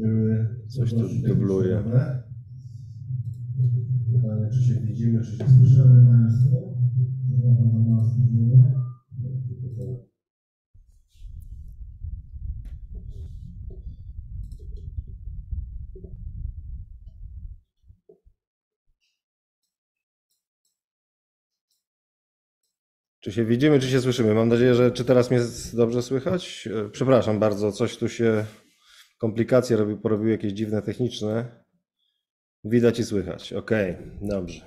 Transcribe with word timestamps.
były 0.00 0.48
Coś 0.68 0.90
tu 0.90 1.08
dubluje. 1.28 1.82
Pytanie, 4.12 4.48
czy 4.52 4.62
się 4.62 4.74
widzimy, 4.74 5.20
czy 5.24 5.36
się 5.36 5.48
słyszymy 5.48 6.06
Państwo? 6.06 6.70
Czy 23.20 23.32
się 23.32 23.44
widzimy, 23.44 23.80
czy 23.80 23.88
się 23.88 24.00
słyszymy? 24.00 24.34
Mam 24.34 24.48
nadzieję, 24.48 24.74
że 24.74 24.90
czy 24.90 25.04
teraz 25.04 25.30
mnie 25.30 25.40
dobrze 25.72 26.02
słychać? 26.02 26.68
E, 26.86 26.88
Przepraszam 26.88 27.38
bardzo, 27.38 27.72
coś 27.72 27.96
tu 27.96 28.08
się 28.08 28.44
komplikacje 29.20 29.76
robi, 29.76 29.96
porobiły 29.96 30.30
jakieś 30.30 30.52
dziwne 30.52 30.82
techniczne. 30.82 31.44
Widać 32.64 32.98
i 32.98 33.04
słychać. 33.04 33.52
Okej, 33.52 33.96
dobrze. 34.22 34.60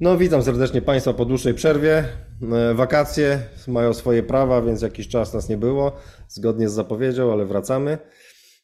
No, 0.00 0.18
witam 0.18 0.42
serdecznie 0.42 0.82
Państwa 0.82 1.12
po 1.12 1.24
dłuższej 1.24 1.54
przerwie. 1.54 2.04
E, 2.52 2.74
Wakacje 2.74 3.38
mają 3.68 3.94
swoje 3.94 4.22
prawa, 4.22 4.62
więc 4.62 4.82
jakiś 4.82 5.08
czas 5.08 5.34
nas 5.34 5.48
nie 5.48 5.56
było, 5.56 5.92
zgodnie 6.28 6.68
z 6.68 6.72
zapowiedzią, 6.72 7.32
ale 7.32 7.46
wracamy 7.46 7.98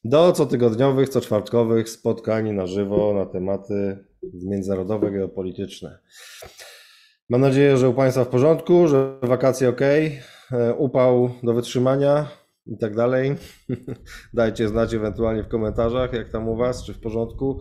do 0.04 0.32
cotygodniowych, 0.32 1.08
co 1.08 1.20
czwartkowych 1.20 1.88
spotkań 1.88 2.52
na 2.52 2.66
żywo 2.66 3.14
na 3.14 3.26
tematy 3.26 4.04
międzynarodowe, 4.44 5.10
geopolityczne. 5.10 5.98
Mam 7.28 7.40
nadzieję, 7.40 7.76
że 7.76 7.88
u 7.88 7.94
Państwa 7.94 8.24
w 8.24 8.28
porządku, 8.28 8.88
że 8.88 9.18
wakacje 9.22 9.68
ok, 9.68 9.80
upał 10.78 11.30
do 11.42 11.54
wytrzymania 11.54 12.28
i 12.66 12.78
tak 12.78 12.94
dalej. 12.94 13.36
Dajcie 14.34 14.68
znać 14.68 14.94
ewentualnie 14.94 15.42
w 15.42 15.48
komentarzach, 15.48 16.12
jak 16.12 16.30
tam 16.32 16.48
u 16.48 16.56
Was, 16.56 16.84
czy 16.84 16.94
w 16.94 17.00
porządku. 17.00 17.60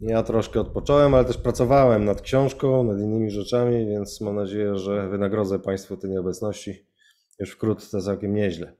Ja 0.00 0.22
troszkę 0.22 0.60
odpocząłem, 0.60 1.14
ale 1.14 1.24
też 1.24 1.36
pracowałem 1.36 2.04
nad 2.04 2.22
książką, 2.22 2.84
nad 2.84 2.98
innymi 2.98 3.30
rzeczami, 3.30 3.86
więc 3.86 4.20
mam 4.20 4.36
nadzieję, 4.36 4.78
że 4.78 5.08
wynagrodzę 5.08 5.58
Państwu 5.58 5.96
tej 5.96 6.10
nieobecności 6.10 6.86
już 7.38 7.50
wkrótce 7.50 8.02
całkiem 8.02 8.34
nieźle. 8.34 8.72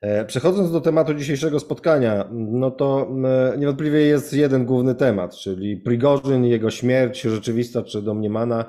E, 0.00 0.24
Przechodząc 0.24 0.72
do 0.72 0.80
tematu 0.80 1.14
dzisiejszego 1.14 1.60
spotkania, 1.60 2.28
no 2.32 2.70
to 2.70 3.08
e, 3.54 3.58
niewątpliwie 3.58 4.00
jest 4.00 4.32
jeden 4.32 4.64
główny 4.66 4.94
temat, 4.94 5.36
czyli 5.36 5.76
Prigorzyn, 5.76 6.44
jego 6.44 6.70
śmierć, 6.70 7.20
rzeczywista 7.20 7.82
czy 7.82 8.02
domniemana, 8.02 8.64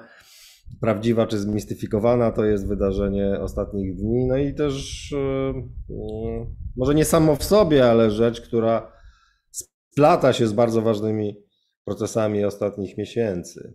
prawdziwa 0.82 1.28
czy 1.28 1.40
zmistyfikowana, 1.40 2.32
to 2.32 2.46
jest 2.46 2.68
wydarzenie 2.68 3.40
ostatnich 3.40 3.96
dni, 3.96 4.26
no 4.28 4.38
i 4.38 4.54
też 4.54 5.14
e, 5.14 5.18
e, 5.18 6.46
może 6.78 6.96
nie 6.96 7.06
samo 7.06 7.36
w 7.36 7.44
sobie, 7.44 7.90
ale 7.90 8.12
rzecz, 8.12 8.42
która 8.42 8.92
splata 9.52 10.34
się 10.34 10.48
z 10.48 10.54
bardzo 10.54 10.82
ważnymi 10.82 11.36
procesami 11.86 12.46
ostatnich 12.46 12.98
miesięcy. 12.98 13.74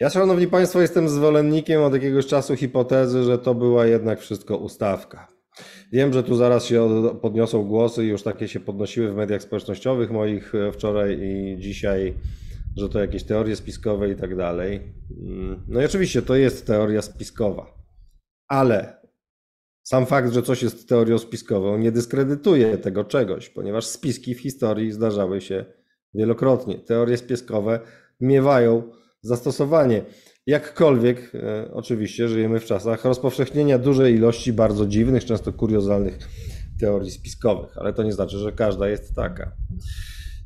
Ja, 0.00 0.10
szanowni 0.10 0.46
państwo, 0.46 0.80
jestem 0.80 1.08
zwolennikiem 1.08 1.82
od 1.82 1.92
jakiegoś 1.94 2.26
czasu 2.26 2.56
hipotezy, 2.56 3.22
że 3.22 3.38
to 3.38 3.54
była 3.54 3.86
jednak 3.86 4.20
wszystko 4.20 4.56
ustawka. 4.56 5.28
Wiem, 5.92 6.12
że 6.12 6.22
tu 6.22 6.34
zaraz 6.36 6.64
się 6.64 6.82
od- 6.82 7.20
podniosą 7.20 7.64
głosy 7.64 8.04
już 8.04 8.22
takie 8.22 8.48
się 8.48 8.60
podnosiły 8.60 9.12
w 9.12 9.16
mediach 9.16 9.42
społecznościowych 9.42 10.10
moich 10.10 10.54
e, 10.54 10.72
wczoraj 10.72 11.18
i 11.22 11.56
dzisiaj, 11.60 12.14
że 12.78 12.88
to 12.88 13.00
jakieś 13.00 13.24
teorie 13.24 13.56
spiskowe 13.56 14.10
i 14.10 14.16
tak 14.16 14.36
dalej. 14.36 14.94
Mm, 15.20 15.64
No 15.68 15.82
i 15.82 15.84
oczywiście 15.84 16.22
to 16.22 16.36
jest 16.36 16.66
teoria 16.66 17.02
spiskowa, 17.02 17.74
ale 18.48 18.98
sam 19.82 20.06
fakt, 20.06 20.32
że 20.32 20.42
coś 20.42 20.62
jest 20.62 20.88
teorią 20.88 21.18
spiskową, 21.18 21.78
nie 21.78 21.92
dyskredytuje 21.92 22.78
tego 22.78 23.04
czegoś, 23.04 23.48
ponieważ 23.48 23.86
spiski 23.86 24.34
w 24.34 24.40
historii 24.40 24.92
zdarzały 24.92 25.40
się 25.40 25.64
wielokrotnie. 26.14 26.78
Teorie 26.78 27.16
spiskowe 27.16 27.80
miewają 28.20 28.82
zastosowanie. 29.22 30.04
Jakkolwiek, 30.46 31.32
e, 31.34 31.70
oczywiście, 31.72 32.28
żyjemy 32.28 32.60
w 32.60 32.64
czasach 32.64 33.04
rozpowszechnienia 33.04 33.78
dużej 33.78 34.14
ilości 34.14 34.52
bardzo 34.52 34.86
dziwnych, 34.86 35.24
często 35.24 35.52
kuriozalnych 35.52 36.18
teorii 36.80 37.10
spiskowych, 37.10 37.78
ale 37.78 37.92
to 37.92 38.02
nie 38.02 38.12
znaczy, 38.12 38.38
że 38.38 38.52
każda 38.52 38.88
jest 38.88 39.14
taka. 39.14 39.52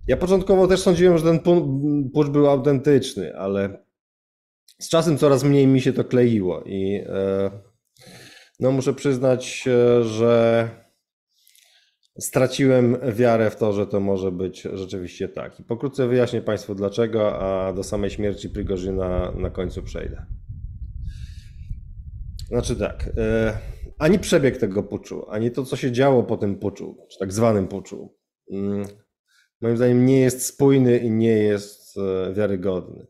Ja 0.06 0.16
początkowo 0.16 0.66
też 0.66 0.80
sądziłem, 0.80 1.18
że 1.18 1.24
ten 1.24 1.38
pu- 1.38 2.10
pucz 2.14 2.28
był 2.28 2.48
autentyczny, 2.48 3.36
ale 3.36 3.84
z 4.80 4.88
czasem 4.88 5.18
coraz 5.18 5.44
mniej 5.44 5.66
mi 5.66 5.80
się 5.80 5.92
to 5.92 6.04
kleiło 6.04 6.62
i 6.62 7.02
e, 7.06 7.50
no 8.60 8.72
muszę 8.72 8.94
przyznać, 8.94 9.64
że 10.02 10.68
straciłem 12.18 12.96
wiarę 13.12 13.50
w 13.50 13.56
to, 13.56 13.72
że 13.72 13.86
to 13.86 14.00
może 14.00 14.32
być 14.32 14.62
rzeczywiście 14.72 15.28
tak. 15.28 15.60
I 15.60 15.64
pokrótce 15.64 16.08
wyjaśnię 16.08 16.42
Państwu 16.42 16.74
dlaczego, 16.74 17.38
a 17.38 17.72
do 17.72 17.84
samej 17.84 18.10
śmierci 18.10 18.50
Prigorzyna 18.50 19.32
na 19.36 19.50
końcu 19.50 19.82
przejdę. 19.82 20.26
Znaczy 22.48 22.76
tak, 22.76 23.10
e, 23.16 23.58
ani 23.98 24.18
przebieg 24.18 24.56
tego 24.56 24.82
puczu, 24.82 25.30
ani 25.30 25.50
to, 25.50 25.64
co 25.64 25.76
się 25.76 25.92
działo 25.92 26.22
po 26.22 26.36
tym 26.36 26.58
puczu, 26.58 26.96
czy 27.10 27.18
tak 27.18 27.32
zwanym 27.32 27.68
puczu, 27.68 28.14
mm, 28.52 28.86
moim 29.62 29.76
zdaniem 29.76 30.06
nie 30.06 30.20
jest 30.20 30.46
spójny 30.46 30.98
i 30.98 31.10
nie 31.10 31.38
jest 31.38 31.96
e, 31.96 32.32
wiarygodny. 32.32 33.06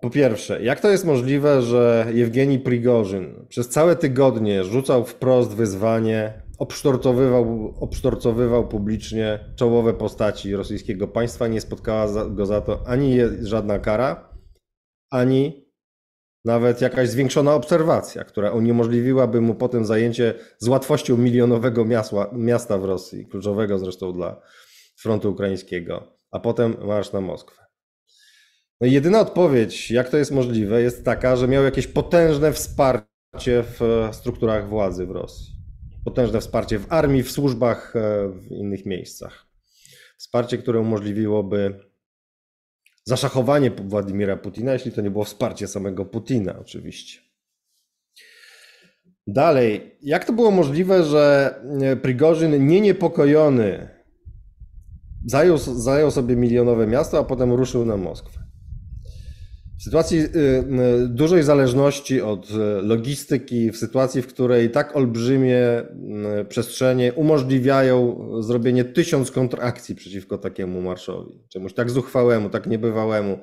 Po 0.00 0.10
pierwsze, 0.10 0.62
jak 0.62 0.80
to 0.80 0.90
jest 0.90 1.04
możliwe, 1.04 1.62
że 1.62 2.06
Jewgeni 2.14 2.58
Prigorzyn 2.58 3.46
przez 3.48 3.68
całe 3.68 3.96
tygodnie 3.96 4.64
rzucał 4.64 5.04
wprost 5.04 5.50
wyzwanie, 5.54 6.42
obsztorcowywał, 6.58 7.74
obsztorcowywał 7.80 8.68
publicznie 8.68 9.52
czołowe 9.56 9.94
postaci 9.94 10.56
rosyjskiego 10.56 11.08
państwa, 11.08 11.48
nie 11.48 11.60
spotkała 11.60 12.24
go 12.30 12.46
za 12.46 12.60
to 12.60 12.82
ani 12.86 13.18
żadna 13.42 13.78
kara, 13.78 14.28
ani 15.10 15.70
nawet 16.44 16.80
jakaś 16.80 17.08
zwiększona 17.08 17.54
obserwacja, 17.54 18.24
która 18.24 18.50
uniemożliwiłaby 18.50 19.40
mu 19.40 19.54
potem 19.54 19.84
zajęcie 19.84 20.34
z 20.58 20.68
łatwością 20.68 21.16
milionowego 21.16 21.84
miasta, 21.84 22.30
miasta 22.32 22.78
w 22.78 22.84
Rosji, 22.84 23.26
kluczowego 23.26 23.78
zresztą 23.78 24.12
dla 24.12 24.40
frontu 25.00 25.30
ukraińskiego, 25.30 26.18
a 26.30 26.40
potem 26.40 26.76
marsz 26.86 27.12
na 27.12 27.20
Moskwę. 27.20 27.62
No 28.80 28.86
i 28.86 28.92
jedyna 28.92 29.20
odpowiedź, 29.20 29.90
jak 29.90 30.08
to 30.08 30.16
jest 30.16 30.30
możliwe, 30.30 30.82
jest 30.82 31.04
taka, 31.04 31.36
że 31.36 31.48
miał 31.48 31.64
jakieś 31.64 31.86
potężne 31.86 32.52
wsparcie 32.52 33.62
w 33.62 33.82
e, 33.82 34.14
strukturach 34.14 34.68
władzy 34.68 35.06
w 35.06 35.10
Rosji. 35.10 35.54
Potężne 36.04 36.40
wsparcie 36.40 36.78
w 36.78 36.92
armii, 36.92 37.22
w 37.22 37.30
służbach, 37.30 37.96
e, 37.96 38.28
w 38.28 38.50
innych 38.50 38.86
miejscach. 38.86 39.46
Wsparcie, 40.18 40.58
które 40.58 40.80
umożliwiłoby 40.80 41.90
zaszachowanie 43.04 43.70
Władimira 43.70 44.36
Putina, 44.36 44.72
jeśli 44.72 44.92
to 44.92 45.00
nie 45.00 45.10
było 45.10 45.24
wsparcie 45.24 45.68
samego 45.68 46.04
Putina, 46.04 46.58
oczywiście. 46.58 47.20
Dalej, 49.26 49.96
jak 50.02 50.24
to 50.24 50.32
było 50.32 50.50
możliwe, 50.50 51.04
że 51.04 51.54
e, 51.80 51.96
Prigorzyn 51.96 52.66
nie 52.66 52.80
niepokojony 52.80 53.99
zajął, 55.26 55.58
zajął 55.58 56.10
sobie 56.10 56.36
milionowe 56.36 56.86
miasto, 56.86 57.18
a 57.18 57.24
potem 57.24 57.52
ruszył 57.52 57.84
na 57.84 57.96
Moskwę? 57.96 58.40
W 59.80 59.82
sytuacji 59.82 60.18
y, 60.18 60.24
y, 61.04 61.08
dużej 61.08 61.42
zależności 61.42 62.20
od 62.20 62.50
y, 62.50 62.54
logistyki, 62.82 63.72
w 63.72 63.76
sytuacji, 63.76 64.22
w 64.22 64.26
której 64.26 64.70
tak 64.70 64.96
olbrzymie 64.96 65.58
przestrzenie 66.48 67.12
umożliwiają 67.12 68.26
zrobienie 68.42 68.84
tysiąc 68.84 69.30
kontrakcji 69.30 69.94
przeciwko 69.94 70.38
takiemu 70.38 70.82
marszowi, 70.82 71.44
czemuś 71.48 71.74
tak 71.74 71.90
zuchwałemu, 71.90 72.50
tak 72.50 72.66
niebywałemu 72.66 73.38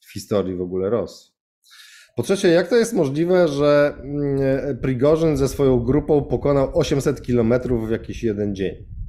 w 0.00 0.12
historii 0.12 0.56
w 0.56 0.60
ogóle 0.60 0.90
Rosji. 0.90 1.32
Po 2.16 2.22
trzecie, 2.22 2.48
jak 2.48 2.68
to 2.68 2.76
jest 2.76 2.92
możliwe, 2.92 3.48
że 3.48 3.94
Prigorzyn 4.82 5.36
ze 5.36 5.48
swoją 5.48 5.80
grupą 5.80 6.24
pokonał 6.24 6.70
800 6.78 7.22
kilometrów 7.22 7.88
w 7.88 7.90
jakiś 7.90 8.22
jeden 8.22 8.54
dzień? 8.54 8.99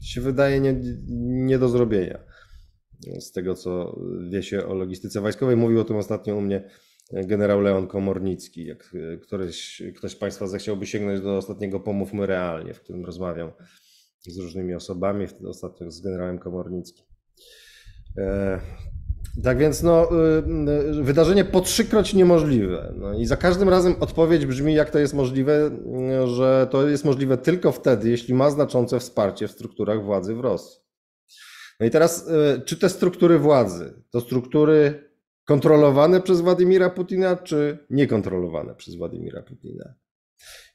Się 0.00 0.20
wydaje 0.20 0.60
nie, 0.60 0.80
nie 1.46 1.58
do 1.58 1.68
zrobienia 1.68 2.18
z 3.18 3.32
tego 3.32 3.54
co 3.54 4.00
wie 4.30 4.42
się 4.42 4.66
o 4.66 4.74
logistyce 4.74 5.20
wojskowej. 5.20 5.56
Mówił 5.56 5.80
o 5.80 5.84
tym 5.84 5.96
ostatnio 5.96 6.36
u 6.36 6.40
mnie 6.40 6.70
generał 7.12 7.60
Leon 7.60 7.86
Komornicki. 7.86 8.66
Jak 8.66 8.96
któryś, 9.22 9.82
ktoś 9.96 10.12
z 10.12 10.16
Państwa 10.16 10.46
zechciałby 10.46 10.86
sięgnąć 10.86 11.20
do 11.20 11.36
ostatniego 11.36 11.80
Pomówmy 11.80 12.26
Realnie, 12.26 12.74
w 12.74 12.80
którym 12.80 13.04
rozmawiam 13.04 13.52
z 14.20 14.38
różnymi 14.38 14.74
osobami, 14.74 15.26
ostatnio 15.46 15.90
z 15.90 16.00
generałem 16.00 16.38
Komornickim. 16.38 17.04
Tak 19.44 19.58
więc 19.58 19.82
no, 19.82 20.08
y, 20.12 20.98
y, 20.98 21.02
wydarzenie 21.02 21.44
po 21.44 21.60
trzykroć 21.60 22.14
niemożliwe. 22.14 22.92
No 22.96 23.14
i 23.14 23.26
za 23.26 23.36
każdym 23.36 23.68
razem 23.68 23.94
odpowiedź 24.00 24.46
brzmi, 24.46 24.74
jak 24.74 24.90
to 24.90 24.98
jest 24.98 25.14
możliwe, 25.14 25.70
y, 26.24 26.26
że 26.26 26.68
to 26.70 26.88
jest 26.88 27.04
możliwe 27.04 27.38
tylko 27.38 27.72
wtedy, 27.72 28.10
jeśli 28.10 28.34
ma 28.34 28.50
znaczące 28.50 29.00
wsparcie 29.00 29.48
w 29.48 29.50
strukturach 29.50 30.04
władzy 30.04 30.34
w 30.34 30.40
Rosji. 30.40 30.80
No 31.80 31.86
i 31.86 31.90
teraz, 31.90 32.28
czy 32.64 32.76
te 32.78 32.88
struktury 32.88 33.38
władzy 33.38 34.02
to 34.10 34.20
struktury 34.20 35.08
kontrolowane 35.44 36.20
przez 36.20 36.40
Władimira 36.40 36.90
Putina, 36.90 37.36
czy 37.36 37.78
niekontrolowane 37.90 38.74
przez 38.74 38.94
Władimira 38.94 39.42
Putina? 39.42 39.94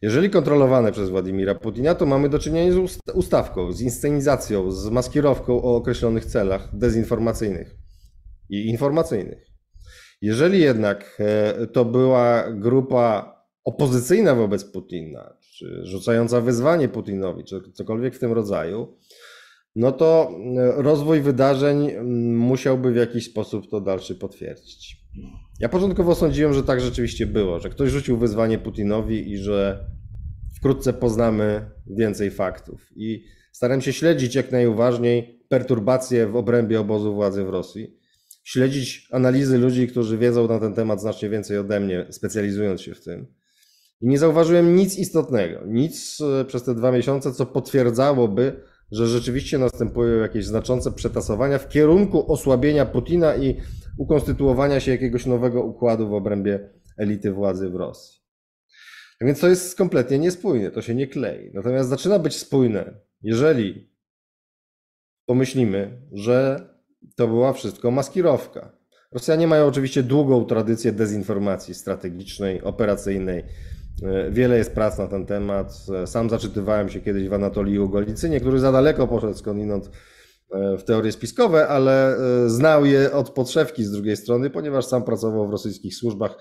Jeżeli 0.01 0.29
kontrolowane 0.29 0.91
przez 0.91 1.09
Władimira 1.09 1.55
Putina, 1.55 1.95
to 1.95 2.05
mamy 2.05 2.29
do 2.29 2.39
czynienia 2.39 2.71
z 2.71 2.77
ust- 2.77 3.11
ustawką, 3.13 3.71
z 3.71 3.81
inscenizacją, 3.81 4.71
z 4.71 4.89
maskirowką 4.89 5.61
o 5.61 5.75
określonych 5.75 6.25
celach 6.25 6.77
dezinformacyjnych 6.77 7.80
i 8.51 8.67
informacyjnych. 8.67 9.51
Jeżeli 10.21 10.59
jednak 10.59 11.17
e, 11.19 11.67
to 11.67 11.85
była 11.85 12.51
grupa 12.51 13.37
opozycyjna 13.63 14.35
wobec 14.35 14.65
Putina, 14.65 15.37
czy 15.57 15.85
rzucająca 15.85 16.41
wyzwanie 16.41 16.89
Putinowi, 16.89 17.43
czy 17.43 17.61
cokolwiek 17.73 18.15
w 18.15 18.19
tym 18.19 18.31
rodzaju, 18.31 18.97
no 19.75 19.91
to 19.91 20.31
e, 20.57 20.81
rozwój 20.81 21.21
wydarzeń 21.21 21.89
mm, 21.89 22.37
musiałby 22.37 22.91
w 22.91 22.95
jakiś 22.95 23.25
sposób 23.25 23.69
to 23.69 23.81
dalszy 23.81 24.15
potwierdzić. 24.15 25.01
Ja 25.59 25.69
początkowo 25.69 26.15
sądziłem, 26.15 26.53
że 26.53 26.63
tak 26.63 26.81
rzeczywiście 26.81 27.25
było, 27.25 27.59
że 27.59 27.69
ktoś 27.69 27.89
rzucił 27.89 28.17
wyzwanie 28.17 28.57
Putinowi 28.57 29.31
i 29.31 29.37
że 29.37 29.85
wkrótce 30.57 30.93
poznamy 30.93 31.71
więcej 31.87 32.31
faktów. 32.31 32.87
I 32.95 33.23
staram 33.51 33.81
się 33.81 33.93
śledzić 33.93 34.35
jak 34.35 34.51
najuważniej 34.51 35.45
perturbacje 35.49 36.27
w 36.27 36.35
obrębie 36.35 36.79
obozu 36.79 37.13
władzy 37.13 37.43
w 37.43 37.49
Rosji, 37.49 38.00
śledzić 38.43 39.07
analizy 39.11 39.57
ludzi, 39.57 39.87
którzy 39.87 40.17
wiedzą 40.17 40.47
na 40.47 40.59
ten 40.59 40.73
temat 40.73 41.01
znacznie 41.01 41.29
więcej 41.29 41.57
ode 41.57 41.79
mnie, 41.79 42.07
specjalizując 42.09 42.81
się 42.81 42.95
w 42.95 43.03
tym. 43.03 43.27
I 44.01 44.07
nie 44.07 44.19
zauważyłem 44.19 44.75
nic 44.75 44.97
istotnego, 44.97 45.59
nic 45.67 46.21
e, 46.21 46.45
przez 46.45 46.63
te 46.63 46.75
dwa 46.75 46.91
miesiące, 46.91 47.33
co 47.33 47.45
potwierdzałoby, 47.45 48.63
że 48.91 49.07
rzeczywiście 49.07 49.57
następują 49.57 50.17
jakieś 50.17 50.45
znaczące 50.45 50.91
przetasowania 50.91 51.57
w 51.57 51.69
kierunku 51.69 52.31
osłabienia 52.31 52.85
Putina 52.85 53.35
i 53.35 53.57
ukonstytuowania 53.97 54.79
się 54.79 54.91
jakiegoś 54.91 55.25
nowego 55.25 55.63
układu 55.63 56.09
w 56.09 56.13
obrębie 56.13 56.69
elity 56.97 57.31
władzy 57.31 57.69
w 57.69 57.75
Rosji. 57.75 58.21
Tak 59.19 59.27
Więc 59.27 59.39
to 59.39 59.47
jest 59.47 59.77
kompletnie 59.77 60.19
niespójne, 60.19 60.71
to 60.71 60.81
się 60.81 60.95
nie 60.95 61.07
klei. 61.07 61.51
Natomiast 61.53 61.89
zaczyna 61.89 62.19
być 62.19 62.35
spójne, 62.35 62.99
jeżeli 63.21 63.91
pomyślimy, 65.25 66.01
że 66.11 66.67
to 67.21 67.27
była 67.27 67.53
wszystko 67.53 67.91
maskirowka. 67.91 68.71
Rosjanie 69.11 69.47
mają 69.47 69.65
oczywiście 69.65 70.03
długą 70.03 70.45
tradycję 70.45 70.91
dezinformacji 70.91 71.73
strategicznej, 71.73 72.61
operacyjnej. 72.61 73.43
Wiele 74.31 74.57
jest 74.57 74.73
prac 74.73 74.97
na 74.97 75.07
ten 75.07 75.25
temat. 75.25 75.73
Sam 76.05 76.29
zaczytywałem 76.29 76.89
się 76.89 77.01
kiedyś 77.01 77.27
w 77.27 77.33
Anatolii 77.33 77.79
Ugolicynie, 77.79 78.39
który 78.39 78.59
za 78.59 78.71
daleko 78.71 79.07
poszedł 79.07 79.33
skądinąd 79.33 79.89
e, 80.51 80.77
w 80.77 80.83
teorie 80.83 81.11
spiskowe, 81.11 81.67
ale 81.67 82.15
e, 82.15 82.49
znał 82.49 82.85
je 82.85 83.11
od 83.11 83.29
podszewki 83.29 83.83
z 83.83 83.91
drugiej 83.91 84.17
strony, 84.17 84.49
ponieważ 84.49 84.85
sam 84.85 85.03
pracował 85.03 85.47
w 85.47 85.51
rosyjskich 85.51 85.95
służbach 85.95 86.37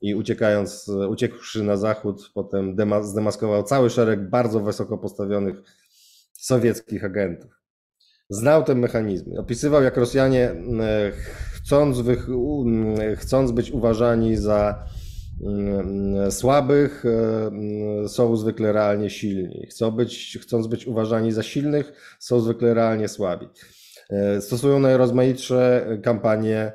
i 0.00 0.14
uciekając, 0.14 0.88
uciekłszy 1.08 1.62
na 1.62 1.76
zachód, 1.76 2.30
potem 2.34 2.76
dema- 2.76 3.02
zdemaskował 3.02 3.62
cały 3.62 3.90
szereg 3.90 4.30
bardzo 4.30 4.60
wysoko 4.60 4.98
postawionych 4.98 5.56
sowieckich 6.32 7.04
agentów. 7.04 7.61
Znał 8.32 8.64
te 8.64 8.74
mechanizmy. 8.74 9.40
Opisywał, 9.40 9.82
jak 9.82 9.96
Rosjanie, 9.96 10.50
e, 10.50 11.12
chcąc, 11.52 11.98
m, 11.98 12.94
chcąc 13.16 13.50
być 13.50 13.70
uważani 13.70 14.36
za 14.36 14.84
mm, 15.42 16.30
słabych, 16.30 17.04
e, 17.06 17.46
mm, 17.46 18.08
są 18.08 18.36
zwykle 18.36 18.72
realnie 18.72 19.10
silni. 19.10 19.66
Chcą 19.70 19.90
być, 19.90 20.38
chcąc 20.42 20.66
być 20.66 20.86
uważani 20.86 21.32
za 21.32 21.42
silnych, 21.42 22.16
są 22.18 22.40
zwykle 22.40 22.74
realnie 22.74 23.08
słabi. 23.08 23.48
E, 24.10 24.40
Stosują 24.40 24.80
najrozmaitsze 24.80 25.86
kampanie 26.02 26.72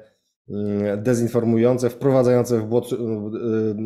mm, 0.50 1.04
dezinformujące, 1.04 1.90
wprowadzające 1.90 2.60
w 2.60 2.82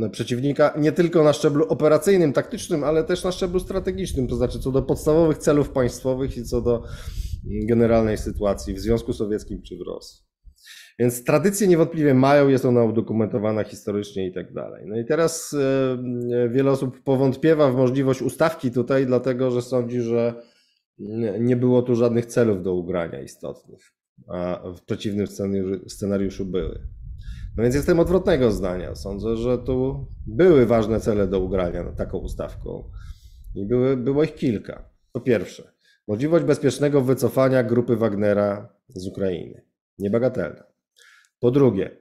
e, 0.03 0.09
przeciwnika 0.09 0.73
nie 0.77 0.91
tylko 0.91 1.23
na 1.23 1.33
szczeblu 1.33 1.65
operacyjnym, 1.67 2.33
taktycznym, 2.33 2.83
ale 2.83 3.03
też 3.03 3.23
na 3.23 3.31
szczeblu 3.31 3.59
strategicznym, 3.59 4.27
to 4.27 4.35
znaczy 4.35 4.59
co 4.59 4.71
do 4.71 4.81
podstawowych 4.81 5.37
celów 5.37 5.69
państwowych 5.69 6.37
i 6.37 6.43
co 6.43 6.61
do 6.61 6.83
generalnej 7.43 8.17
sytuacji 8.17 8.73
w 8.73 8.79
Związku 8.79 9.13
Sowieckim 9.13 9.61
czy 9.61 9.77
w 9.77 9.81
Rosji. 9.81 10.31
Więc 10.99 11.23
tradycje 11.23 11.67
niewątpliwie 11.67 12.13
mają, 12.13 12.47
jest 12.47 12.65
ona 12.65 12.83
udokumentowana 12.83 13.63
historycznie 13.63 14.27
i 14.27 14.33
tak 14.33 14.53
dalej. 14.53 14.85
No 14.87 14.99
i 14.99 15.05
teraz 15.05 15.53
e, 15.53 16.49
wiele 16.49 16.71
osób 16.71 17.03
powątpiewa 17.03 17.71
w 17.71 17.75
możliwość 17.75 18.21
ustawki 18.21 18.71
tutaj, 18.71 19.05
dlatego 19.05 19.51
że 19.51 19.61
sądzi, 19.61 20.01
że 20.01 20.41
nie 21.39 21.55
było 21.55 21.81
tu 21.81 21.95
żadnych 21.95 22.25
celów 22.25 22.63
do 22.63 22.73
ugrania 22.73 23.21
istotnych, 23.21 23.81
a 24.27 24.61
w 24.77 24.81
przeciwnym 24.81 25.27
scenariuszu, 25.87 26.45
były. 26.45 26.87
No 27.57 27.63
więc 27.63 27.75
jestem 27.75 27.99
odwrotnego 27.99 28.51
zdania. 28.51 28.95
Sądzę, 28.95 29.37
że 29.37 29.57
tu 29.57 30.07
były 30.27 30.65
ważne 30.65 30.99
cele 30.99 31.27
do 31.27 31.39
ugrania 31.39 31.83
taką 31.83 32.17
ustawką 32.17 32.89
i 33.55 33.65
były, 33.65 33.97
było 33.97 34.23
ich 34.23 34.35
kilka. 34.35 34.89
Po 35.11 35.21
pierwsze, 35.21 35.70
możliwość 36.11 36.45
bezpiecznego 36.45 37.01
wycofania 37.01 37.63
grupy 37.63 37.95
Wagnera 37.95 38.69
z 38.89 39.07
Ukrainy. 39.07 39.65
Niebagatelna. 39.99 40.63
Po 41.39 41.51
drugie, 41.51 41.97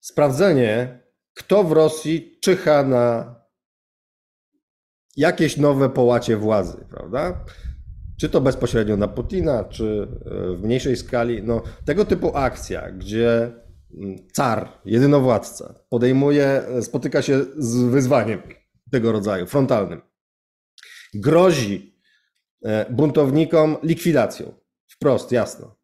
sprawdzenie, 0.00 1.00
kto 1.34 1.64
w 1.64 1.72
Rosji 1.72 2.38
czyha 2.40 2.82
na 2.82 3.34
jakieś 5.16 5.56
nowe 5.56 5.90
połacie 5.90 6.36
władzy, 6.36 6.86
prawda? 6.90 7.44
Czy 8.20 8.28
to 8.28 8.40
bezpośrednio 8.40 8.96
na 8.96 9.08
Putina, 9.08 9.64
czy 9.64 10.08
e, 10.26 10.56
w 10.56 10.62
mniejszej 10.62 10.96
skali. 10.96 11.42
No, 11.42 11.62
tego 11.84 12.04
typu 12.04 12.36
akcja, 12.36 12.90
gdzie 12.90 13.52
mm, 13.94 14.16
car, 14.32 14.68
jedynowładca, 14.84 15.74
podejmuje, 15.88 16.62
spotyka 16.80 17.22
się 17.22 17.44
z 17.58 17.82
wyzwaniem 17.82 18.42
tego 18.90 19.12
rodzaju, 19.12 19.46
frontalnym, 19.46 20.00
grozi 21.14 21.88
e, 21.88 21.91
buntownikom 22.90 23.76
likwidacją. 23.82 24.54
Wprost, 24.88 25.32
jasno. 25.32 25.76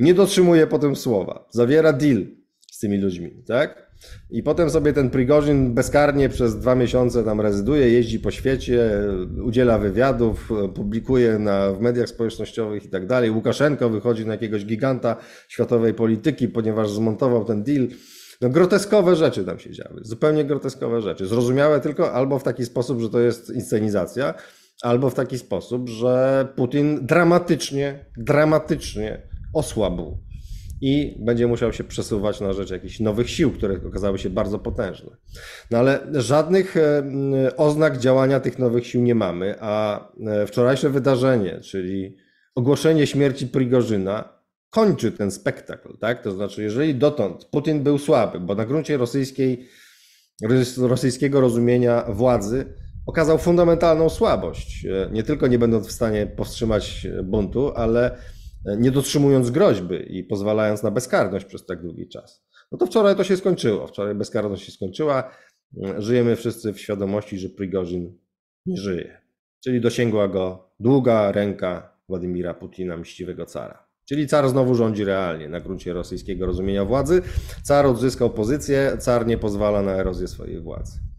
Nie 0.00 0.14
dotrzymuje 0.14 0.66
potem 0.66 0.96
słowa. 0.96 1.48
Zawiera 1.50 1.92
deal 1.92 2.26
z 2.72 2.78
tymi 2.78 2.98
ludźmi, 2.98 3.42
tak? 3.46 3.92
I 4.30 4.42
potem 4.42 4.70
sobie 4.70 4.92
ten 4.92 5.10
Prigorzyn 5.10 5.74
bezkarnie 5.74 6.28
przez 6.28 6.58
dwa 6.58 6.74
miesiące 6.74 7.24
tam 7.24 7.40
rezyduje, 7.40 7.90
jeździ 7.90 8.20
po 8.20 8.30
świecie, 8.30 8.90
udziela 9.44 9.78
wywiadów, 9.78 10.50
publikuje 10.74 11.38
na, 11.38 11.72
w 11.72 11.80
mediach 11.80 12.08
społecznościowych 12.08 12.84
i 12.84 12.88
tak 12.88 13.06
dalej. 13.06 13.30
Łukaszenko 13.30 13.90
wychodzi 13.90 14.26
na 14.26 14.32
jakiegoś 14.32 14.64
giganta 14.64 15.16
światowej 15.48 15.94
polityki, 15.94 16.48
ponieważ 16.48 16.90
zmontował 16.90 17.44
ten 17.44 17.62
deal. 17.62 17.88
No, 18.40 18.48
groteskowe 18.48 19.16
rzeczy 19.16 19.44
tam 19.44 19.58
się 19.58 19.70
działy, 19.70 20.00
zupełnie 20.02 20.44
groteskowe 20.44 21.00
rzeczy. 21.00 21.26
Zrozumiałe 21.26 21.80
tylko 21.80 22.12
albo 22.12 22.38
w 22.38 22.42
taki 22.42 22.64
sposób, 22.64 23.00
że 23.00 23.10
to 23.10 23.20
jest 23.20 23.50
inscenizacja, 23.50 24.34
albo 24.82 25.10
w 25.10 25.14
taki 25.14 25.38
sposób, 25.38 25.88
że 25.88 26.48
Putin 26.56 27.06
dramatycznie, 27.06 28.04
dramatycznie 28.16 29.22
osłabł 29.54 30.18
i 30.80 31.16
będzie 31.20 31.46
musiał 31.46 31.72
się 31.72 31.84
przesuwać 31.84 32.40
na 32.40 32.52
rzecz 32.52 32.70
jakichś 32.70 33.00
nowych 33.00 33.30
sił, 33.30 33.52
które 33.52 33.80
okazały 33.88 34.18
się 34.18 34.30
bardzo 34.30 34.58
potężne. 34.58 35.16
No 35.70 35.78
ale 35.78 36.00
żadnych 36.12 36.76
e, 36.76 37.02
oznak 37.56 37.98
działania 37.98 38.40
tych 38.40 38.58
nowych 38.58 38.86
sił 38.86 39.02
nie 39.02 39.14
mamy, 39.14 39.54
a 39.60 40.00
e, 40.26 40.46
wczorajsze 40.46 40.90
wydarzenie, 40.90 41.60
czyli 41.60 42.16
ogłoszenie 42.54 43.06
śmierci 43.06 43.46
Prigorzyna, 43.46 44.42
kończy 44.70 45.12
ten 45.12 45.30
spektakl, 45.30 45.98
tak? 45.98 46.22
To 46.22 46.32
znaczy, 46.32 46.62
jeżeli 46.62 46.94
dotąd 46.94 47.44
Putin 47.44 47.82
był 47.82 47.98
słaby, 47.98 48.40
bo 48.40 48.54
na 48.54 48.66
gruncie 48.66 48.96
rosyjskiej, 48.96 49.68
rosyjskiego 50.78 51.40
rozumienia 51.40 52.04
władzy 52.08 52.74
okazał 53.06 53.38
fundamentalną 53.38 54.08
słabość, 54.08 54.86
e, 54.86 55.10
nie 55.12 55.22
tylko 55.22 55.46
nie 55.46 55.58
będąc 55.58 55.88
w 55.88 55.92
stanie 55.92 56.26
powstrzymać 56.26 57.06
buntu, 57.24 57.72
ale 57.74 58.18
nie 58.78 58.90
dotrzymując 58.90 59.50
groźby 59.50 60.18
i 60.18 60.24
pozwalając 60.24 60.82
na 60.82 60.90
bezkarność 60.90 61.44
przez 61.44 61.66
tak 61.66 61.82
długi 61.82 62.08
czas. 62.08 62.44
No 62.72 62.78
to 62.78 62.86
wczoraj 62.86 63.16
to 63.16 63.24
się 63.24 63.36
skończyło. 63.36 63.86
Wczoraj 63.86 64.14
bezkarność 64.14 64.66
się 64.66 64.72
skończyła. 64.72 65.30
Żyjemy 65.98 66.36
wszyscy 66.36 66.72
w 66.72 66.80
świadomości, 66.80 67.38
że 67.38 67.48
Prigorzyn 67.48 68.18
nie 68.66 68.76
żyje. 68.76 69.20
Czyli 69.64 69.80
dosięgła 69.80 70.28
go 70.28 70.70
długa 70.80 71.32
ręka 71.32 71.96
Władimira 72.08 72.54
Putina, 72.54 72.96
mściwego 72.96 73.46
cara. 73.46 73.86
Czyli 74.04 74.26
car 74.26 74.48
znowu 74.48 74.74
rządzi 74.74 75.04
realnie 75.04 75.48
na 75.48 75.60
gruncie 75.60 75.92
rosyjskiego 75.92 76.46
rozumienia 76.46 76.84
władzy. 76.84 77.22
Car 77.62 77.86
odzyskał 77.86 78.30
pozycję, 78.30 78.96
car 78.98 79.26
nie 79.26 79.38
pozwala 79.38 79.82
na 79.82 79.92
erozję 79.92 80.28
swojej 80.28 80.60
władzy. 80.60 81.11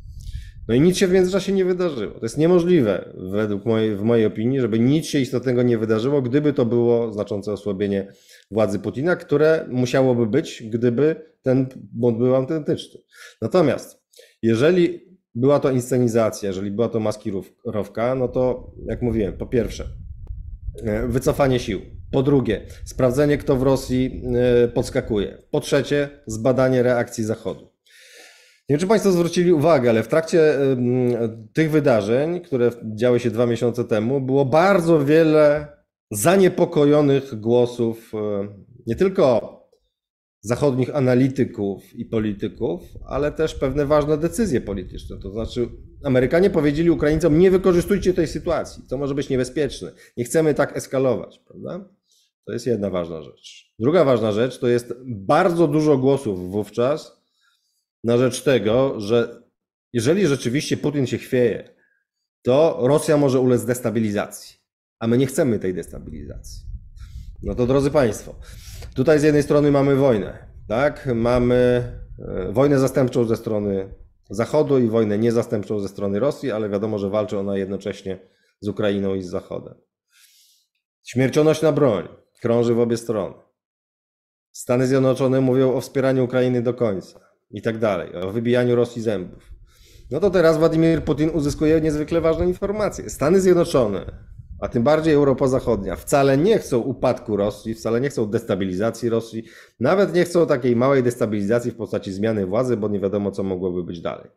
No 0.68 0.76
i 0.76 0.82
nic 0.82 0.98
się 0.98 1.08
w 1.08 1.12
międzyczasie 1.12 1.52
nie 1.54 1.66
wydarzyło. 1.66 2.14
To 2.14 2.26
jest 2.26 2.38
niemożliwe, 2.38 3.14
według 3.32 3.66
mojej, 3.66 3.96
w 3.96 4.02
mojej 4.02 4.26
opinii, 4.26 4.62
żeby 4.62 4.80
nic 4.80 5.06
się 5.06 5.20
istotnego 5.20 5.64
nie 5.64 5.78
wydarzyło, 5.78 6.22
gdyby 6.22 6.54
to 6.54 6.66
było 6.66 7.12
znaczące 7.12 7.54
osłabienie 7.54 8.08
władzy 8.52 8.80
Putina, 8.80 9.16
które 9.16 9.66
musiałoby 9.70 10.26
być, 10.26 10.64
gdyby 10.70 11.16
ten 11.42 11.68
bunt 11.94 12.18
był 12.18 12.36
autentyczny. 12.36 13.00
Natomiast 13.42 14.04
jeżeli 14.42 15.00
była 15.36 15.60
to 15.60 15.72
inscenizacja, 15.72 16.48
jeżeli 16.48 16.72
była 16.72 16.90
to 16.90 17.00
maskirowka, 17.00 18.16
no 18.16 18.28
to 18.28 18.72
jak 18.86 19.02
mówiłem, 19.02 19.38
po 19.38 19.46
pierwsze, 19.46 19.90
wycofanie 21.08 21.60
sił. 21.60 21.82
Po 22.12 22.24
drugie, 22.24 22.66
sprawdzenie, 22.86 23.38
kto 23.38 23.56
w 23.56 23.64
Rosji 23.64 24.24
podskakuje. 24.74 25.38
Po 25.52 25.60
trzecie, 25.60 26.10
zbadanie 26.28 26.84
reakcji 26.84 27.24
Zachodu. 27.24 27.73
Nie 28.70 28.74
wiem, 28.74 28.80
czy 28.80 28.88
Państwo 28.88 29.12
zwrócili 29.12 29.54
uwagę, 29.54 29.90
ale 29.90 30.04
w 30.04 30.08
trakcie 30.08 30.58
tych 31.54 31.72
wydarzeń, 31.72 32.42
które 32.42 32.72
działy 32.96 33.20
się 33.20 33.32
dwa 33.32 33.46
miesiące 33.46 33.84
temu, 33.84 34.22
było 34.22 34.46
bardzo 34.46 35.06
wiele 35.06 35.68
zaniepokojonych 36.12 37.40
głosów, 37.40 38.14
y, 38.14 38.18
nie 38.88 38.96
tylko 38.96 39.54
zachodnich 40.42 40.96
analityków 40.96 41.96
i 41.96 42.06
polityków, 42.06 42.82
ale 43.06 43.32
też 43.32 43.56
pewne 43.56 43.86
ważne 43.86 44.18
decyzje 44.18 44.62
polityczne. 44.62 45.18
To 45.18 45.32
znaczy, 45.32 45.70
Amerykanie 46.04 46.50
powiedzieli 46.50 46.90
Ukraińcom: 46.90 47.40
nie 47.40 47.52
wykorzystujcie 47.52 48.14
tej 48.14 48.28
sytuacji, 48.28 48.84
to 48.90 48.98
może 48.98 49.16
być 49.16 49.30
niebezpieczne, 49.30 49.92
nie 50.18 50.24
chcemy 50.24 50.54
tak 50.54 50.78
eskalować, 50.78 51.40
prawda? 51.40 51.90
To 52.46 52.54
jest 52.54 52.68
jedna 52.68 52.90
ważna 52.90 53.22
rzecz. 53.22 53.74
Druga 53.80 54.06
ważna 54.06 54.32
rzecz 54.32 54.60
to 54.60 54.68
jest 54.68 54.94
bardzo 55.06 55.68
dużo 55.68 55.98
głosów 55.98 56.52
wówczas 56.52 57.23
na 58.04 58.18
rzecz 58.18 58.44
tego, 58.44 59.00
że 59.00 59.44
jeżeli 59.94 60.28
rzeczywiście 60.28 60.78
Putin 60.78 61.08
się 61.08 61.18
chwieje, 61.18 61.76
to 62.42 62.80
Rosja 62.82 63.18
może 63.18 63.40
ulec 63.40 63.66
destabilizacji, 63.66 64.58
a 65.00 65.08
my 65.08 65.18
nie 65.18 65.28
chcemy 65.28 65.60
tej 65.60 65.74
destabilizacji. 65.74 66.64
No 67.44 67.56
to 67.56 67.68
drodzy 67.68 67.92
Państwo, 67.92 68.36
tutaj 68.96 69.20
z 69.20 69.24
jednej 69.24 69.44
strony 69.44 69.72
mamy 69.72 69.96
wojnę, 69.96 70.48
tak? 70.68 71.10
Mamy 71.16 71.56
e, 72.20 72.52
wojnę 72.52 72.80
zastępczą 72.80 73.26
ze 73.26 73.38
strony 73.38 73.94
Zachodu 74.30 74.80
i 74.80 74.88
wojnę 74.88 75.18
niezastępczą 75.18 75.80
ze 75.80 75.88
strony 75.88 76.20
Rosji, 76.20 76.52
ale 76.52 76.70
wiadomo, 76.70 77.00
że 77.00 77.10
walczy 77.10 77.40
ona 77.40 77.58
jednocześnie 77.58 78.20
z 78.60 78.68
Ukrainą 78.68 79.16
i 79.16 79.24
z 79.24 79.30
Zachodem. 79.30 79.74
Śmiercionośna 81.04 81.72
broń 81.72 82.08
krąży 82.42 82.74
w 82.74 82.80
obie 82.80 82.98
strony. 82.98 83.36
Stany 84.52 84.88
Zjednoczone 84.88 85.42
mówią 85.42 85.74
o 85.74 85.82
wspieraniu 85.82 86.24
Ukrainy 86.24 86.62
do 86.62 86.74
końca 86.74 87.33
i 87.52 87.62
tak 87.62 87.78
dalej, 87.78 88.16
o 88.16 88.32
wybijaniu 88.32 88.76
Rosji 88.76 89.02
zębów. 89.02 89.54
No 90.12 90.20
to 90.20 90.30
teraz 90.30 90.58
Władimir 90.58 91.04
Putin 91.04 91.30
uzyskuje 91.34 91.82
niezwykle 91.82 92.22
ważne 92.22 92.46
informacje. 92.46 93.10
Stany 93.10 93.42
Zjednoczone, 93.42 94.06
a 94.62 94.68
tym 94.68 94.84
bardziej 94.84 95.14
Europa 95.14 95.48
Zachodnia, 95.48 95.96
wcale 95.96 96.38
nie 96.38 96.60
chcą 96.60 96.80
upadku 96.80 97.38
Rosji, 97.38 97.74
wcale 97.74 98.02
nie 98.02 98.10
chcą 98.10 98.26
destabilizacji 98.26 99.10
Rosji, 99.10 99.44
nawet 99.80 100.14
nie 100.14 100.24
chcą 100.24 100.48
takiej 100.48 100.76
małej 100.76 101.04
destabilizacji 101.04 101.72
w 101.72 101.76
postaci 101.76 102.12
zmiany 102.12 102.46
władzy, 102.46 102.78
bo 102.78 102.88
nie 102.88 103.00
wiadomo, 103.00 103.32
co 103.32 103.44
mogłoby 103.44 103.84
być 103.84 104.02
dalej. 104.02 104.30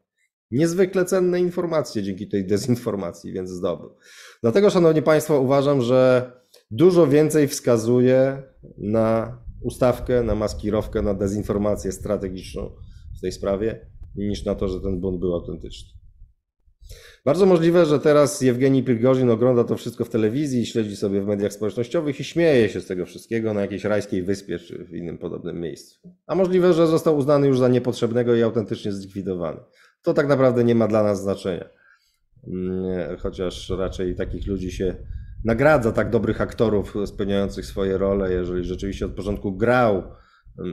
Niezwykle 0.51 1.05
cenne 1.05 1.41
informacje 1.41 2.03
dzięki 2.03 2.29
tej 2.29 2.47
dezinformacji, 2.47 3.33
więc 3.33 3.51
zdobył. 3.51 3.91
Dlatego, 4.43 4.71
Szanowni 4.71 5.03
Państwo, 5.03 5.41
uważam, 5.41 5.83
że 5.83 6.33
dużo 6.71 7.07
więcej 7.07 7.49
wskazuje 7.49 8.43
na 8.79 9.39
ustawkę, 9.63 10.23
na 10.23 10.35
maskirowkę, 10.35 11.03
na 11.03 11.15
dezinformację 11.15 11.93
strategiczną 11.93 12.71
w 13.19 13.21
tej 13.21 13.33
sprawie, 13.33 13.87
niż 14.17 14.45
na 14.45 14.55
to, 14.55 14.69
że 14.69 14.81
ten 14.81 15.01
bunt 15.01 15.21
był 15.21 15.35
autentyczny. 15.35 15.97
Bardzo 17.25 17.47
możliwe, 17.47 17.87
że 17.87 18.01
teraz 18.01 18.41
Jewgeni 18.41 18.83
Prigorzin 18.83 19.31
ogląda 19.31 19.65
to 19.65 19.77
wszystko 19.77 20.05
w 20.05 20.09
telewizji, 20.09 20.67
śledzi 20.67 20.97
sobie 20.97 21.23
w 21.23 21.27
mediach 21.27 21.53
społecznościowych 21.53 22.21
i 22.21 22.25
śmieje 22.25 22.69
się 22.69 22.81
z 22.81 22.87
tego 22.87 23.07
wszystkiego 23.07 23.55
na 23.55 23.61
jakiejś 23.61 23.85
rajskiej 23.85 24.23
wyspie 24.23 24.59
czy 24.59 24.85
w 24.85 24.95
innym 24.95 25.19
podobnym 25.19 25.61
miejscu. 25.61 26.09
A 26.27 26.35
możliwe, 26.35 26.73
że 26.73 26.87
został 26.87 27.17
uznany 27.17 27.47
już 27.47 27.59
za 27.59 27.69
niepotrzebnego 27.69 28.35
i 28.35 28.43
autentycznie 28.43 28.93
zlikwidowany. 28.93 29.61
To 30.03 30.15
tak 30.15 30.29
naprawdę 30.29 30.65
nie 30.65 30.75
ma 30.75 30.89
dla 30.89 31.03
nas 31.03 31.23
znaczenia. 31.23 31.69
Mm, 32.47 33.17
chociaż 33.19 33.71
raczej 33.71 34.15
takich 34.15 34.47
ludzi 34.47 34.73
się 34.73 34.95
nagradza, 35.45 35.93
tak 35.93 36.11
dobrych 36.11 36.41
aktorów 36.41 36.95
spełniających 37.07 37.67
swoje 37.67 37.99
role, 37.99 38.33
jeżeli 38.33 38.65
rzeczywiście 38.65 39.07
od 39.07 39.13
początku 39.13 39.57
grał 39.57 40.03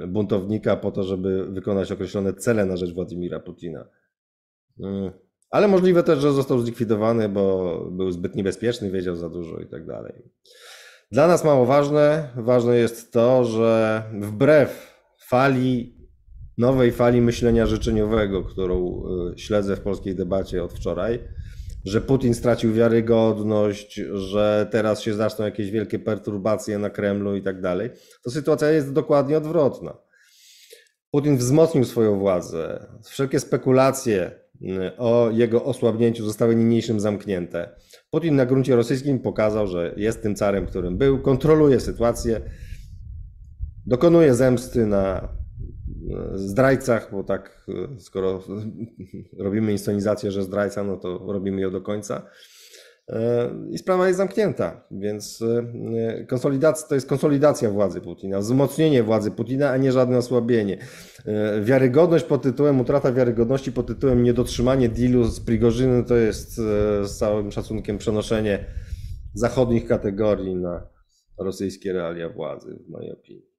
buntownika 0.07 0.75
po 0.75 0.91
to, 0.91 1.03
żeby 1.03 1.45
wykonać 1.45 1.91
określone 1.91 2.33
cele 2.33 2.65
na 2.65 2.77
rzecz 2.77 2.93
Władimira 2.93 3.39
Putina. 3.39 3.85
Mm. 4.79 5.11
Ale 5.49 5.67
możliwe 5.67 6.03
też, 6.03 6.19
że 6.19 6.31
został 6.31 6.59
zlikwidowany, 6.59 7.29
bo 7.29 7.77
był 7.91 8.11
zbyt 8.11 8.35
niebezpieczny, 8.35 8.91
wiedział 8.91 9.15
za 9.15 9.29
dużo 9.29 9.59
i 9.59 9.67
tak 9.67 9.85
dalej. 9.85 10.13
Dla 11.11 11.27
nas 11.27 11.43
mało 11.43 11.65
ważne, 11.65 12.29
ważne 12.35 12.77
jest 12.77 13.13
to, 13.13 13.45
że 13.45 14.03
wbrew 14.21 14.95
fali, 15.19 15.97
nowej 16.57 16.91
fali 16.91 17.21
myślenia 17.21 17.65
życzeniowego, 17.65 18.43
którą 18.43 19.03
y, 19.33 19.39
śledzę 19.39 19.75
w 19.75 19.81
polskiej 19.81 20.15
debacie 20.15 20.63
od 20.63 20.73
wczoraj, 20.73 21.19
że 21.85 22.01
Putin 22.01 22.33
stracił 22.33 22.73
wiarygodność, 22.73 24.01
że 24.13 24.67
teraz 24.71 25.01
się 25.01 25.13
zaczną 25.13 25.45
jakieś 25.45 25.71
wielkie 25.71 25.99
perturbacje 25.99 26.79
na 26.79 26.89
Kremlu 26.89 27.35
i 27.35 27.41
tak 27.41 27.61
dalej, 27.61 27.89
to 28.23 28.31
sytuacja 28.31 28.69
jest 28.69 28.93
dokładnie 28.93 29.37
odwrotna. 29.37 29.97
Putin 31.11 31.37
wzmocnił 31.37 31.85
swoją 31.85 32.19
władzę. 32.19 32.87
Wszelkie 33.03 33.39
spekulacje 33.39 34.31
y, 34.61 34.97
o 34.97 35.29
jego 35.33 35.65
osłabnięciu 35.65 36.25
zostały 36.25 36.55
niniejszym 36.55 36.99
zamknięte. 36.99 37.69
Putin 38.11 38.35
na 38.35 38.45
gruncie 38.45 38.75
rosyjskim 38.75 39.19
pokazał, 39.19 39.67
że 39.67 39.93
jest 39.97 40.23
tym 40.23 40.35
carem, 40.35 40.65
którym 40.65 40.97
był, 40.97 41.21
kontroluje 41.21 41.79
sytuację, 41.79 42.41
dokonuje 43.85 44.35
zemsty 44.35 44.85
na 44.85 45.29
zdrajcach, 46.33 47.11
bo 47.11 47.23
tak, 47.23 47.67
skoro 47.99 48.43
robimy 49.37 49.71
inscenizację, 49.71 50.31
że 50.31 50.43
zdrajca, 50.43 50.83
no 50.83 50.97
to 50.97 51.19
robimy 51.27 51.61
ją 51.61 51.71
do 51.71 51.81
końca. 51.81 52.29
I 53.71 53.77
sprawa 53.77 54.07
jest 54.07 54.17
zamknięta, 54.17 54.87
więc 54.91 55.43
konsolidacja, 56.27 56.87
to 56.87 56.95
jest 56.95 57.07
konsolidacja 57.07 57.69
władzy 57.69 58.01
Putina, 58.01 58.39
wzmocnienie 58.39 59.03
władzy 59.03 59.31
Putina, 59.31 59.69
a 59.69 59.77
nie 59.77 59.91
żadne 59.91 60.17
osłabienie. 60.17 60.77
Wiarygodność 61.61 62.25
pod 62.25 62.41
tytułem, 62.41 62.79
utrata 62.79 63.13
wiarygodności 63.13 63.71
pod 63.71 63.87
tytułem 63.87 64.23
niedotrzymanie 64.23 64.89
dealu 64.89 65.23
z 65.23 65.39
Prigorzynem 65.39 66.05
to 66.05 66.15
jest 66.15 66.55
z 67.03 67.17
całym 67.17 67.51
szacunkiem 67.51 67.97
przenoszenie 67.97 68.65
zachodnich 69.33 69.87
kategorii 69.87 70.55
na 70.55 70.87
rosyjskie 71.37 71.93
realia 71.93 72.29
władzy, 72.29 72.79
w 72.87 72.89
mojej 72.89 73.11
opinii. 73.11 73.52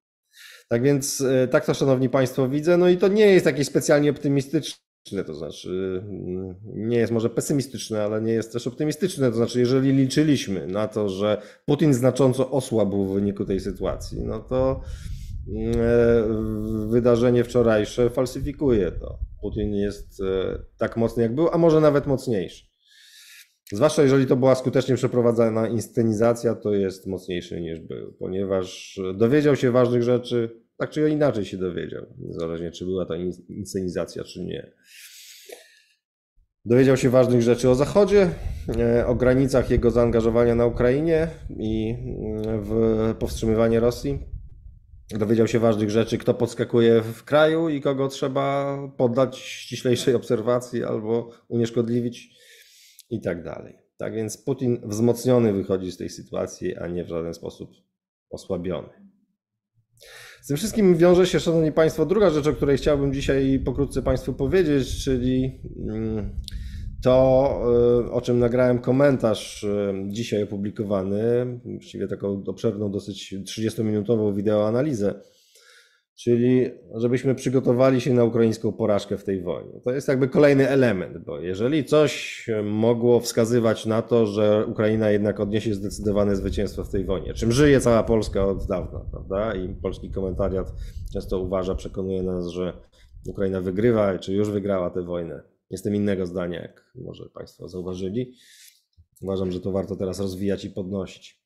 Tak 0.68 0.82
więc, 0.82 1.20
e, 1.20 1.48
tak 1.48 1.66
to, 1.66 1.74
szanowni 1.74 2.08
państwo, 2.08 2.48
widzę. 2.48 2.76
No 2.76 2.88
i 2.88 2.96
to 2.96 3.08
nie 3.08 3.26
jest 3.26 3.46
jakieś 3.46 3.66
specjalnie 3.66 4.10
optymistyczne, 4.10 5.24
to 5.26 5.34
znaczy, 5.34 6.02
mm, 6.08 6.54
nie 6.64 6.96
jest 6.96 7.12
może 7.12 7.30
pesymistyczne, 7.30 8.02
ale 8.02 8.22
nie 8.22 8.32
jest 8.32 8.52
też 8.52 8.66
optymistyczne. 8.66 9.30
To 9.30 9.36
znaczy, 9.36 9.60
jeżeli 9.60 9.92
liczyliśmy 9.92 10.66
na 10.66 10.88
to, 10.88 11.08
że 11.08 11.42
Putin 11.66 11.94
znacząco 11.94 12.50
osłabł 12.50 13.04
w 13.04 13.14
wyniku 13.14 13.44
tej 13.44 13.60
sytuacji, 13.60 14.22
no 14.22 14.40
to 14.40 14.80
mm, 15.48 15.74
e, 15.80 16.88
wydarzenie 16.88 17.44
wczorajsze 17.44 18.10
falsyfikuje 18.10 18.92
to. 18.92 19.18
Putin 19.40 19.74
jest 19.74 20.20
e, 20.20 20.58
tak 20.78 20.96
mocny, 20.96 21.22
jak 21.22 21.34
był, 21.34 21.48
a 21.48 21.58
może 21.58 21.80
nawet 21.80 22.06
mocniejszy. 22.06 22.73
Zwłaszcza 23.72 24.02
jeżeli 24.02 24.26
to 24.26 24.36
była 24.36 24.54
skutecznie 24.54 24.94
przeprowadzana 24.94 25.68
inscenizacja, 25.68 26.54
to 26.54 26.74
jest 26.74 27.06
mocniejszy 27.06 27.60
niż 27.60 27.80
był, 27.80 28.12
ponieważ 28.12 29.00
dowiedział 29.14 29.56
się 29.56 29.70
ważnych 29.70 30.02
rzeczy, 30.02 30.60
tak 30.76 30.90
czy 30.90 31.10
inaczej 31.10 31.44
się 31.44 31.56
dowiedział, 31.56 32.06
niezależnie 32.18 32.70
czy 32.70 32.84
była 32.84 33.06
to 33.06 33.14
inscenizacja, 33.48 34.24
czy 34.24 34.44
nie. 34.44 34.72
Dowiedział 36.64 36.96
się 36.96 37.10
ważnych 37.10 37.42
rzeczy 37.42 37.70
o 37.70 37.74
Zachodzie, 37.74 38.30
e, 38.78 39.06
o 39.06 39.14
granicach 39.14 39.70
jego 39.70 39.90
zaangażowania 39.90 40.54
na 40.54 40.66
Ukrainie 40.66 41.28
i 41.58 41.94
mm, 41.94 42.62
w 42.62 43.14
powstrzymywanie 43.18 43.80
Rosji. 43.80 44.18
Dowiedział 45.10 45.46
się 45.46 45.58
ważnych 45.58 45.90
rzeczy, 45.90 46.18
kto 46.18 46.34
podskakuje 46.34 47.02
w 47.02 47.24
kraju 47.24 47.68
i 47.68 47.80
kogo 47.80 48.08
trzeba 48.08 48.78
poddać 48.96 49.38
ściślejszej 49.38 50.14
obserwacji 50.14 50.84
albo 50.84 51.30
unieszkodliwić 51.48 52.30
i 53.10 53.20
tak 53.20 53.44
dalej. 53.44 53.78
Tak 53.96 54.14
więc 54.14 54.38
Putin 54.38 54.78
wzmocniony 54.84 55.52
wychodzi 55.52 55.92
z 55.92 55.96
tej 55.96 56.08
sytuacji, 56.08 56.76
a 56.76 56.86
nie 56.86 57.04
w 57.04 57.08
żaden 57.08 57.34
sposób 57.34 57.70
osłabiony. 58.30 58.88
Z 60.42 60.46
tym 60.46 60.56
wszystkim 60.56 60.96
wiąże 60.96 61.26
się, 61.26 61.40
Szanowni 61.40 61.72
Państwo, 61.72 62.06
druga 62.06 62.30
rzecz, 62.30 62.46
o 62.46 62.52
której 62.52 62.76
chciałbym 62.76 63.12
dzisiaj 63.12 63.60
pokrótce 63.64 64.02
Państwu 64.02 64.32
powiedzieć, 64.32 65.04
czyli 65.04 65.60
mm, 65.88 66.40
to, 67.02 67.60
y, 68.06 68.12
o 68.12 68.20
czym 68.20 68.38
nagrałem 68.38 68.78
komentarz 68.78 69.64
y, 69.64 69.94
dzisiaj 70.08 70.42
opublikowany, 70.42 71.20
właściwie 71.64 72.08
taką 72.08 72.42
obszerną, 72.46 72.90
dosyć 72.90 73.34
30-minutową 73.34 74.34
wideoanalizę 74.34 75.14
czyli 76.16 76.70
żebyśmy 76.94 77.34
przygotowali 77.34 78.00
się 78.00 78.14
na 78.14 78.24
ukraińską 78.24 78.72
porażkę 78.72 79.18
w 79.18 79.24
tej 79.24 79.42
wojnie. 79.42 79.80
To 79.84 79.92
jest 79.92 80.08
jakby 80.08 80.28
kolejny 80.28 80.68
element, 80.68 81.18
bo 81.18 81.40
jeżeli 81.40 81.84
coś 81.84 82.46
mogło 82.64 83.20
wskazywać 83.20 83.86
na 83.86 84.02
to, 84.02 84.26
że 84.26 84.66
Ukraina 84.66 85.10
jednak 85.10 85.40
odniesie 85.40 85.74
zdecydowane 85.74 86.36
zwycięstwo 86.36 86.84
w 86.84 86.90
tej 86.90 87.04
wojnie, 87.04 87.34
czym 87.34 87.52
żyje 87.52 87.80
cała 87.80 88.02
Polska 88.02 88.46
od 88.46 88.66
dawna, 88.66 89.00
prawda? 89.10 89.54
I 89.54 89.68
polski 89.68 90.10
komentariat 90.10 90.72
często 91.12 91.40
uważa, 91.40 91.74
przekonuje 91.74 92.22
nas, 92.22 92.48
że 92.48 92.72
Ukraina 93.26 93.60
wygrywa, 93.60 94.18
czy 94.18 94.32
już 94.32 94.50
wygrała 94.50 94.90
tę 94.90 95.02
wojnę. 95.02 95.42
Jestem 95.70 95.94
innego 95.94 96.26
zdania, 96.26 96.62
jak 96.62 96.92
może 96.94 97.28
Państwo 97.34 97.68
zauważyli. 97.68 98.34
Uważam, 99.22 99.52
że 99.52 99.60
to 99.60 99.72
warto 99.72 99.96
teraz 99.96 100.20
rozwijać 100.20 100.64
i 100.64 100.70
podnosić. 100.70 101.43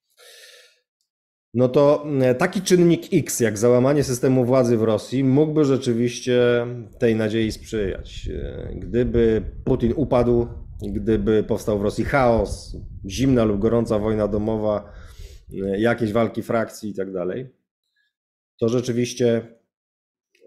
No 1.59 1.69
to 1.69 2.07
e, 2.21 2.35
taki 2.35 2.62
czynnik 2.62 3.03
X, 3.12 3.41
jak 3.41 3.59
załamanie 3.59 4.05
systemu 4.05 4.45
władzy 4.45 4.77
w 4.77 4.83
Rosji, 4.83 5.25
mógłby 5.25 5.65
rzeczywiście 5.65 6.67
tej 6.99 7.17
nadziei 7.17 7.53
sprzyjać. 7.53 8.29
E, 8.29 8.75
gdyby 8.75 9.43
Putin 9.65 9.93
upadł, 9.97 10.47
gdyby 10.83 11.43
powstał 11.43 11.79
w 11.79 11.83
Rosji 11.83 12.05
chaos, 12.05 12.77
zimna 13.09 13.45
lub 13.45 13.61
gorąca 13.61 13.99
wojna 13.99 14.29
domowa, 14.29 14.93
e, 15.53 15.81
jakieś 15.81 16.12
walki 16.12 16.43
frakcji 16.43 16.91
i 16.91 16.95
tak 16.95 17.12
dalej, 17.12 17.49
to 18.61 18.69
rzeczywiście 18.69 19.59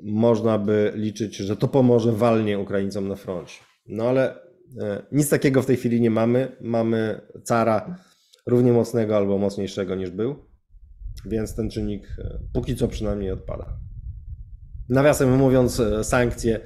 można 0.01 0.57
by 0.57 0.91
liczyć, 0.95 1.35
że 1.35 1.57
to 1.57 1.67
pomoże 1.67 2.11
walnie 2.11 2.59
Ukraińcom 2.59 3.07
na 3.07 3.15
froncie. 3.15 3.59
No 3.87 4.03
ale 4.03 4.35
nic 5.11 5.29
takiego 5.29 5.61
w 5.61 5.65
tej 5.65 5.77
chwili 5.77 6.01
nie 6.01 6.11
mamy. 6.11 6.57
Mamy 6.61 7.21
cara 7.43 7.95
równie 8.45 8.73
mocnego 8.73 9.17
albo 9.17 9.37
mocniejszego 9.37 9.95
niż 9.95 10.09
był 10.09 10.50
więc 11.25 11.55
ten 11.55 11.69
czynnik 11.69 12.07
e, 12.19 12.39
póki 12.53 12.75
co 12.75 12.87
przynajmniej 12.87 13.31
odpada. 13.31 13.77
Nawiasem 14.89 15.37
mówiąc, 15.37 15.79
e, 15.79 16.03
sankcje 16.03 16.59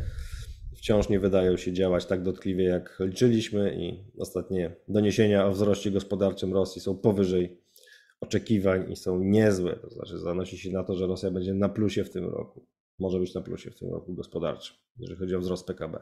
wciąż 0.75 1.09
nie 1.09 1.19
wydają 1.19 1.57
się 1.57 1.73
działać 1.73 2.05
tak 2.05 2.23
dotkliwie, 2.23 2.63
jak 2.63 2.97
liczyliśmy, 2.99 3.75
i 3.75 4.11
ostatnie 4.17 4.75
doniesienia 4.87 5.45
o 5.45 5.51
wzroście 5.51 5.91
gospodarczym 5.91 6.53
Rosji 6.53 6.81
są 6.81 6.97
powyżej 6.97 7.61
oczekiwań 8.21 8.91
i 8.91 8.95
są 8.95 9.19
niezłe. 9.19 9.75
To 9.75 9.89
znaczy, 9.89 10.19
zanosi 10.19 10.57
się 10.57 10.71
na 10.71 10.83
to, 10.83 10.95
że 10.95 11.07
Rosja 11.07 11.31
będzie 11.31 11.53
na 11.53 11.69
plusie 11.69 12.03
w 12.03 12.09
tym 12.09 12.25
roku. 12.25 12.67
Może 12.99 13.19
być 13.19 13.33
na 13.33 13.41
plusie 13.41 13.71
w 13.71 13.79
tym 13.79 13.89
roku 13.89 14.13
gospodarczym, 14.13 14.75
jeżeli 14.97 15.19
chodzi 15.19 15.35
o 15.35 15.39
wzrost 15.39 15.67
PKB. 15.67 15.99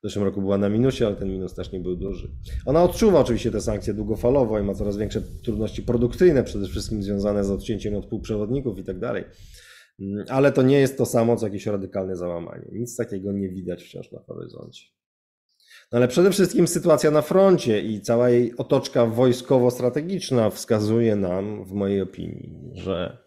W 0.00 0.02
zeszłym 0.02 0.24
roku 0.24 0.40
była 0.40 0.58
na 0.58 0.68
minusie, 0.68 1.06
ale 1.06 1.16
ten 1.16 1.28
minus 1.28 1.54
też 1.54 1.72
nie 1.72 1.80
był 1.80 1.96
duży. 1.96 2.30
Ona 2.66 2.82
odczuwa 2.82 3.20
oczywiście 3.20 3.50
te 3.50 3.60
sankcje 3.60 3.94
długofalowo 3.94 4.58
i 4.58 4.62
ma 4.62 4.74
coraz 4.74 4.96
większe 4.96 5.22
trudności 5.44 5.82
produkcyjne, 5.82 6.44
przede 6.44 6.68
wszystkim 6.68 7.02
związane 7.02 7.44
z 7.44 7.50
odcięciem 7.50 7.94
od 7.94 8.06
półprzewodników 8.06 8.78
i 8.78 8.84
tak 8.84 8.98
dalej. 8.98 9.24
Mm, 10.00 10.24
ale 10.28 10.52
to 10.52 10.62
nie 10.62 10.80
jest 10.80 10.98
to 10.98 11.06
samo, 11.06 11.36
co 11.36 11.46
jakieś 11.46 11.66
radykalne 11.66 12.16
załamanie. 12.16 12.68
Nic 12.72 12.96
takiego 12.96 13.32
nie 13.32 13.48
widać 13.48 13.82
wciąż 13.82 14.12
na 14.12 14.20
horyzoncie. 14.26 14.84
No 15.92 15.96
ale 15.96 16.08
przede 16.08 16.30
wszystkim 16.30 16.68
sytuacja 16.68 17.10
na 17.10 17.22
froncie 17.22 17.80
i 17.82 18.00
cała 18.00 18.30
jej 18.30 18.56
otoczka 18.56 19.06
wojskowo-strategiczna 19.06 20.50
wskazuje 20.50 21.16
nam, 21.16 21.64
w 21.64 21.72
mojej 21.72 22.00
opinii, 22.00 22.70
że 22.72 23.18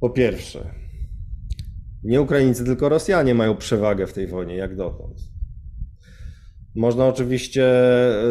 po 0.00 0.10
pierwsze, 0.10 0.74
nie 2.04 2.20
Ukraińcy, 2.20 2.64
tylko 2.64 2.88
Rosjanie 2.88 3.34
mają 3.34 3.56
przewagę 3.56 4.06
w 4.06 4.12
tej 4.12 4.26
wojnie, 4.26 4.56
jak 4.56 4.76
dotąd. 4.76 5.18
Można 6.74 7.06
oczywiście 7.06 7.72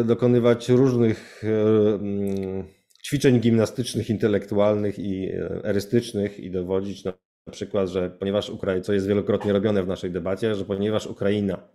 dokonywać 0.04 0.68
różnych 0.68 1.44
e, 1.44 1.94
mm, 1.94 2.64
ćwiczeń 3.06 3.40
gimnastycznych, 3.40 4.10
intelektualnych 4.10 4.98
i 4.98 5.28
e, 5.28 5.64
erystycznych 5.64 6.40
i 6.40 6.50
dowodzić 6.50 7.04
na 7.04 7.12
przykład, 7.50 7.88
że 7.88 8.10
ponieważ 8.10 8.50
Ukraina, 8.50 8.82
co 8.82 8.92
jest 8.92 9.06
wielokrotnie 9.06 9.52
robione 9.52 9.82
w 9.82 9.86
naszej 9.86 10.10
debacie, 10.10 10.54
że 10.54 10.64
ponieważ 10.64 11.06
Ukraina 11.06 11.68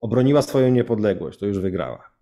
obroniła 0.00 0.42
swoją 0.42 0.70
niepodległość, 0.70 1.38
to 1.38 1.46
już 1.46 1.58
wygrała. 1.58 2.15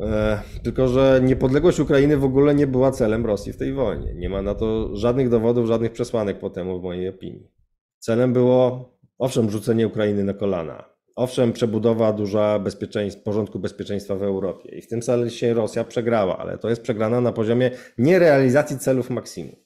E, 0.00 0.40
tylko, 0.62 0.88
że 0.88 1.20
niepodległość 1.22 1.80
Ukrainy 1.80 2.16
w 2.16 2.24
ogóle 2.24 2.54
nie 2.54 2.66
była 2.66 2.90
celem 2.90 3.26
Rosji 3.26 3.52
w 3.52 3.56
tej 3.56 3.72
wojnie. 3.72 4.14
Nie 4.14 4.28
ma 4.28 4.42
na 4.42 4.54
to 4.54 4.96
żadnych 4.96 5.28
dowodów, 5.28 5.66
żadnych 5.66 5.92
przesłanek 5.92 6.38
po 6.38 6.50
temu, 6.50 6.80
w 6.80 6.82
mojej 6.82 7.08
opinii. 7.08 7.50
Celem 7.98 8.32
było, 8.32 8.92
owszem, 9.18 9.50
rzucenie 9.50 9.86
Ukrainy 9.86 10.24
na 10.24 10.34
kolana. 10.34 10.84
Owszem, 11.16 11.52
przebudowa 11.52 12.12
duża 12.12 12.58
bezpieczeństw, 12.58 13.22
porządku 13.22 13.58
bezpieczeństwa 13.58 14.16
w 14.16 14.22
Europie. 14.22 14.78
I 14.78 14.82
w 14.82 14.88
tym 14.88 15.02
sensie 15.02 15.54
Rosja 15.54 15.84
przegrała, 15.84 16.38
ale 16.38 16.58
to 16.58 16.68
jest 16.68 16.82
przegrana 16.82 17.20
na 17.20 17.32
poziomie 17.32 17.70
nierealizacji 17.98 18.78
celów 18.78 19.10
maksimum. 19.10 19.56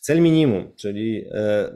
Cel 0.00 0.20
minimum, 0.20 0.72
czyli 0.76 1.24
e, 1.32 1.72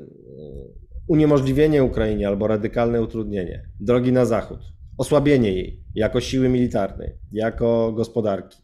uniemożliwienie 1.08 1.84
Ukrainie 1.84 2.28
albo 2.28 2.46
radykalne 2.46 3.02
utrudnienie 3.02 3.68
drogi 3.80 4.12
na 4.12 4.25
zachód, 4.25 4.61
osłabienie 4.98 5.52
jej 5.52 5.84
jako 5.94 6.20
siły 6.20 6.48
militarnej, 6.48 7.18
jako 7.32 7.92
gospodarki 7.92 8.59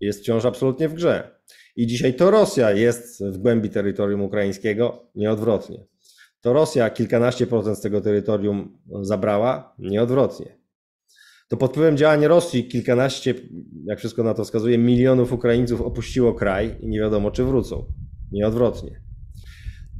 jest 0.00 0.20
wciąż 0.20 0.44
absolutnie 0.44 0.88
w 0.88 0.94
grze. 0.94 1.40
I 1.76 1.86
dzisiaj 1.86 2.14
to 2.14 2.30
Rosja 2.30 2.72
jest 2.72 3.24
w 3.24 3.38
głębi 3.38 3.70
terytorium 3.70 4.20
ukraińskiego, 4.20 5.10
nieodwrotnie. 5.14 5.86
To 6.40 6.52
Rosja 6.52 6.90
kilkanaście 6.90 7.46
procent 7.46 7.78
z 7.78 7.80
tego 7.80 8.00
terytorium 8.00 8.78
zabrała, 9.02 9.74
nieodwrotnie. 9.78 10.60
To 11.48 11.56
pod 11.56 11.70
wpływem 11.70 11.96
działań 11.96 12.26
Rosji 12.26 12.68
kilkanaście, 12.68 13.34
jak 13.84 13.98
wszystko 13.98 14.22
na 14.22 14.34
to 14.34 14.44
wskazuje, 14.44 14.78
milionów 14.78 15.32
Ukraińców 15.32 15.80
opuściło 15.80 16.34
kraj 16.34 16.76
i 16.80 16.88
nie 16.88 17.00
wiadomo, 17.00 17.30
czy 17.30 17.44
wrócą. 17.44 17.92
Nieodwrotnie 18.32 19.09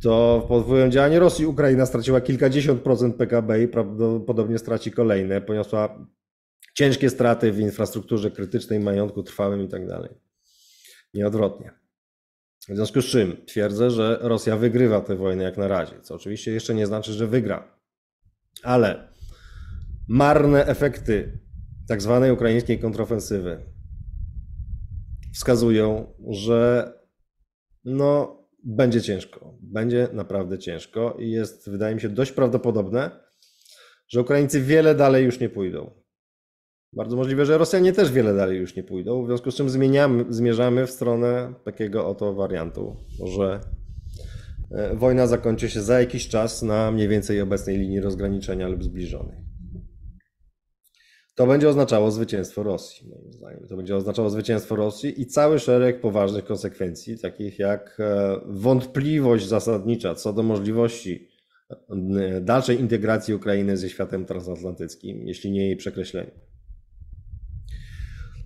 to 0.02 0.44
pod 0.48 0.64
wpływem 0.64 0.90
działań 0.90 1.18
Rosji 1.18 1.46
Ukraina 1.46 1.86
straciła 1.86 2.20
kilkadziesiąt 2.20 2.82
procent 2.82 3.16
PKB 3.16 3.62
i 3.62 3.68
prawdopodobnie 3.68 4.58
straci 4.58 4.92
kolejne. 4.92 5.40
Poniosła 5.40 6.06
ciężkie 6.74 7.10
straty 7.10 7.52
w 7.52 7.60
infrastrukturze 7.60 8.30
krytycznej, 8.30 8.80
majątku 8.80 9.22
trwałym 9.22 9.62
i 9.62 9.68
tak. 9.68 9.82
Nieodwrotnie. 11.14 11.70
W 12.68 12.74
związku 12.74 13.02
z 13.02 13.04
czym 13.04 13.44
twierdzę, 13.46 13.90
że 13.90 14.18
Rosja 14.20 14.56
wygrywa 14.56 15.00
tę 15.00 15.16
wojnę 15.16 15.44
jak 15.44 15.56
na 15.56 15.68
razie, 15.68 16.00
co 16.00 16.14
oczywiście 16.14 16.50
jeszcze 16.50 16.74
nie 16.74 16.86
znaczy, 16.86 17.12
że 17.12 17.26
wygra. 17.26 17.78
Ale 18.62 19.08
marne 20.08 20.66
efekty 20.66 21.38
tak 21.88 22.02
zwanej 22.02 22.32
ukraińskiej 22.32 22.78
kontrofensywy 22.78 23.66
wskazują, 25.34 26.14
że 26.28 26.92
no, 27.84 28.39
będzie 28.64 29.02
ciężko. 29.02 29.54
Będzie 29.62 30.08
naprawdę 30.12 30.58
ciężko 30.58 31.16
i 31.18 31.30
jest, 31.30 31.70
wydaje 31.70 31.94
mi 31.94 32.00
się, 32.00 32.08
dość 32.08 32.32
prawdopodobne, 32.32 33.10
że 34.08 34.20
Ukraińcy 34.20 34.60
wiele 34.60 34.94
dalej 34.94 35.24
już 35.24 35.40
nie 35.40 35.48
pójdą. 35.48 35.90
Bardzo 36.92 37.16
możliwe, 37.16 37.46
że 37.46 37.58
Rosjanie 37.58 37.92
też 37.92 38.12
wiele 38.12 38.34
dalej 38.34 38.58
już 38.58 38.76
nie 38.76 38.82
pójdą, 38.82 39.22
w 39.24 39.26
związku 39.26 39.50
z 39.50 39.54
czym 39.54 39.70
zmieniamy, 39.70 40.24
zmierzamy 40.28 40.86
w 40.86 40.90
stronę 40.90 41.54
takiego 41.64 42.06
oto 42.06 42.34
wariantu, 42.34 42.96
że 43.36 43.60
e, 44.70 44.96
wojna 44.96 45.26
zakończy 45.26 45.70
się 45.70 45.82
za 45.82 46.00
jakiś 46.00 46.28
czas 46.28 46.62
na 46.62 46.90
mniej 46.90 47.08
więcej 47.08 47.40
obecnej 47.40 47.78
linii 47.78 48.00
rozgraniczenia 48.00 48.68
lub 48.68 48.84
zbliżonej. 48.84 49.49
To 51.40 51.46
będzie 51.46 51.68
oznaczało 51.68 52.10
zwycięstwo 52.10 52.62
Rosji, 52.62 53.08
moim 53.08 53.32
zdaniem. 53.32 53.66
To 53.68 53.76
będzie 53.76 53.96
oznaczało 53.96 54.30
zwycięstwo 54.30 54.76
Rosji 54.76 55.20
i 55.20 55.26
cały 55.26 55.58
szereg 55.58 56.00
poważnych 56.00 56.44
konsekwencji, 56.44 57.18
takich 57.18 57.58
jak 57.58 57.96
e, 58.00 58.40
wątpliwość 58.46 59.48
zasadnicza 59.48 60.14
co 60.14 60.32
do 60.32 60.42
możliwości 60.42 61.28
e, 61.70 62.40
dalszej 62.40 62.80
integracji 62.80 63.34
Ukrainy 63.34 63.76
ze 63.76 63.88
światem 63.88 64.24
transatlantyckim, 64.26 65.26
jeśli 65.26 65.50
nie 65.50 65.66
jej 65.66 65.76
przekreślenia. 65.76 66.30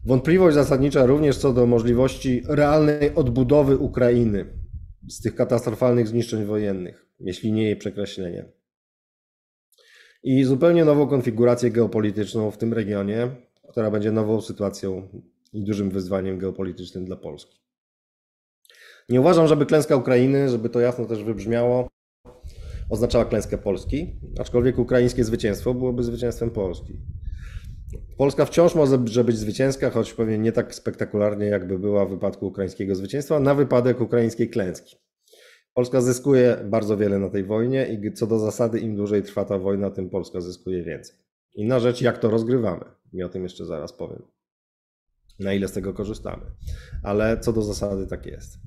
Wątpliwość 0.05 0.55
zasadnicza 0.55 1.07
również 1.07 1.37
co 1.37 1.53
do 1.53 1.67
możliwości 1.67 2.43
realnej 2.49 3.15
odbudowy 3.15 3.79
Ukrainy 3.79 4.45
z 5.09 5.21
tych 5.21 5.35
katastrofalnych 5.35 6.09
zniszczeń 6.09 6.45
wojennych, 6.45 7.07
jeśli 7.21 7.53
nie 7.53 7.63
jej 7.63 7.77
przekreślenie 7.77 8.64
i 10.25 10.45
zupełnie 10.45 10.85
nową 10.85 11.07
konfigurację 11.07 11.71
geopolityczną 11.71 12.51
w 12.51 12.59
tym 12.59 12.73
regionie, 12.73 13.31
która 13.69 13.91
będzie 13.91 14.13
nową 14.13 14.41
sytuacją 14.41 15.09
i 15.53 15.65
dużym 15.65 15.91
wyzwaniem 15.91 16.39
geopolitycznym 16.39 17.05
dla 17.05 17.17
Polski. 17.17 17.61
Nie 19.09 19.21
uważam, 19.21 19.47
żeby 19.47 19.67
klęska 19.67 19.97
Ukrainy, 19.97 20.49
żeby 20.49 20.69
to 20.69 20.81
jasno 20.81 21.05
też 21.05 21.25
wybrzmiało, 21.25 21.89
oznaczała 22.91 23.25
klęskę 23.25 23.59
Polski, 23.59 24.21
aczkolwiek 24.41 24.79
ukraińskie 24.79 25.25
zwycięstwo 25.25 25.75
byłoby 25.75 26.03
zwycięstwem 26.03 26.51
Polski. 26.51 27.01
Polska 28.19 28.45
wciąż 28.45 28.75
może 28.75 29.25
być 29.25 29.37
zwycięska, 29.37 29.91
choć 29.91 30.13
pewnie 30.13 30.39
nie 30.39 30.53
tak 30.53 30.75
spektakularnie, 30.75 31.47
jakby 31.47 31.79
była 31.79 32.07
w 32.07 32.11
wypadku 32.11 32.47
ukraińskiego 32.47 32.95
zwycięstwa, 32.95 33.41
na 33.41 33.55
wypadek 33.55 34.01
ukraińskiej 34.01 34.51
klęski. 34.51 34.97
Polska 35.75 36.01
zyskuje 36.01 36.57
bardzo 36.65 36.97
wiele 36.97 37.19
na 37.19 37.29
tej 37.29 37.45
wojnie 37.45 37.87
i 37.87 38.13
co 38.13 38.27
do 38.27 38.39
zasady, 38.39 38.79
im 38.79 38.97
dłużej 38.97 39.23
trwa 39.23 39.45
ta 39.45 39.59
wojna, 39.59 39.91
tym 39.91 40.11
Polska 40.11 40.41
zyskuje 40.41 40.83
więcej. 40.83 41.17
Inna 41.55 41.81
rzecz, 41.81 42.01
jak 42.01 42.19
to 42.19 42.31
rozgrywamy. 42.31 42.85
I 43.13 43.23
o 43.23 43.29
tym 43.29 43.43
jeszcze 43.43 43.67
zaraz 43.67 43.93
powiem. 43.93 44.23
Na 45.41 45.53
ile 45.53 45.69
z 45.69 45.73
tego 45.73 45.95
korzystamy. 45.95 46.43
Ale 47.03 47.41
co 47.41 47.53
do 47.53 47.63
zasady, 47.63 48.07
tak 48.07 48.27
jest. 48.27 48.59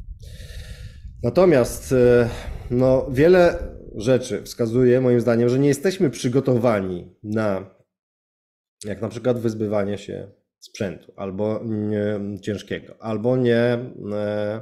Natomiast 1.23 1.91
e, 1.91 2.29
no, 2.71 3.07
wiele 3.11 3.59
rzeczy 3.95 4.43
wskazuje, 4.43 5.01
moim 5.01 5.21
zdaniem, 5.21 5.49
że 5.49 5.59
nie 5.59 5.67
jesteśmy 5.67 6.09
przygotowani 6.09 7.15
na, 7.23 7.75
jak 8.85 9.01
na 9.01 9.09
przykład, 9.09 9.39
wyzbywanie 9.39 9.97
się 9.97 10.31
sprzętu 10.59 11.13
albo 11.15 11.61
nie, 11.65 12.19
ciężkiego, 12.41 12.95
albo 12.99 13.37
nie. 13.37 13.79
E, 14.13 14.61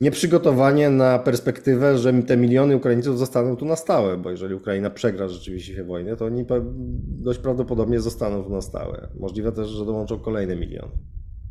nieprzygotowanie 0.00 0.90
na 0.90 1.18
perspektywę, 1.18 1.98
że 1.98 2.22
te 2.22 2.36
miliony 2.36 2.76
Ukraińców 2.76 3.18
zostaną 3.18 3.56
tu 3.56 3.64
na 3.64 3.76
stałe, 3.76 4.16
bo 4.16 4.30
jeżeli 4.30 4.54
Ukraina 4.54 4.90
przegra 4.90 5.28
rzeczywiście 5.28 5.84
wojnę, 5.84 6.16
to 6.16 6.24
oni 6.24 6.46
dość 7.02 7.38
prawdopodobnie 7.38 8.00
zostaną 8.00 8.44
tu 8.44 8.50
na 8.50 8.60
stałe. 8.60 9.08
Możliwe 9.18 9.52
też, 9.52 9.68
że 9.68 9.84
dołączą 9.84 10.18
kolejne 10.18 10.56
miliony. 10.56 10.92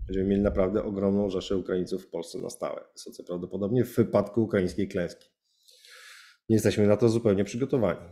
Będziemy 0.08 0.29
mieli 0.29 0.41
naprawdę 0.41 0.84
ogromną 0.84 1.29
rzeszę 1.29 1.58
Ukraińców 1.58 2.03
w 2.03 2.10
Polsce 2.10 2.39
na 2.39 2.49
stałe. 2.49 2.84
Wysoce 2.93 3.23
prawdopodobnie 3.23 3.86
w 3.86 3.95
wypadku 3.95 4.43
ukraińskiej 4.43 4.88
klęski. 4.88 5.29
Nie 6.49 6.55
jesteśmy 6.55 6.88
na 6.88 6.97
to 6.97 7.10
zupełnie 7.10 7.43
przygotowani. 7.43 8.10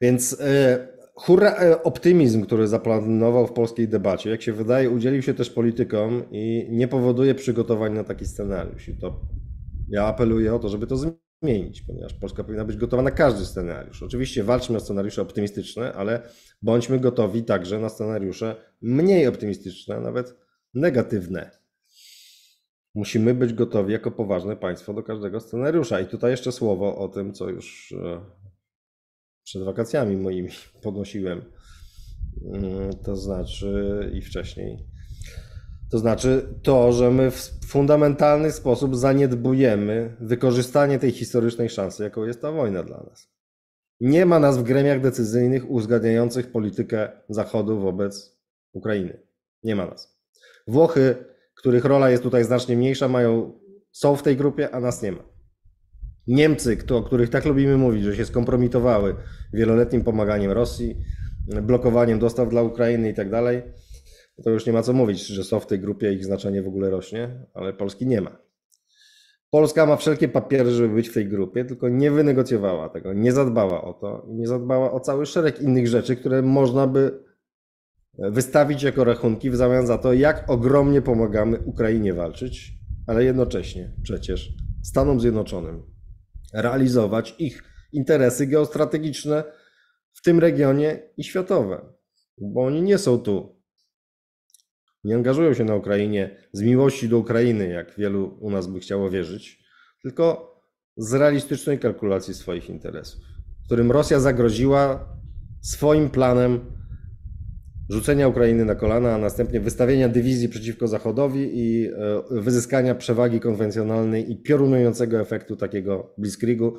Więc 0.00 0.40
e, 0.40 0.93
hurra 1.14 1.56
e, 1.56 1.82
optymizm, 1.82 2.42
który 2.42 2.68
zaplanował 2.68 3.46
w 3.46 3.52
polskiej 3.52 3.88
debacie, 3.88 4.30
jak 4.30 4.42
się 4.42 4.52
wydaje, 4.52 4.90
udzielił 4.90 5.22
się 5.22 5.34
też 5.34 5.50
politykom 5.50 6.22
i 6.30 6.66
nie 6.70 6.88
powoduje 6.88 7.34
przygotowań 7.34 7.92
na 7.92 8.04
taki 8.04 8.26
scenariusz. 8.26 8.88
I 8.88 8.96
to 8.96 9.20
ja 9.88 10.06
apeluję 10.06 10.54
o 10.54 10.58
to, 10.58 10.68
żeby 10.68 10.86
to 10.86 10.96
zmienić, 11.42 11.82
ponieważ 11.82 12.14
Polska 12.14 12.44
powinna 12.44 12.64
być 12.64 12.76
gotowa 12.76 13.02
na 13.02 13.10
każdy 13.10 13.46
scenariusz. 13.46 14.02
Oczywiście 14.02 14.44
walczmy 14.44 14.76
o 14.76 14.80
scenariusze 14.80 15.22
optymistyczne, 15.22 15.92
ale 15.92 16.22
bądźmy 16.62 17.00
gotowi 17.00 17.44
także 17.44 17.78
na 17.78 17.88
scenariusze 17.88 18.56
mniej 18.82 19.26
optymistyczne, 19.26 20.00
nawet 20.00 20.36
negatywne. 20.74 21.50
Musimy 22.94 23.34
być 23.34 23.52
gotowi 23.52 23.92
jako 23.92 24.10
poważne 24.10 24.56
państwo 24.56 24.94
do 24.94 25.02
każdego 25.02 25.40
scenariusza. 25.40 26.00
I 26.00 26.06
tutaj 26.06 26.30
jeszcze 26.30 26.52
słowo 26.52 26.98
o 26.98 27.08
tym, 27.08 27.32
co 27.32 27.48
już 27.48 27.92
e, 27.92 28.20
przed 29.44 29.62
wakacjami 29.62 30.16
moimi 30.16 30.48
podnosiłem, 30.82 31.42
Mm, 32.42 32.90
to 33.04 33.16
znaczy 33.16 34.10
i 34.14 34.20
wcześniej. 34.20 34.86
To 35.90 35.98
znaczy 35.98 36.48
to, 36.62 36.92
że 36.92 37.10
my 37.10 37.30
w 37.30 37.50
fundamentalny 37.66 38.52
sposób 38.52 38.96
zaniedbujemy 38.96 40.16
wykorzystanie 40.20 40.98
tej 40.98 41.10
historycznej 41.10 41.68
szansy, 41.68 42.02
jaką 42.02 42.24
jest 42.24 42.40
ta 42.40 42.52
wojna 42.52 42.82
dla 42.82 42.96
nas. 42.96 43.28
Nie 44.00 44.26
ma 44.26 44.38
nas 44.38 44.58
w 44.58 44.62
gremiach 44.62 45.00
decyzyjnych 45.00 45.70
uzgadniających 45.70 46.52
politykę 46.52 47.08
Zachodu 47.28 47.80
wobec 47.80 48.38
Ukrainy. 48.72 49.20
Nie 49.62 49.76
ma 49.76 49.86
nas. 49.86 50.18
Włochy, 50.66 51.16
których 51.54 51.84
rola 51.84 52.10
jest 52.10 52.22
tutaj 52.22 52.44
znacznie 52.44 52.76
mniejsza, 52.76 53.08
mają, 53.08 53.60
są 53.92 54.16
w 54.16 54.22
tej 54.22 54.36
grupie, 54.36 54.74
a 54.74 54.80
nas 54.80 55.02
nie 55.02 55.12
ma. 55.12 55.33
Niemcy, 56.26 56.78
o 56.90 57.02
których 57.02 57.30
tak 57.30 57.44
lubimy 57.44 57.76
mówić, 57.76 58.04
że 58.04 58.16
się 58.16 58.24
skompromitowały 58.24 59.14
wieloletnim 59.52 60.04
pomaganiem 60.04 60.50
Rosji, 60.50 60.96
blokowaniem 61.62 62.18
dostaw 62.18 62.48
dla 62.48 62.62
Ukrainy 62.62 63.08
i 63.08 63.14
tak 63.14 63.30
dalej, 63.30 63.62
to 64.44 64.50
już 64.50 64.66
nie 64.66 64.72
ma 64.72 64.82
co 64.82 64.92
mówić, 64.92 65.26
że 65.26 65.44
są 65.44 65.60
w 65.60 65.66
tej 65.66 65.80
grupie, 65.80 66.12
ich 66.12 66.24
znaczenie 66.24 66.62
w 66.62 66.68
ogóle 66.68 66.90
rośnie, 66.90 67.46
ale 67.54 67.72
Polski 67.72 68.06
nie 68.06 68.20
ma. 68.20 68.38
Polska 69.50 69.86
ma 69.86 69.96
wszelkie 69.96 70.28
papiery, 70.28 70.70
żeby 70.70 70.94
być 70.94 71.08
w 71.08 71.14
tej 71.14 71.28
grupie, 71.28 71.64
tylko 71.64 71.88
nie 71.88 72.10
wynegocjowała 72.10 72.88
tego, 72.88 73.12
nie 73.12 73.32
zadbała 73.32 73.84
o 73.84 73.92
to 73.92 74.26
i 74.28 74.34
nie 74.34 74.46
zadbała 74.46 74.92
o 74.92 75.00
cały 75.00 75.26
szereg 75.26 75.60
innych 75.60 75.88
rzeczy, 75.88 76.16
które 76.16 76.42
można 76.42 76.86
by 76.86 77.24
wystawić 78.18 78.82
jako 78.82 79.04
rachunki 79.04 79.50
w 79.50 79.56
zamian 79.56 79.86
za 79.86 79.98
to, 79.98 80.12
jak 80.12 80.50
ogromnie 80.50 81.02
pomagamy 81.02 81.58
Ukrainie 81.58 82.14
walczyć, 82.14 82.72
ale 83.06 83.24
jednocześnie 83.24 83.92
przecież 84.02 84.52
Stanom 84.82 85.20
Zjednoczonym 85.20 85.93
realizować 86.54 87.34
ich 87.38 87.64
interesy 87.92 88.46
geostrategiczne 88.46 89.44
w 90.12 90.22
tym 90.22 90.38
regionie 90.38 91.02
i 91.16 91.24
światowe, 91.24 91.92
bo 92.38 92.64
oni 92.64 92.82
nie 92.82 92.98
są 92.98 93.18
tu. 93.18 93.60
Nie 95.04 95.14
angażują 95.14 95.54
się 95.54 95.64
na 95.64 95.74
Ukrainie 95.74 96.36
z 96.52 96.62
miłości 96.62 97.08
do 97.08 97.18
Ukrainy, 97.18 97.68
jak 97.68 97.96
wielu 97.98 98.38
u 98.40 98.50
nas 98.50 98.66
by 98.66 98.80
chciało 98.80 99.10
wierzyć, 99.10 99.64
tylko 100.02 100.54
z 100.96 101.14
realistycznej 101.14 101.78
kalkulacji 101.78 102.34
swoich 102.34 102.70
interesów, 102.70 103.20
którym 103.66 103.92
Rosja 103.92 104.20
zagroziła 104.20 105.08
swoim 105.62 106.10
planem 106.10 106.73
rzucenia 107.90 108.28
Ukrainy 108.28 108.64
na 108.64 108.74
kolana, 108.74 109.14
a 109.14 109.18
następnie 109.18 109.60
wystawienia 109.60 110.08
dywizji 110.08 110.48
przeciwko 110.48 110.88
Zachodowi 110.88 111.50
i 111.52 111.86
e, 111.86 111.90
wyzyskania 112.30 112.94
przewagi 112.94 113.40
konwencjonalnej 113.40 114.32
i 114.32 114.36
piorunującego 114.36 115.20
efektu 115.20 115.56
takiego 115.56 116.14
blitzkriegu 116.18 116.76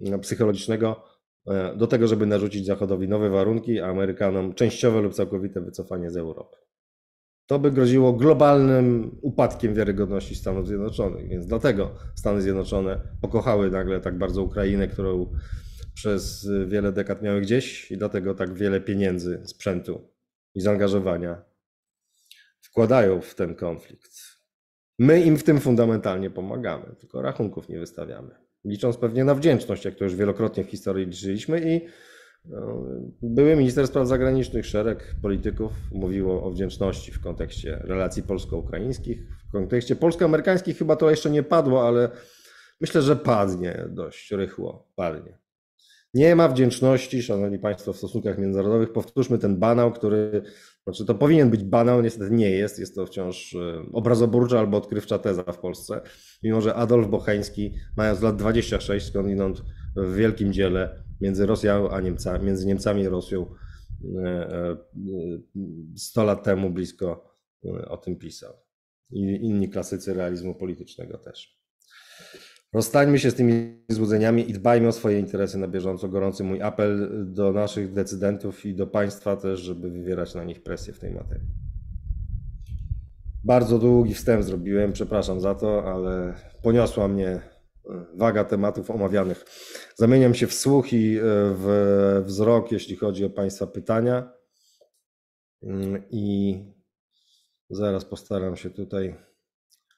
e, 0.00 0.18
psychologicznego 0.18 1.04
e, 1.46 1.76
do 1.76 1.86
tego, 1.86 2.08
żeby 2.08 2.26
narzucić 2.26 2.66
Zachodowi 2.66 3.08
nowe 3.08 3.30
warunki, 3.30 3.80
a 3.80 3.86
Amerykanom 3.86 4.54
częściowe 4.54 5.00
lub 5.00 5.14
całkowite 5.14 5.60
wycofanie 5.60 6.10
z 6.10 6.16
Europy. 6.16 6.56
To 7.46 7.58
by 7.58 7.70
groziło 7.70 8.12
globalnym 8.12 9.18
upadkiem 9.22 9.74
wiarygodności 9.74 10.34
Stanów 10.34 10.66
Zjednoczonych, 10.66 11.28
więc 11.28 11.46
dlatego 11.46 11.90
Stany 12.14 12.42
Zjednoczone 12.42 13.00
pokochały 13.20 13.70
nagle 13.70 14.00
tak 14.00 14.18
bardzo 14.18 14.42
Ukrainę, 14.42 14.88
którą 14.88 15.26
przez 15.94 16.48
wiele 16.66 16.92
dekad 16.92 17.22
miały 17.22 17.40
gdzieś 17.40 17.90
i 17.90 17.96
dlatego 17.96 18.34
tak 18.34 18.54
wiele 18.54 18.80
pieniędzy, 18.80 19.42
sprzętu 19.44 20.08
i 20.54 20.60
zaangażowania 20.60 21.42
wkładają 22.60 23.20
w 23.20 23.34
ten 23.34 23.54
konflikt. 23.54 24.10
My 24.98 25.22
im 25.22 25.36
w 25.36 25.42
tym 25.42 25.60
fundamentalnie 25.60 26.30
pomagamy, 26.30 26.96
tylko 27.00 27.22
rachunków 27.22 27.68
nie 27.68 27.78
wystawiamy. 27.78 28.34
Licząc 28.64 28.96
pewnie 28.96 29.24
na 29.24 29.34
wdzięczność, 29.34 29.84
jak 29.84 29.94
to 29.94 30.04
już 30.04 30.14
wielokrotnie 30.14 30.64
w 30.64 30.68
historii 30.70 31.06
liczyliśmy 31.06 31.60
i 31.60 31.86
no, 32.44 32.86
były 33.22 33.56
minister 33.56 33.86
spraw 33.86 34.08
zagranicznych, 34.08 34.66
szereg 34.66 35.14
polityków 35.22 35.72
mówiło 35.92 36.42
o 36.42 36.50
wdzięczności 36.50 37.12
w 37.12 37.20
kontekście 37.20 37.76
relacji 37.84 38.22
polsko-ukraińskich. 38.22 39.18
W 39.48 39.52
kontekście 39.52 39.96
polsko-amerykańskich 39.96 40.78
chyba 40.78 40.96
to 40.96 41.10
jeszcze 41.10 41.30
nie 41.30 41.42
padło, 41.42 41.88
ale 41.88 42.10
myślę, 42.80 43.02
że 43.02 43.16
padnie 43.16 43.84
dość 43.88 44.30
rychło. 44.30 44.92
Padnie. 44.94 45.41
Nie 46.14 46.36
ma 46.36 46.48
wdzięczności, 46.48 47.22
szanowni 47.22 47.58
państwo, 47.58 47.92
w 47.92 47.96
stosunkach 47.96 48.38
międzynarodowych. 48.38 48.92
Powtórzmy 48.92 49.38
ten 49.38 49.56
banał, 49.56 49.92
który, 49.92 50.42
znaczy 50.84 51.04
to 51.04 51.14
powinien 51.14 51.50
być 51.50 51.64
banał, 51.64 52.02
niestety 52.02 52.30
nie 52.30 52.50
jest. 52.50 52.78
Jest 52.78 52.94
to 52.94 53.06
wciąż 53.06 53.54
e, 53.54 53.82
obrazoburcza 53.92 54.58
albo 54.58 54.76
odkrywcza 54.76 55.18
teza 55.18 55.42
w 55.42 55.58
Polsce. 55.58 56.00
Mimo, 56.42 56.60
że 56.60 56.74
Adolf 56.74 57.08
Bocheński, 57.08 57.74
mając 57.96 58.22
lat 58.22 58.36
26 58.36 59.06
skądinąd 59.06 59.62
w 59.96 60.14
wielkim 60.14 60.52
dziele 60.52 61.04
między 61.20 61.46
Rosją 61.46 61.90
a 61.90 62.00
Niemcami, 62.00 62.46
między 62.46 62.66
Niemcami 62.66 63.02
i 63.02 63.08
Rosją 63.08 63.46
100 65.96 66.24
lat 66.24 66.44
temu 66.44 66.70
blisko 66.70 67.36
e, 67.64 67.88
o 67.88 67.96
tym 67.96 68.16
pisał. 68.16 68.54
I 69.10 69.20
inni 69.20 69.68
klasycy 69.68 70.14
realizmu 70.14 70.54
politycznego 70.54 71.18
też. 71.18 71.62
Rozstańmy 72.72 73.18
się 73.18 73.30
z 73.30 73.34
tymi 73.34 73.84
złudzeniami 73.88 74.50
i 74.50 74.52
dbajmy 74.52 74.88
o 74.88 74.92
swoje 74.92 75.18
interesy 75.18 75.58
na 75.58 75.68
bieżąco. 75.68 76.08
Gorący 76.08 76.44
mój 76.44 76.62
apel 76.62 77.08
do 77.32 77.52
naszych 77.52 77.92
decydentów 77.92 78.66
i 78.66 78.74
do 78.74 78.86
państwa 78.86 79.36
też, 79.36 79.60
żeby 79.60 79.90
wywierać 79.90 80.34
na 80.34 80.44
nich 80.44 80.62
presję 80.62 80.92
w 80.92 80.98
tej 80.98 81.10
materii. 81.10 81.48
Bardzo 83.44 83.78
długi 83.78 84.14
wstęp 84.14 84.42
zrobiłem, 84.44 84.92
przepraszam 84.92 85.40
za 85.40 85.54
to, 85.54 85.92
ale 85.94 86.34
poniosła 86.62 87.08
mnie 87.08 87.28
e, 87.28 87.42
waga 88.14 88.44
tematów 88.44 88.90
omawianych. 88.90 89.44
Zamieniam 89.96 90.34
się 90.34 90.46
w 90.46 90.54
słuch 90.54 90.92
i 90.92 91.16
e, 91.16 91.20
w 91.54 92.22
wzrok, 92.26 92.72
jeśli 92.72 92.96
chodzi 92.96 93.24
o 93.24 93.30
Państwa 93.30 93.66
pytania. 93.66 94.32
Mm, 95.62 96.02
I 96.10 96.56
zaraz 97.70 98.04
postaram 98.04 98.56
się 98.56 98.70
tutaj 98.70 99.14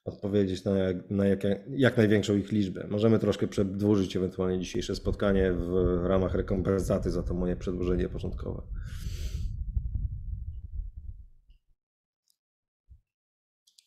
odpowiedzieć 0.05 0.64
na, 0.64 0.79
jak, 0.79 1.11
na 1.11 1.27
jak, 1.27 1.40
jak 1.69 1.97
największą 1.97 2.37
ich 2.37 2.53
liczbę. 2.53 2.87
Możemy 2.90 3.19
troszkę 3.19 3.47
przedłużyć 3.49 4.17
ewentualnie 4.17 4.59
dzisiejsze 4.59 4.97
spotkanie 4.97 5.53
w 5.53 6.05
ramach 6.07 6.35
rekompensaty 6.35 7.11
za 7.11 7.23
to 7.23 7.35
moje 7.35 7.57
przedłużenie 7.57 8.09
początkowe. 8.09 8.62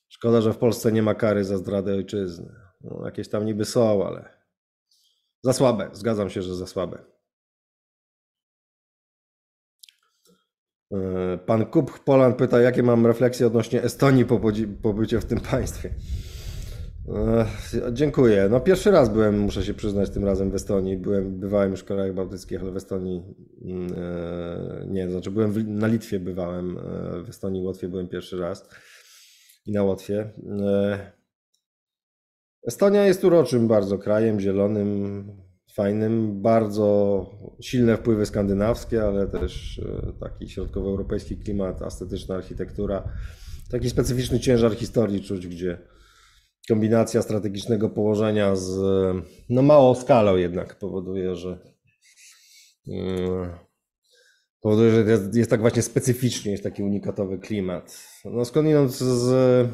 Szkoda, 0.08 0.42
że 0.42 0.54
w 0.54 0.58
Polsce 0.58 0.92
nie 0.92 1.04
ma 1.04 1.16
kary 1.16 1.44
za 1.44 1.58
zdradę 1.58 1.94
ojczyzny. 1.94 2.56
No, 2.82 3.06
jakieś 3.06 3.30
tam 3.30 3.46
niby 3.46 3.66
są, 3.66 4.08
ale 4.08 4.30
za 5.44 5.54
słabe. 5.54 5.90
Zgadzam 5.94 6.30
się, 6.30 6.42
że 6.42 6.56
za 6.56 6.68
słabe. 6.68 7.17
Pan 11.46 11.66
Kup 11.66 12.00
Polan 12.00 12.34
pyta, 12.34 12.62
jakie 12.62 12.84
mam 12.84 13.06
refleksje 13.06 13.48
odnośnie 13.48 13.84
Estonii 13.84 14.26
po 14.26 14.40
pobycie 14.82 15.20
w 15.20 15.26
tym 15.26 15.40
państwie. 15.40 15.94
E, 17.08 17.46
dziękuję. 17.92 18.48
No 18.52 18.60
pierwszy 18.60 18.92
raz 18.92 19.10
byłem, 19.10 19.40
muszę 19.40 19.64
się 19.64 19.74
przyznać, 19.74 20.10
tym 20.10 20.26
razem 20.26 20.52
w 20.52 20.56
Estonii. 20.56 20.98
Byłem, 20.98 21.40
bywałem 21.40 21.72
już 21.72 21.80
w 21.80 21.86
krajach 21.86 22.14
bałtyckich, 22.14 22.62
ale 22.62 22.72
w 22.72 22.78
Estonii 22.78 23.24
mm, 23.66 23.94
e, 23.98 24.86
nie, 24.88 25.10
znaczy 25.10 25.32
byłem 25.32 25.52
w, 25.52 25.68
na 25.68 25.88
Litwie 25.88 26.20
bywałem, 26.20 26.78
w 27.26 27.30
Estonii, 27.30 27.62
Łotwie 27.62 27.88
byłem 27.88 28.08
pierwszy 28.08 28.38
raz 28.38 28.70
i 29.66 29.72
na 29.72 29.84
Łotwie. 29.84 30.34
Estonia 32.68 33.06
jest 33.06 33.24
uroczym 33.24 33.68
bardzo 33.68 33.98
krajem, 33.98 34.40
zielonym, 34.40 35.28
fajnym, 35.78 36.42
bardzo 36.42 37.26
silne 37.62 37.98
wpływy 37.98 38.26
skandynawskie, 38.26 39.04
ale 39.04 39.28
też 39.28 39.80
e, 39.80 40.14
taki 40.20 40.50
środkowoeuropejski 40.50 41.38
klimat, 41.38 41.82
estetyczna 41.82 42.36
architektura, 42.36 43.10
taki 43.72 43.90
specyficzny 43.90 44.40
ciężar 44.40 44.76
historii 44.76 45.24
czuć, 45.24 45.48
gdzie 45.48 45.78
kombinacja 46.68 47.22
strategicznego 47.22 47.90
położenia 47.90 48.56
z 48.56 48.80
no 49.50 49.62
małą 49.62 49.96
skalą 49.96 50.36
jednak 50.36 50.80
powoduje, 50.80 51.36
że 51.36 51.60
mm, 52.88 53.50
powoduje, 54.62 54.92
że 54.92 55.12
jest, 55.12 55.36
jest 55.36 55.50
tak 55.50 55.62
właśnie 55.62 55.82
specyficznie, 55.82 56.52
jest 56.52 56.64
taki 56.64 56.84
unikatowy 56.84 57.40
klimat. 57.40 58.08
No 58.26 58.46
skądinąd 58.46 58.92
z, 58.92 59.70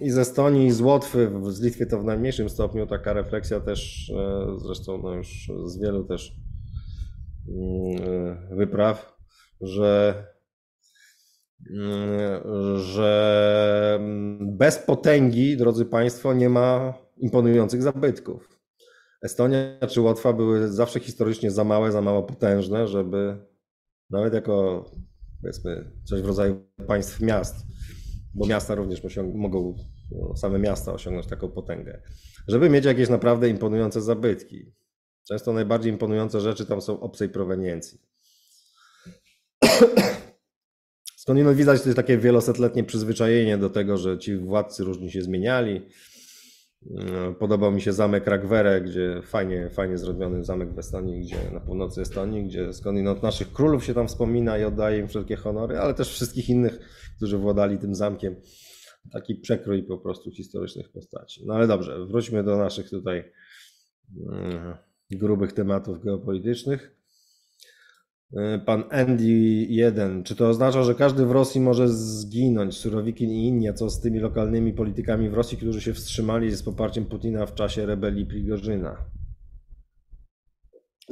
i 0.00 0.10
z 0.10 0.18
Estonii, 0.18 0.66
i 0.66 0.70
z 0.70 0.80
Łotwy, 0.80 1.30
z 1.48 1.60
Litwy 1.60 1.86
to 1.86 2.00
w 2.00 2.04
najmniejszym 2.04 2.48
stopniu 2.48 2.86
taka 2.86 3.12
refleksja 3.12 3.60
też, 3.60 4.10
e, 4.16 4.46
zresztą 4.58 4.98
no 5.02 5.14
już 5.14 5.50
z 5.64 5.80
wielu 5.80 6.04
też 6.04 6.36
mm, 7.48 8.56
wypraw, 8.56 9.16
że 9.60 10.24
mm, 11.70 12.42
że 12.76 14.00
bez 14.40 14.78
potęgi, 14.78 15.56
drodzy 15.56 15.84
Państwo, 15.84 16.34
nie 16.34 16.48
ma 16.48 16.94
imponujących 17.16 17.82
zabytków. 17.82 18.60
Estonia 19.22 19.78
czy 19.88 20.00
Łotwa 20.00 20.32
były 20.32 20.68
zawsze 20.68 21.00
historycznie 21.00 21.50
za 21.50 21.64
małe, 21.64 21.92
za 21.92 22.00
mało 22.00 22.22
potężne, 22.22 22.88
żeby 22.88 23.49
nawet 24.10 24.34
jako 24.34 24.84
powiedzmy 25.40 25.92
coś 26.04 26.22
w 26.22 26.26
rodzaju 26.26 26.64
państw 26.86 27.20
miast, 27.20 27.56
bo 28.34 28.46
miasta 28.46 28.74
również 28.74 29.02
mogą, 29.34 29.76
no, 30.10 30.36
same 30.36 30.58
miasta 30.58 30.92
osiągnąć 30.92 31.26
taką 31.26 31.48
potęgę, 31.48 32.02
żeby 32.48 32.70
mieć 32.70 32.84
jakieś 32.84 33.08
naprawdę 33.08 33.48
imponujące 33.48 34.02
zabytki. 34.02 34.72
Często 35.28 35.52
najbardziej 35.52 35.92
imponujące 35.92 36.40
rzeczy 36.40 36.66
tam 36.66 36.80
są 36.80 37.00
obcej 37.00 37.28
proweniencji. 37.28 38.00
Skądinąd 41.16 41.56
widać 41.56 41.80
to 41.82 41.88
jest 41.88 41.96
takie 41.96 42.18
wielosetletnie 42.18 42.84
przyzwyczajenie 42.84 43.58
do 43.58 43.70
tego, 43.70 43.98
że 43.98 44.18
ci 44.18 44.36
władcy 44.36 44.84
różni 44.84 45.10
się 45.10 45.22
zmieniali, 45.22 45.86
podobał 47.38 47.72
mi 47.72 47.80
się 47.80 47.92
zamek 47.92 48.26
Ragwere, 48.26 48.80
gdzie 48.80 49.22
fajnie, 49.22 49.70
fajnie 49.70 49.98
zrobiony 49.98 50.44
zamek 50.44 50.74
w 50.74 50.78
Estonii, 50.78 51.20
gdzie 51.20 51.36
na 51.52 51.60
północy 51.60 52.00
Estonii, 52.00 52.44
gdzie 52.44 52.72
skądinąd 52.72 53.22
naszych 53.22 53.52
królów 53.52 53.84
się 53.84 53.94
tam 53.94 54.08
wspomina 54.08 54.58
i 54.58 54.64
oddaje 54.64 54.98
im 54.98 55.08
wszelkie 55.08 55.36
honory, 55.36 55.78
ale 55.78 55.94
też 55.94 56.08
wszystkich 56.08 56.48
innych, 56.48 56.78
którzy 57.16 57.38
władali 57.38 57.78
tym 57.78 57.94
zamkiem. 57.94 58.36
Taki 59.12 59.34
przekrój 59.34 59.82
po 59.82 59.98
prostu 59.98 60.30
historycznych 60.30 60.92
postaci. 60.92 61.42
No 61.46 61.54
ale 61.54 61.66
dobrze, 61.66 62.06
wróćmy 62.06 62.44
do 62.44 62.56
naszych 62.56 62.90
tutaj 62.90 63.32
mm, 64.26 64.74
grubych 65.10 65.52
tematów 65.52 66.04
geopolitycznych. 66.04 66.99
E, 68.36 68.58
pan 68.58 68.82
Andy1. 68.82 70.22
Czy 70.22 70.36
to 70.36 70.48
oznacza, 70.48 70.82
że 70.82 70.94
każdy 70.94 71.26
w 71.26 71.30
Rosji 71.30 71.60
może 71.60 71.88
zginąć, 71.88 72.76
Surowikin 72.76 73.30
i 73.30 73.46
inni, 73.46 73.68
a 73.68 73.72
co 73.72 73.90
z 73.90 74.00
tymi 74.00 74.18
lokalnymi 74.18 74.72
politykami 74.72 75.28
w 75.28 75.34
Rosji, 75.34 75.58
którzy 75.58 75.80
się 75.80 75.94
wstrzymali 75.94 76.56
z 76.56 76.62
poparciem 76.62 77.06
Putina 77.06 77.46
w 77.46 77.54
czasie 77.54 77.86
rebelii 77.86 78.26
Prigorzyna? 78.26 78.96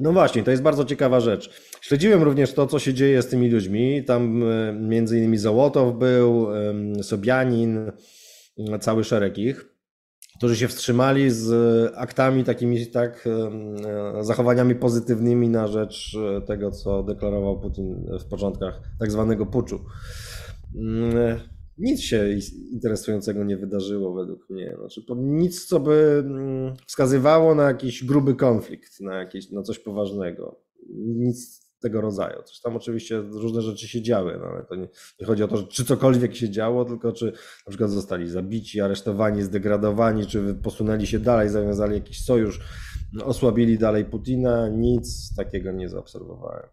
No 0.00 0.12
właśnie, 0.12 0.42
to 0.42 0.50
jest 0.50 0.62
bardzo 0.62 0.84
ciekawa 0.84 1.20
rzecz. 1.20 1.50
Śledziłem 1.80 2.22
również 2.22 2.52
to, 2.52 2.66
co 2.66 2.78
się 2.78 2.94
dzieje 2.94 3.22
z 3.22 3.26
tymi 3.26 3.50
ludźmi. 3.50 4.04
Tam 4.04 4.42
e, 4.42 4.72
między 4.72 5.18
innymi 5.18 5.38
Załotow 5.38 5.98
był, 5.98 6.46
Sobianin, 7.02 7.92
cały 8.80 9.04
szereg 9.04 9.38
ich 9.38 9.77
którzy 10.38 10.56
się 10.56 10.68
wstrzymali 10.68 11.30
z 11.30 11.50
aktami 11.96 12.44
takimi, 12.44 12.86
tak, 12.86 13.28
e, 14.18 14.24
zachowaniami 14.24 14.74
pozytywnymi 14.74 15.48
na 15.48 15.66
rzecz 15.66 16.16
e, 16.36 16.40
tego, 16.40 16.70
co 16.70 17.02
deklarował 17.02 17.60
Putin 17.60 18.06
w 18.20 18.24
początkach 18.24 18.82
tak 18.98 19.10
zwanego 19.12 19.46
puczu. 19.46 19.80
Mm, 20.76 21.38
nic 21.78 22.00
się 22.00 22.38
interesującego 22.72 23.44
nie 23.44 23.56
wydarzyło 23.56 24.14
według 24.14 24.50
mnie. 24.50 24.76
Znaczy, 24.78 25.02
nic, 25.16 25.66
co 25.66 25.80
by 25.80 26.24
mm, 26.26 26.74
wskazywało 26.86 27.54
na 27.54 27.62
jakiś 27.62 28.04
gruby 28.04 28.34
konflikt, 28.34 29.00
na, 29.00 29.14
jakieś, 29.14 29.50
na 29.50 29.62
coś 29.62 29.78
poważnego. 29.78 30.60
Nic 30.96 31.67
tego 31.80 32.00
rodzaju. 32.00 32.42
Coś 32.42 32.60
tam 32.60 32.76
oczywiście 32.76 33.18
różne 33.18 33.62
rzeczy 33.62 33.88
się 33.88 34.02
działy, 34.02 34.38
no 34.40 34.46
ale 34.46 34.64
to 34.64 34.74
nie, 34.74 34.88
nie, 35.20 35.26
chodzi 35.26 35.42
o 35.42 35.48
to, 35.48 35.62
czy 35.62 35.84
cokolwiek 35.84 36.36
się 36.36 36.50
działo, 36.50 36.84
tylko 36.84 37.12
czy 37.12 37.26
na 37.66 37.70
przykład 37.70 37.90
zostali 37.90 38.28
zabici, 38.28 38.80
aresztowani, 38.80 39.42
zdegradowani, 39.42 40.26
czy 40.26 40.54
posunęli 40.54 41.06
się 41.06 41.18
dalej, 41.18 41.48
zawiązali 41.48 41.94
jakiś 41.94 42.24
sojusz, 42.24 42.60
osłabili 43.24 43.78
dalej 43.78 44.04
Putina. 44.04 44.68
Nic 44.68 45.34
takiego 45.36 45.72
nie 45.72 45.88
zaobserwowałem. 45.88 46.68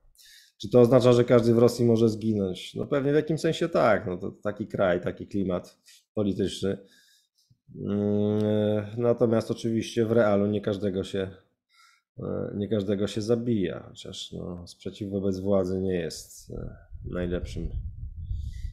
Czy 0.62 0.70
to 0.70 0.82
oznacza, 0.82 1.14
że 1.14 1.24
każdy 1.24 1.54
w 1.54 1.58
Rosji 1.58 1.86
może 1.86 2.10
zginąć? 2.10 2.76
No 2.76 2.86
pewnie 2.86 3.12
w 3.12 3.16
jakimś 3.16 3.42
sensie 3.42 3.70
tak. 3.70 4.08
No 4.08 4.18
to 4.18 4.32
taki 4.32 4.68
kraj, 4.68 5.02
taki 5.02 5.28
klimat 5.28 5.78
polityczny. 6.14 6.78
Mm, 7.76 8.86
natomiast 8.98 9.52
oczywiście 9.52 10.06
w 10.06 10.12
realu 10.12 10.48
nie 10.48 10.62
każdego 10.62 11.04
się 11.04 11.45
nie 12.56 12.68
każdego 12.68 13.08
się 13.08 13.22
zabija, 13.22 13.84
chociaż 13.90 14.32
no, 14.32 14.68
sprzeciw 14.68 15.10
wobec 15.10 15.40
władzy 15.40 15.82
nie 15.82 15.96
jest 15.96 16.52
e, 16.52 16.76
najlepszym 17.06 17.70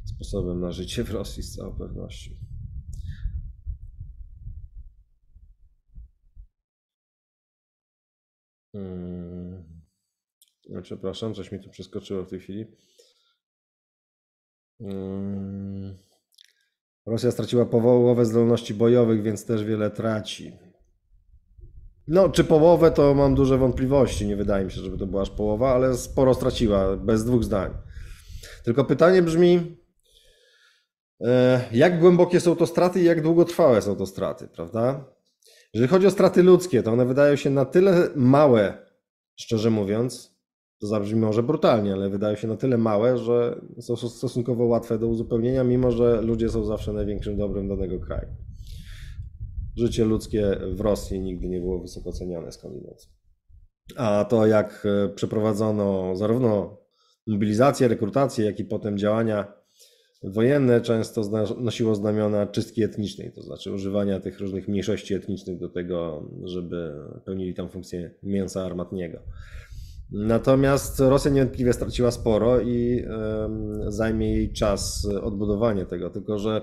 sposobem 0.05 0.61
na 0.61 0.73
życie 0.73 1.05
w 1.05 1.11
Rosji 1.11 1.43
z 1.43 1.57
całą 1.57 1.77
pewnością. 1.79 2.31
Hmm. 8.73 9.65
Przepraszam, 10.83 11.35
coś 11.35 11.53
mi 11.53 11.61
tu 11.61 11.71
przeskoczyło 11.71 12.25
w 12.25 12.31
tej 12.31 12.41
chwili. 12.41 12.67
Hmm. 14.79 15.99
Rosja 17.07 17.31
straciła 17.31 17.67
połowę 17.67 18.25
zdolności 18.25 18.75
bojowych, 18.75 19.23
więc 19.23 19.47
też 19.47 19.65
wiele 19.65 19.91
traci. 19.91 20.53
No, 22.09 22.29
czy 22.29 22.45
połowę, 22.45 22.91
to 22.91 23.15
mam 23.15 23.35
duże 23.35 23.59
wątpliwości. 23.59 24.27
Nie 24.27 24.37
wydaje 24.37 24.65
mi 24.65 24.73
się, 24.73 24.81
żeby 24.81 24.99
to 24.99 25.07
była 25.07 25.23
aż 25.23 25.31
połowa, 25.31 25.75
ale 25.75 25.97
sporo 25.97 26.35
straciła, 26.35 26.97
bez 26.97 27.25
dwóch 27.25 27.45
zdań. 27.45 27.71
Tylko 28.65 28.85
pytanie 28.85 29.23
brzmi, 29.23 29.77
e, 31.21 31.61
jak 31.73 32.01
głębokie 32.01 32.41
są 32.41 32.57
to 32.57 32.67
straty 32.67 33.01
i 33.01 33.05
jak 33.05 33.23
długotrwałe 33.23 33.83
są 33.83 33.97
to 33.97 34.07
straty, 34.07 34.49
prawda? 34.49 35.05
Jeżeli 35.75 35.91
chodzi 35.91 36.07
o 36.07 36.11
straty 36.11 36.43
ludzkie, 36.43 36.83
to 36.83 36.93
one 36.93 37.07
wydają 37.07 37.37
się 37.37 37.51
na 37.51 37.65
tyle 37.65 38.09
małe, 38.17 38.87
szczerze 39.37 39.71
mówiąc, 39.71 40.37
to 40.81 40.87
zabrzmi 40.87 41.21
może 41.21 41.43
brutalnie, 41.43 41.93
ale 41.93 42.11
wydają 42.11 42.37
się 42.37 42.49
na 42.49 42.57
tyle 42.57 42.79
małe, 42.79 43.19
że 43.19 43.61
są 43.81 43.97
stosunkowo 43.97 44.65
łatwe 44.65 44.99
do 44.99 45.07
uzupełnienia, 45.07 45.65
mimo 45.65 45.91
że 45.91 46.23
ludzie 46.23 46.49
są 46.49 46.65
zawsze 46.65 46.93
największym 46.93 47.37
dobrem 47.37 47.69
danego 47.69 48.01
kraju 48.01 48.29
życie 49.77 50.05
ludzkie 50.05 50.59
w 50.75 50.81
Rosji 50.81 51.21
nigdy 51.21 51.49
nie 51.49 51.61
było 51.61 51.81
wysoko 51.81 52.13
cenione 52.13 52.53
skądinąd. 52.53 53.09
A 53.97 54.25
to, 54.25 54.47
jak 54.47 54.87
e, 54.87 55.09
przeprowadzono 55.09 56.17
zarówno 56.17 56.79
mobilizację, 57.27 57.89
rekrutację, 57.89 58.45
jak 58.45 58.61
i 58.61 58.65
potem 58.65 58.99
działania 58.99 59.53
wojenne, 60.25 60.81
często 60.81 61.23
nosiło 61.61 61.95
znamiona 61.95 62.47
czystki 62.47 62.83
etnicznej, 62.83 63.33
to 63.33 63.43
znaczy 63.43 63.73
używania 63.73 64.21
tych 64.21 64.41
różnych 64.41 64.69
mniejszości 64.69 65.15
etnicznych 65.15 65.59
do 65.59 65.69
tego, 65.69 66.29
żeby 66.45 66.93
pełnili 67.25 67.55
tam 67.55 67.69
funkcję 67.69 68.15
mięsa 68.23 68.65
armatniego. 68.65 69.19
Natomiast 70.13 71.01
Rosja 71.01 71.31
niewątpliwie 71.31 71.73
straciła 71.73 72.11
sporo 72.11 72.61
i 72.61 73.05
zajmie 73.87 74.33
jej 74.33 74.53
czas 74.53 75.09
odbudowanie 75.23 75.87
tego, 75.87 76.11
tylko 76.11 76.39
że 76.39 76.63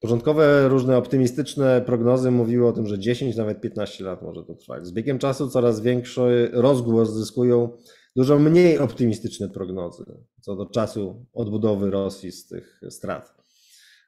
Początkowe 0.00 0.68
różne 0.68 0.96
optymistyczne 0.96 1.82
prognozy 1.86 2.30
mówiły 2.30 2.68
o 2.68 2.72
tym, 2.72 2.86
że 2.86 2.98
10, 2.98 3.36
nawet 3.36 3.60
15 3.60 4.04
lat 4.04 4.22
może 4.22 4.44
to 4.44 4.54
trwać. 4.54 4.86
Z 4.86 4.92
biegiem 4.92 5.18
czasu 5.18 5.48
coraz 5.48 5.80
większy 5.80 6.50
rozgłos 6.52 7.12
zyskują 7.12 7.68
dużo 8.16 8.38
mniej 8.38 8.78
optymistyczne 8.78 9.48
prognozy 9.48 10.04
co 10.46 10.56
do 10.56 10.66
czasu 10.66 11.26
odbudowy 11.32 11.90
Rosji 11.90 12.32
z 12.32 12.46
tych 12.46 12.80
strat. 12.90 13.34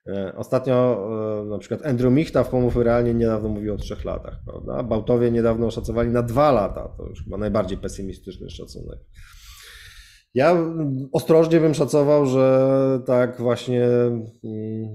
E, 0.07 0.33
ostatnio 0.37 1.09
e, 1.43 1.45
na 1.45 1.59
przykład 1.59 1.87
Andrew 1.87 2.13
Michta 2.13 2.45
w 2.45 2.49
Pomów 2.49 2.77
realnie 2.77 3.15
niedawno 3.15 3.49
mówił 3.49 3.75
o 3.75 3.77
trzech 3.77 4.05
latach, 4.05 4.41
prawda? 4.45 4.83
Bałtowie 4.83 5.31
niedawno 5.31 5.67
oszacowali 5.67 6.11
na 6.11 6.23
dwa 6.23 6.53
lata, 6.53 6.95
to 6.97 7.07
już 7.07 7.25
chyba 7.25 7.39
najbardziej 7.39 7.79
pesymistyczny 7.79 8.51
szacunek. 8.51 8.99
Ja 10.35 10.57
ostrożnie 11.13 11.61
bym 11.61 11.75
szacował, 11.75 12.27
że 12.27 13.01
tak 13.07 13.41
właśnie 13.41 13.89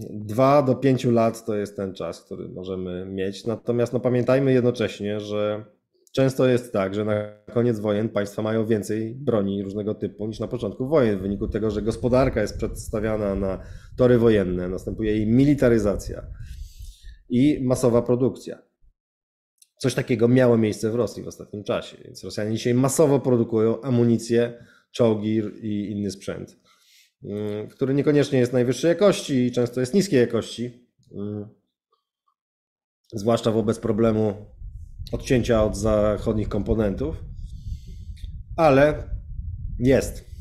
2 0.09 0.53
mm, 0.53 0.65
do 0.65 0.75
5 0.75 1.05
lat 1.05 1.45
to 1.45 1.55
jest 1.55 1.75
ten 1.75 1.93
czas, 1.93 2.21
który 2.21 2.49
możemy 2.49 3.05
mieć. 3.05 3.45
Natomiast 3.45 3.93
no, 3.93 3.99
pamiętajmy 3.99 4.53
jednocześnie, 4.53 5.19
że 5.19 5.65
często 6.11 6.47
jest 6.47 6.73
tak, 6.73 6.95
że 6.95 7.05
na 7.05 7.13
koniec 7.53 7.79
wojen 7.79 8.09
państwa 8.09 8.41
mają 8.41 8.65
więcej 8.65 9.15
broni 9.15 9.63
różnego 9.63 9.95
typu 9.95 10.27
niż 10.27 10.39
na 10.39 10.47
początku 10.47 10.87
wojen, 10.87 11.19
w 11.19 11.21
wyniku 11.21 11.47
tego, 11.47 11.71
że 11.71 11.81
gospodarka 11.81 12.41
jest 12.41 12.57
przedstawiana 12.57 13.35
na 13.35 13.59
tory 13.97 14.17
wojenne, 14.17 14.69
następuje 14.69 15.11
jej 15.11 15.27
militaryzacja 15.27 16.23
i 17.29 17.59
masowa 17.63 18.01
produkcja. 18.01 18.61
Coś 19.77 19.93
takiego 19.93 20.27
miało 20.27 20.57
miejsce 20.57 20.91
w 20.91 20.95
Rosji 20.95 21.23
w 21.23 21.27
ostatnim 21.27 21.63
czasie, 21.63 21.97
więc 22.05 22.23
Rosjanie 22.23 22.51
dzisiaj 22.51 22.73
masowo 22.73 23.19
produkują 23.19 23.81
amunicję 23.81 24.53
czołgi 24.93 25.41
i 25.61 25.91
inny 25.91 26.11
sprzęt, 26.11 26.57
mm, 27.23 27.67
który 27.67 27.93
niekoniecznie 27.93 28.39
jest 28.39 28.53
najwyższej 28.53 28.89
jakości 28.89 29.35
i 29.35 29.51
często 29.51 29.79
jest 29.79 29.93
niskiej 29.93 30.19
jakości, 30.19 30.87
mm, 31.11 31.49
zwłaszcza 33.13 33.51
wobec 33.51 33.79
problemu 33.79 34.45
odcięcia 35.11 35.63
od 35.63 35.77
zachodnich 35.77 36.49
komponentów, 36.49 37.23
ale 38.57 39.09
jest. 39.79 40.33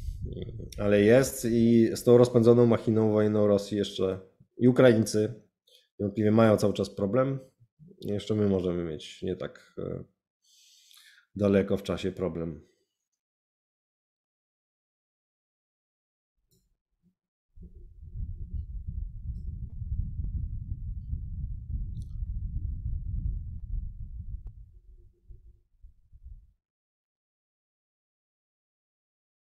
ale 0.79 1.01
jest 1.01 1.45
i 1.45 1.91
z 1.95 2.05
tą 2.05 2.19
rozpędzoną 2.19 2.67
machiną 2.67 3.13
wojenną 3.13 3.47
Rosji 3.47 3.79
jeszcze 3.79 4.21
i 4.59 4.69
Ukraińcy 4.69 5.35
niewątpliwie 5.99 6.31
mają 6.31 6.57
cały 6.57 6.73
czas 6.73 6.91
problem. 6.91 7.39
Jeszcze 8.01 8.35
my 8.35 8.49
możemy 8.49 8.85
mieć 8.85 9.23
nie 9.23 9.37
tak 9.37 9.75
e, 9.79 10.05
daleko 11.37 11.77
w 11.77 11.83
czasie 11.83 12.13
problem. 12.13 12.72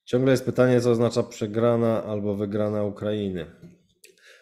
Ciągle 0.06 0.32
jest 0.32 0.46
pytanie, 0.46 0.82
co 0.82 0.92
oznacza 0.92 1.24
przegrana 1.24 2.04
albo 2.04 2.36
wygrana 2.36 2.84
Ukrainy. 2.84 3.46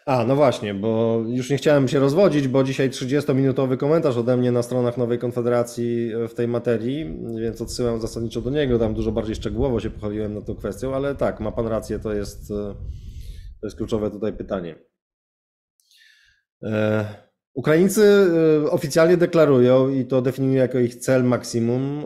A, 0.06 0.26
no 0.26 0.36
właśnie, 0.36 0.74
bo 0.74 1.22
już 1.28 1.50
nie 1.50 1.58
chciałem 1.58 1.88
się 1.88 2.00
rozwodzić, 2.00 2.48
bo 2.48 2.64
dzisiaj 2.64 2.90
30-minutowy 2.90 3.78
komentarz 3.78 4.18
ode 4.18 4.38
mnie 4.38 4.52
na 4.52 4.64
stronach 4.64 4.98
Nowej 4.98 5.20
Konfederacji 5.20 6.12
w 6.30 6.34
tej 6.34 6.48
materii, 6.48 7.20
więc 7.42 7.62
odsyłam 7.62 8.02
zasadniczo 8.02 8.42
do 8.42 8.50
niego. 8.50 8.80
Tam 8.80 8.94
dużo 8.94 9.12
bardziej 9.12 9.36
szczegółowo 9.36 9.80
się 9.80 9.90
pochyliłem 9.90 10.34
nad 10.34 10.46
tą 10.46 10.56
kwestią, 10.56 10.96
ale 10.96 11.16
tak, 11.16 11.40
ma 11.40 11.52
pan 11.52 11.68
rację, 11.68 12.00
to 12.00 12.14
jest, 12.14 12.48
to 13.62 13.68
jest 13.68 13.78
kluczowe 13.78 14.12
tutaj 14.12 14.34
pytanie. 14.34 14.76
E, 16.64 17.31
Ukraińcy 17.54 18.04
e, 18.66 18.72
oficjalnie 18.72 19.18
deklarują, 19.18 19.90
i 19.90 20.06
to 20.06 20.22
definiują 20.22 20.58
jako 20.58 20.80
ich 20.80 20.96
cel 20.96 21.24
maksimum, 21.24 22.06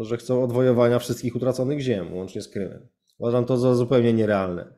e, 0.00 0.04
że 0.04 0.16
chcą 0.16 0.42
odwojowania 0.42 0.98
wszystkich 0.98 1.36
utraconych 1.36 1.80
ziem, 1.80 2.14
łącznie 2.14 2.42
z 2.42 2.48
Krymem. 2.48 2.88
Uważam 3.18 3.44
to 3.44 3.58
za 3.58 3.74
zupełnie 3.74 4.12
nierealne. 4.12 4.74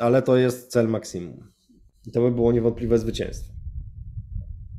Ale 0.00 0.22
to 0.22 0.36
jest 0.36 0.70
cel 0.70 0.88
maksimum. 0.88 1.52
I 2.06 2.12
to 2.12 2.20
by 2.20 2.30
było 2.30 2.52
niewątpliwe 2.52 2.98
zwycięstwo. 2.98 3.52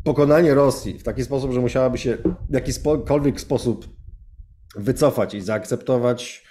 Pokonanie 0.04 0.54
Rosji 0.54 1.00
w 1.00 1.04
taki 1.04 1.24
sposób, 1.24 1.52
że 1.52 1.60
musiałaby 1.60 1.98
się 1.98 2.18
w 2.50 2.54
jakikolwiek 2.54 3.42
sposób 3.42 3.88
wycofać 4.76 5.34
i 5.34 5.42
zaakceptować 5.42 6.46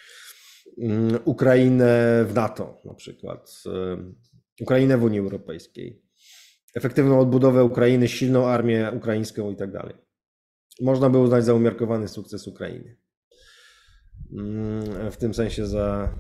mm, 0.78 1.18
Ukrainę 1.24 2.24
w 2.28 2.34
NATO, 2.34 2.80
na 2.84 2.94
przykład, 2.94 3.50
Ukrainę 4.60 4.98
w 4.98 5.02
Unii 5.02 5.18
Europejskiej, 5.18 6.02
efektywną 6.78 7.20
odbudowę 7.20 7.64
Ukrainy, 7.64 8.08
silną 8.08 8.46
armię 8.46 8.90
ukraińską 8.96 9.50
i 9.50 9.56
tak 9.56 9.72
dalej. 9.72 9.94
Można 10.80 11.10
by 11.10 11.18
uznać 11.18 11.44
za 11.44 11.54
umiarkowany 11.54 12.08
sukces 12.08 12.48
Ukrainy. 12.48 12.96
Mm, 14.32 15.10
w 15.10 15.16
tym 15.16 15.34
sensie 15.34 15.66
za 15.66 16.14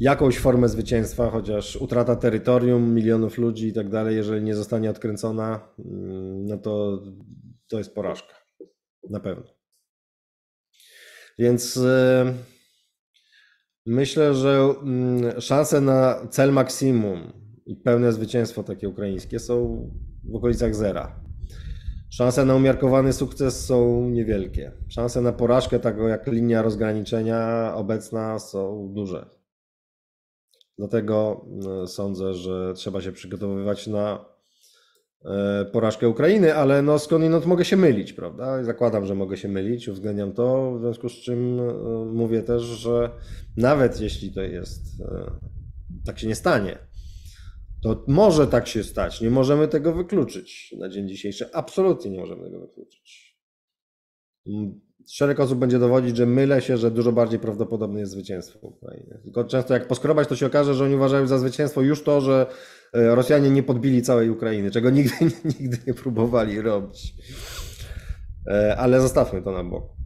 jakąś 0.00 0.38
formę 0.38 0.68
zwycięstwa, 0.68 1.30
chociaż 1.30 1.76
utrata 1.76 2.16
terytorium, 2.16 2.94
milionów 2.94 3.38
ludzi 3.38 3.68
i 3.68 3.72
tak 3.72 3.88
dalej, 3.88 4.16
jeżeli 4.16 4.44
nie 4.44 4.54
zostanie 4.54 4.90
odkręcona, 4.90 5.60
mm, 5.78 6.46
no 6.46 6.58
to 6.58 7.02
to 7.68 7.78
jest 7.78 7.94
porażka. 7.94 8.34
Na 9.10 9.20
pewno. 9.20 9.44
Więc 11.38 11.76
e, 11.76 12.34
myślę, 13.86 14.34
że 14.34 14.74
mm, 14.82 15.40
szanse 15.40 15.80
na 15.80 16.26
cel 16.30 16.52
maksimum 16.52 17.41
i 17.66 17.76
pełne 17.76 18.12
zwycięstwo 18.12 18.62
takie 18.62 18.88
ukraińskie 18.88 19.38
są 19.38 19.88
w 20.24 20.34
okolicach 20.34 20.74
zera. 20.74 21.20
Szanse 22.10 22.44
na 22.44 22.54
umiarkowany 22.54 23.12
sukces 23.12 23.64
są 23.64 24.08
niewielkie. 24.10 24.72
Szanse 24.88 25.20
na 25.20 25.32
porażkę, 25.32 25.78
tak 25.78 25.96
jak 26.08 26.26
linia 26.26 26.62
rozgraniczenia 26.62 27.72
obecna, 27.74 28.38
są 28.38 28.92
duże. 28.94 29.26
Dlatego 30.78 31.46
e, 31.82 31.86
sądzę, 31.86 32.34
że 32.34 32.72
trzeba 32.74 33.00
się 33.00 33.12
przygotowywać 33.12 33.86
na 33.86 34.24
e, 35.24 35.64
porażkę 35.64 36.08
Ukrainy, 36.08 36.54
ale 36.54 36.82
no 36.82 36.98
skądinąd 36.98 37.46
mogę 37.46 37.64
się 37.64 37.76
mylić, 37.76 38.12
prawda? 38.12 38.64
Zakładam, 38.64 39.06
że 39.06 39.14
mogę 39.14 39.36
się 39.36 39.48
mylić, 39.48 39.88
uwzględniam 39.88 40.32
to, 40.32 40.74
w 40.76 40.80
związku 40.80 41.08
z 41.08 41.12
czym 41.12 41.60
e, 41.60 41.72
mówię 42.04 42.42
też, 42.42 42.62
że 42.62 43.10
nawet 43.56 44.00
jeśli 44.00 44.32
to 44.32 44.42
jest, 44.42 44.82
tak 46.04 46.18
się 46.18 46.26
nie 46.26 46.34
stanie, 46.34 46.78
to 47.82 48.04
może 48.08 48.46
tak 48.46 48.68
się 48.68 48.84
stać. 48.84 49.20
Nie 49.20 49.30
możemy 49.30 49.68
tego 49.68 49.92
wykluczyć 49.92 50.74
na 50.78 50.88
dzień 50.88 51.08
dzisiejszy. 51.08 51.52
Absolutnie 51.52 52.10
nie 52.10 52.20
możemy 52.20 52.44
tego 52.44 52.60
wykluczyć. 52.60 53.36
Szereg 55.08 55.40
osób 55.40 55.58
będzie 55.58 55.78
dowodzić, 55.78 56.16
że 56.16 56.26
mylę 56.26 56.62
się, 56.62 56.76
że 56.76 56.90
dużo 56.90 57.12
bardziej 57.12 57.38
prawdopodobne 57.38 58.00
jest 58.00 58.12
zwycięstwo 58.12 58.58
Ukrainy. 58.58 59.20
Tylko 59.22 59.44
często 59.44 59.74
jak 59.74 59.88
poskrobać, 59.88 60.28
to 60.28 60.36
się 60.36 60.46
okaże, 60.46 60.74
że 60.74 60.84
oni 60.84 60.94
uważają 60.94 61.26
za 61.26 61.38
zwycięstwo 61.38 61.82
już 61.82 62.02
to, 62.02 62.20
że 62.20 62.46
e, 62.92 63.14
Rosjanie 63.14 63.50
nie 63.50 63.62
podbili 63.62 64.02
całej 64.02 64.30
Ukrainy, 64.30 64.70
czego 64.70 64.90
nigdy, 64.90 65.14
nigdy 65.60 65.78
nie 65.86 65.94
próbowali 65.94 66.60
robić. 66.60 67.14
E, 68.46 68.76
ale 68.76 69.00
zostawmy 69.00 69.42
to 69.42 69.52
na 69.52 69.64
bok. 69.64 70.01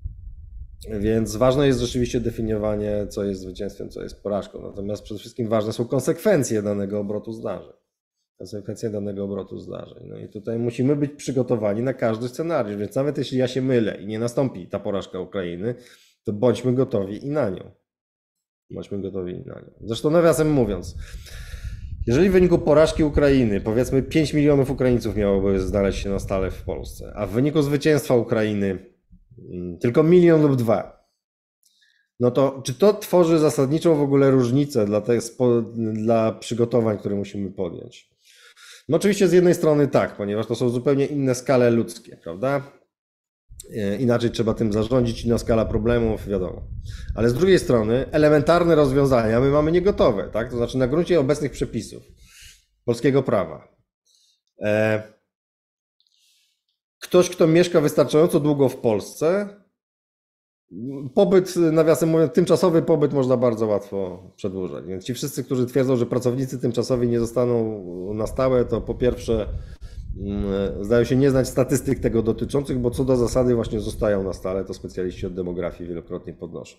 Więc 1.00 1.36
ważne 1.36 1.66
jest 1.66 1.80
rzeczywiście 1.80 2.20
definiowanie, 2.20 3.06
co 3.08 3.24
jest 3.24 3.40
zwycięstwem, 3.40 3.90
co 3.90 4.02
jest 4.02 4.22
porażką. 4.22 4.62
Natomiast 4.62 5.02
przede 5.02 5.20
wszystkim 5.20 5.48
ważne 5.48 5.72
są 5.72 5.84
konsekwencje 5.84 6.62
danego 6.62 7.00
obrotu 7.00 7.32
zdarzeń 7.32 7.72
konsekwencje 8.38 8.90
danego 8.90 9.24
obrotu 9.24 9.58
zdarzeń. 9.58 10.06
No 10.08 10.18
i 10.18 10.28
tutaj 10.28 10.58
musimy 10.58 10.96
być 10.96 11.12
przygotowani 11.12 11.82
na 11.82 11.94
każdy 11.94 12.28
scenariusz, 12.28 12.76
więc 12.76 12.94
nawet 12.94 13.18
jeśli 13.18 13.38
ja 13.38 13.48
się 13.48 13.62
mylę 13.62 13.96
i 14.02 14.06
nie 14.06 14.18
nastąpi 14.18 14.68
ta 14.68 14.78
porażka 14.78 15.20
Ukrainy, 15.20 15.74
to 16.24 16.32
bądźmy 16.32 16.74
gotowi 16.74 17.26
i 17.26 17.30
na 17.30 17.50
nią. 17.50 17.70
Bądźmy 18.70 19.02
gotowi 19.02 19.32
i 19.32 19.46
na 19.46 19.54
nią. 19.54 19.70
Zresztą 19.80 20.10
nawiasem 20.10 20.50
mówiąc, 20.50 20.96
jeżeli 22.06 22.28
w 22.28 22.32
wyniku 22.32 22.58
porażki 22.58 23.04
Ukrainy, 23.04 23.60
powiedzmy 23.60 24.02
5 24.02 24.34
milionów 24.34 24.70
Ukraińców 24.70 25.16
miałoby 25.16 25.60
znaleźć 25.60 26.02
się 26.02 26.10
na 26.10 26.18
stale 26.18 26.50
w 26.50 26.62
Polsce, 26.62 27.12
a 27.14 27.26
w 27.26 27.30
wyniku 27.30 27.62
zwycięstwa 27.62 28.14
Ukrainy 28.16 28.95
tylko 29.80 30.02
milion 30.02 30.42
lub 30.42 30.56
dwa, 30.56 30.96
no 32.20 32.30
to 32.30 32.62
czy 32.64 32.74
to 32.74 32.94
tworzy 32.94 33.38
zasadniczą 33.38 33.94
w 33.94 34.00
ogóle 34.00 34.30
różnicę 34.30 34.86
dla, 34.86 35.00
te, 35.00 35.18
dla 35.92 36.32
przygotowań, 36.32 36.98
które 36.98 37.16
musimy 37.16 37.50
podjąć? 37.50 38.10
No 38.88 38.96
oczywiście 38.96 39.28
z 39.28 39.32
jednej 39.32 39.54
strony 39.54 39.88
tak, 39.88 40.16
ponieważ 40.16 40.46
to 40.46 40.54
są 40.54 40.68
zupełnie 40.68 41.06
inne 41.06 41.34
skale 41.34 41.70
ludzkie, 41.70 42.16
prawda? 42.16 42.72
E, 43.76 43.96
inaczej 43.96 44.30
trzeba 44.30 44.54
tym 44.54 44.72
zarządzić, 44.72 45.24
inna 45.24 45.38
skala 45.38 45.64
problemów, 45.64 46.28
wiadomo. 46.28 46.62
Ale 47.14 47.28
z 47.28 47.34
drugiej 47.34 47.58
strony 47.58 48.06
elementarne 48.12 48.74
rozwiązania 48.74 49.40
my 49.40 49.50
mamy 49.50 49.72
niegotowe, 49.72 50.30
tak? 50.32 50.50
To 50.50 50.56
znaczy 50.56 50.78
na 50.78 50.86
gruncie 50.88 51.20
obecnych 51.20 51.52
przepisów 51.52 52.02
polskiego 52.84 53.22
prawa. 53.22 53.68
E, 54.62 55.02
ktoś, 57.00 57.30
kto 57.30 57.46
mieszka 57.46 57.80
wystarczająco 57.80 58.40
długo 58.40 58.68
w 58.68 58.76
Polsce, 58.76 59.48
Pobyt, 61.14 61.56
nawiasem 61.56 62.08
mówiąc, 62.08 62.32
tymczasowy 62.32 62.82
pobyt 62.82 63.12
można 63.12 63.36
bardzo 63.36 63.66
łatwo 63.66 64.30
przedłużać. 64.36 64.86
Więc 64.86 65.04
ci 65.04 65.14
wszyscy, 65.14 65.44
którzy 65.44 65.66
twierdzą, 65.66 65.96
że 65.96 66.06
pracownicy 66.06 66.58
tymczasowi 66.58 67.08
nie 67.08 67.20
zostaną 67.20 67.84
na 68.14 68.26
stałe, 68.26 68.64
to 68.64 68.80
po 68.80 68.94
pierwsze 68.94 69.48
mm, 70.18 70.84
zdają 70.84 71.04
się 71.04 71.16
nie 71.16 71.30
znać 71.30 71.48
statystyk 71.48 71.98
tego 71.98 72.22
dotyczących, 72.22 72.78
bo 72.78 72.90
co 72.90 73.04
do 73.04 73.16
zasady 73.16 73.54
właśnie 73.54 73.80
zostają 73.80 74.22
na 74.22 74.32
stale, 74.32 74.64
to 74.64 74.74
specjaliści 74.74 75.26
od 75.26 75.34
demografii 75.34 75.88
wielokrotnie 75.88 76.32
podnoszą. 76.32 76.76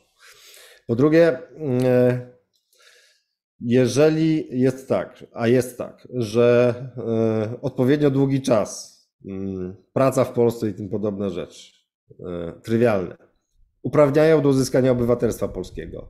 Po 0.87 0.95
drugie, 0.95 1.39
mm, 1.55 1.81
jeżeli 3.59 4.59
jest 4.61 4.89
tak, 4.89 5.25
a 5.33 5.47
jest 5.47 5.77
tak, 5.77 6.07
że 6.13 6.75
e, 6.97 7.61
odpowiednio 7.61 8.11
długi 8.11 8.41
czas, 8.41 8.96
praca 9.93 10.23
w 10.23 10.33
Polsce 10.33 10.69
i 10.69 10.73
tym 10.73 10.89
podobne 10.89 11.29
rzeczy, 11.29 11.71
e, 12.19 12.53
trywialne, 12.63 13.17
uprawniają 13.81 14.41
do 14.41 14.49
uzyskania 14.49 14.91
obywatelstwa 14.91 15.47
polskiego. 15.47 16.09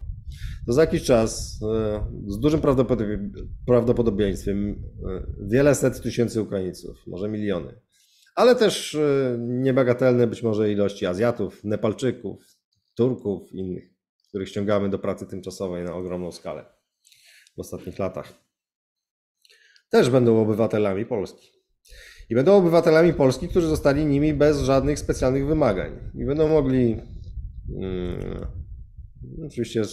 To 0.66 0.74
za 0.74 0.82
jakiś 0.82 1.04
czas 1.04 1.60
e, 1.64 2.08
z 2.28 2.40
dużym 2.40 2.62
prawdopodobieństwem 3.66 4.70
e, 4.70 4.76
wiele 5.48 5.76
set 5.76 6.02
tysięcy 6.02 6.42
Ukraińców, 6.42 6.98
może 7.08 7.30
miliony, 7.30 7.82
ale 8.36 8.56
też 8.56 8.98
niebagatelne 9.38 10.28
być 10.28 10.44
może 10.44 10.72
ilości 10.72 11.06
Azjatów, 11.06 11.64
Nepalczyków, 11.64 12.44
Turków, 12.96 13.54
innych, 13.54 13.90
których 14.30 14.50
ściągamy 14.50 14.90
do 14.90 15.00
pracy 15.00 15.28
tymczasowej 15.28 15.84
na 15.84 15.96
ogromną 15.96 16.32
skalę 16.32 16.66
w 17.58 17.60
ostatnich 17.60 18.00
latach. 18.00 18.34
Też 19.90 20.10
będą 20.10 20.42
obywatelami 20.42 21.06
Polski. 21.06 21.57
I 22.30 22.36
będą 22.36 22.56
obywatelami 22.56 23.14
Polski, 23.14 23.48
którzy 23.48 23.68
zostali 23.68 24.06
nimi 24.06 24.34
bez 24.34 24.60
żadnych 24.60 25.00
specjalnych 25.00 25.48
wymagań. 25.48 25.92
I 26.16 26.26
będą 26.26 26.48
mogli 26.48 26.98
Mm. 27.70 28.48
Oczywiście 29.46 29.84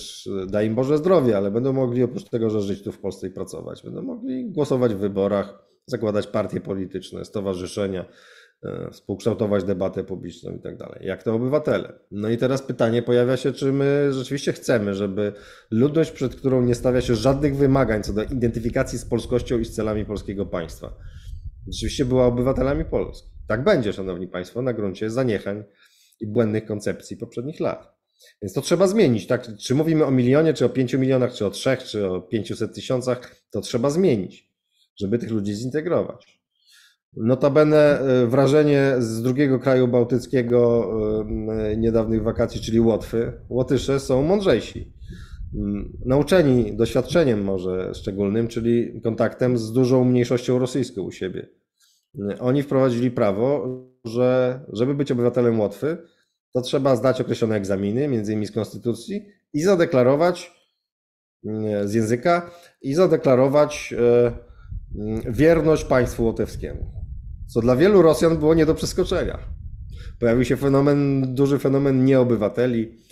daj 0.49 0.67
im 0.67 0.75
Boże 0.75 0.99
zdrowie, 0.99 1.37
ale 1.37 1.51
będą 1.51 1.73
mogli 1.73 2.03
oprócz 2.03 2.25
tego, 2.25 2.51
że 2.51 2.61
żyć 2.61 2.83
tu 2.83 2.93
w 2.93 2.99
Polsce 2.99 3.27
i 3.27 3.31
pracować, 3.31 3.83
będą 3.83 4.03
mogli 4.03 4.51
głosować 4.51 4.95
w 4.95 4.99
wyborach, 4.99 5.65
zakładać 5.87 6.27
partie 6.27 6.61
polityczne, 6.61 7.25
stowarzyszenia, 7.25 8.05
e, 8.65 8.91
współkształtować 8.91 9.65
debatę 9.65 10.05
publiczną 10.05 10.53
i 10.53 10.59
tak 10.59 10.77
dalej. 10.77 11.07
Jak 11.07 11.23
to 11.23 11.35
obywatele? 11.35 11.93
No 12.11 12.29
i 12.29 12.37
teraz 12.37 12.63
pytanie 12.63 13.03
pojawia 13.03 13.37
się, 13.37 13.53
czy 13.53 13.73
my 13.73 14.13
rzeczywiście 14.13 14.53
chcemy, 14.53 14.95
żeby 14.95 15.33
ludność, 15.71 16.11
przed 16.11 16.35
którą 16.35 16.63
nie 16.63 16.75
stawia 16.75 17.01
się 17.01 17.15
żadnych 17.15 17.57
wymagań 17.57 18.03
co 18.03 18.13
do 18.13 18.23
identyfikacji 18.23 18.99
z 18.99 19.05
polskością 19.05 19.59
i 19.59 19.65
z 19.65 19.75
celami 19.75 20.05
polskiego 20.05 20.47
państwa, 20.47 20.95
rzeczywiście 21.73 22.05
była 22.05 22.27
obywatelami 22.27 22.85
Polski. 22.85 23.29
Tak 23.49 23.65
będzie, 23.65 23.93
szanowni 23.93 24.29
państwo, 24.29 24.63
na 24.63 24.73
gruncie 24.73 25.11
zaniechań 25.11 25.65
i 26.21 26.27
błędnych 26.27 26.65
koncepcji 26.65 27.17
poprzednich 27.17 27.61
lat. 27.61 27.95
Więc 28.43 28.53
to 28.53 28.61
trzeba 28.61 28.87
zmienić. 28.87 29.27
Tak? 29.27 29.57
Czy 29.57 29.75
mówimy 29.75 30.05
o 30.05 30.11
milionie, 30.11 30.55
czy 30.55 30.65
o 30.65 30.69
pięciu 30.69 30.99
milionach, 30.99 31.33
czy 31.33 31.47
o 31.47 31.51
trzech, 31.51 31.83
czy 31.83 32.11
o 32.11 32.21
pięciuset 32.21 32.75
tysiącach, 32.75 33.37
to 33.51 33.61
trzeba 33.61 33.91
zmienić, 33.91 34.51
żeby 35.01 35.19
tych 35.19 35.31
ludzi 35.31 35.55
zintegrować. 35.55 36.41
Notabene 37.17 38.01
e, 38.01 38.27
wrażenie 38.27 38.95
z 38.99 39.23
drugiego 39.23 39.59
kraju 39.59 39.89
bałtyckiego 39.89 40.91
e, 41.71 41.77
niedawnych 41.77 42.23
wakacji, 42.23 42.61
czyli 42.61 42.81
Łotwy. 42.81 43.33
Łotysze 43.49 44.01
są 44.01 44.23
mądrzejsi. 44.23 44.94
Mm, 45.55 45.99
Nauczeni 46.05 46.77
doświadczeniem 46.77 47.45
może 47.45 47.95
szczególnym, 47.95 48.49
czyli 48.49 49.01
kontaktem 49.03 49.59
z 49.59 49.73
dużą 49.73 50.05
mniejszością 50.05 50.59
rosyjską 50.59 51.03
u 51.03 51.11
siebie. 51.11 51.49
Oni 52.41 52.63
wprowadzili 52.63 53.11
prawo, 53.11 53.69
że 54.05 54.61
żeby 54.73 54.95
być 54.95 55.13
obywatelem 55.13 55.61
Łotwy, 55.61 55.99
to 56.53 56.61
trzeba 56.61 56.97
zdać 56.97 57.21
określone 57.21 57.57
egzaminy, 57.57 58.09
między 58.09 58.33
innymi 58.33 58.47
z 58.47 58.53
konstytucji 58.53 59.27
i 59.53 59.63
zadeklarować 59.63 60.53
mm, 61.45 61.89
z 61.89 61.95
języka 61.95 62.51
i 62.83 62.95
zadeklarować 62.95 63.95
e, 63.99 64.33
mm, 64.99 65.33
wierność 65.33 65.85
państwu 65.85 66.25
łotewskiemu. 66.25 66.87
Co 67.47 67.61
dla 67.61 67.77
wielu 67.77 68.03
Rosjan 68.03 68.37
było 68.37 68.55
nie 68.55 68.67
do 68.67 68.75
przeskoczenia. 68.75 69.39
Pojawił 70.21 70.45
się 70.45 70.57
fenomen, 70.57 71.35
duży 71.35 71.59
fenomen 71.59 72.05
nieobywateli, 72.05 73.04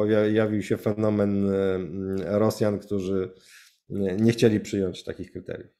pojawił 0.00 0.62
się 0.62 0.76
fenomen 0.76 1.50
e, 1.50 1.74
mm, 1.74 2.16
Rosjan, 2.26 2.78
którzy 2.78 3.32
nie 4.18 4.32
chcieli 4.32 4.60
przyjąć 4.60 5.04
takich 5.04 5.32
kryteriów. 5.32 5.70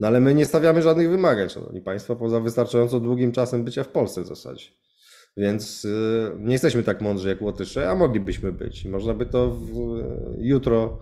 No 0.00 0.08
ale 0.08 0.20
my 0.20 0.34
nie 0.34 0.46
stawiamy 0.46 0.82
żadnych 0.82 1.10
wymagań, 1.10 1.48
szanowni 1.48 1.80
państwo, 1.80 2.16
poza 2.16 2.40
wystarczająco 2.40 3.00
długim 3.00 3.32
czasem 3.32 3.64
bycia 3.64 3.84
w 3.84 3.88
Polsce 3.88 4.22
w 4.22 4.26
zasadzie. 4.26 4.66
Więc 5.36 5.84
y, 5.84 6.32
nie 6.38 6.52
jesteśmy 6.52 6.82
tak 6.82 7.00
mądrzy 7.00 7.28
jak 7.28 7.42
Łotysze, 7.42 7.90
a 7.90 7.94
moglibyśmy 7.94 8.52
być. 8.52 8.84
Można 8.84 9.14
by 9.14 9.26
to 9.26 9.50
w, 9.50 10.02
jutro 10.38 10.98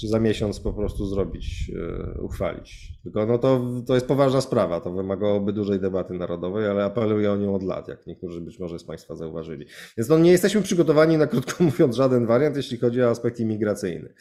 czy 0.00 0.08
za 0.08 0.20
miesiąc 0.20 0.60
po 0.60 0.72
prostu 0.72 1.06
zrobić, 1.06 1.70
y, 2.16 2.20
uchwalić. 2.20 2.92
Tylko 3.02 3.26
no 3.26 3.38
to, 3.38 3.60
to 3.86 3.94
jest 3.94 4.06
poważna 4.06 4.40
sprawa, 4.40 4.80
to 4.80 4.92
wymagałoby 4.92 5.52
dużej 5.52 5.80
debaty 5.80 6.14
narodowej, 6.14 6.66
ale 6.66 6.84
apeluję 6.84 7.32
o 7.32 7.36
nią 7.36 7.54
od 7.54 7.62
lat, 7.62 7.88
jak 7.88 8.06
niektórzy 8.06 8.40
być 8.40 8.58
może 8.58 8.78
z 8.78 8.84
Państwa 8.84 9.16
zauważyli. 9.16 9.66
Więc 9.96 10.08
no 10.08 10.18
nie 10.18 10.30
jesteśmy 10.30 10.62
przygotowani 10.62 11.18
na 11.18 11.26
krótko 11.26 11.64
mówiąc 11.64 11.96
żaden 11.96 12.26
wariant, 12.26 12.56
jeśli 12.56 12.78
chodzi 12.78 13.02
o 13.02 13.10
aspekt 13.10 13.40
imigracyjny. 13.40 14.14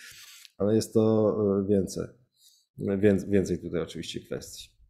Ale 0.58 0.76
jest 0.76 0.94
to 0.94 1.36
y, 1.62 1.68
więcej. 1.68 2.06
Więc, 2.78 3.26
więcej 3.26 3.60
tutaj 3.60 3.82
oczywiście 3.82 4.20
kwestii. 4.20 4.81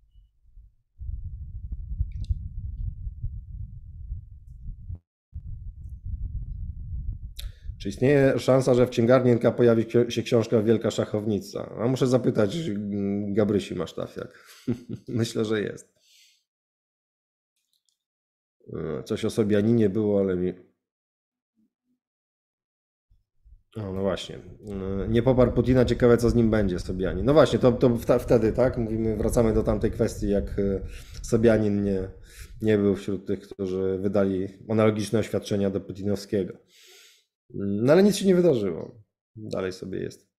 Czy 7.81 7.89
istnieje 7.89 8.39
szansa, 8.39 8.73
że 8.73 8.87
w 8.87 8.89
księgarni 8.89 9.31
NK 9.35 9.55
pojawi 9.55 9.85
się 10.09 10.23
książka 10.23 10.61
Wielka 10.61 10.91
Szachownica? 10.91 11.75
A 11.79 11.87
muszę 11.87 12.07
zapytać 12.07 12.55
mm, 12.55 13.33
Gabrysi 13.33 13.75
Masztafiak. 13.75 14.45
Myślę, 15.07 15.45
że 15.45 15.61
jest. 15.61 15.93
E, 18.73 19.03
Coś 19.03 19.25
o 19.25 19.29
Sobianinie 19.29 19.89
było, 19.89 20.19
ale 20.19 20.35
mi... 20.35 20.53
O, 23.75 23.93
no 23.93 24.01
właśnie. 24.01 24.35
E, 24.35 25.07
Nie 25.07 25.23
poparł 25.23 25.51
Putina, 25.51 25.85
ciekawe 25.85 26.17
co 26.17 26.29
z 26.29 26.35
nim 26.35 26.49
będzie, 26.49 26.79
Sobianin. 26.79 27.25
No 27.25 27.33
właśnie, 27.33 27.59
to, 27.59 27.71
to 27.71 27.97
wtedy, 28.19 28.53
tak? 28.53 28.77
Mówimy, 28.77 29.17
wracamy 29.17 29.53
do 29.53 29.63
tamtej 29.63 29.91
kwestii, 29.91 30.29
jak 30.29 30.59
e, 30.59 30.81
Sobianin 31.21 31.83
nie, 31.83 32.09
nie 32.61 32.77
był 32.77 32.95
wśród 32.95 33.25
tych, 33.25 33.39
którzy 33.39 33.97
wydali 34.01 34.47
analogiczne 34.69 35.19
oświadczenia 35.19 35.69
do 35.69 35.81
putinowskiego. 35.81 36.53
No 37.53 37.93
ale 37.93 38.03
nic 38.03 38.15
się 38.15 38.25
nie 38.25 38.35
wydarzyło. 38.35 38.95
Dalej 39.35 39.73
sobie 39.73 39.99
jest. 39.99 40.31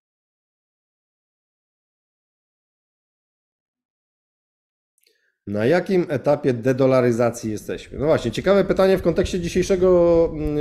Na 5.46 5.66
jakim 5.66 6.06
etapie 6.08 6.52
dedolaryzacji 6.52 7.50
jesteśmy? 7.50 7.98
No 7.98 8.06
właśnie, 8.06 8.30
ciekawe 8.30 8.64
pytanie 8.64 8.98
w 8.98 9.02
kontekście 9.02 9.40
dzisiejszego, 9.40 10.30
mm, 10.34 10.58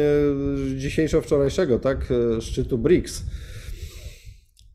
dzisiejszego 0.80 1.24
wczorajszego, 1.24 1.80
tak, 1.80 2.08
e, 2.38 2.41
szczytu 2.41 2.78
BRICS. 2.78 3.24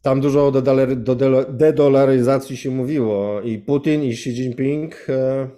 Tam 0.07 0.21
dużo 0.21 0.47
o 0.47 0.53
dedolary- 0.53 0.97
do- 0.97 1.45
dedolaryzacji 1.53 2.57
się 2.57 2.71
mówiło 2.71 3.41
i 3.41 3.59
Putin, 3.59 4.03
i 4.03 4.11
Xi 4.11 4.31
Jinping, 4.31 5.07
e, 5.09 5.49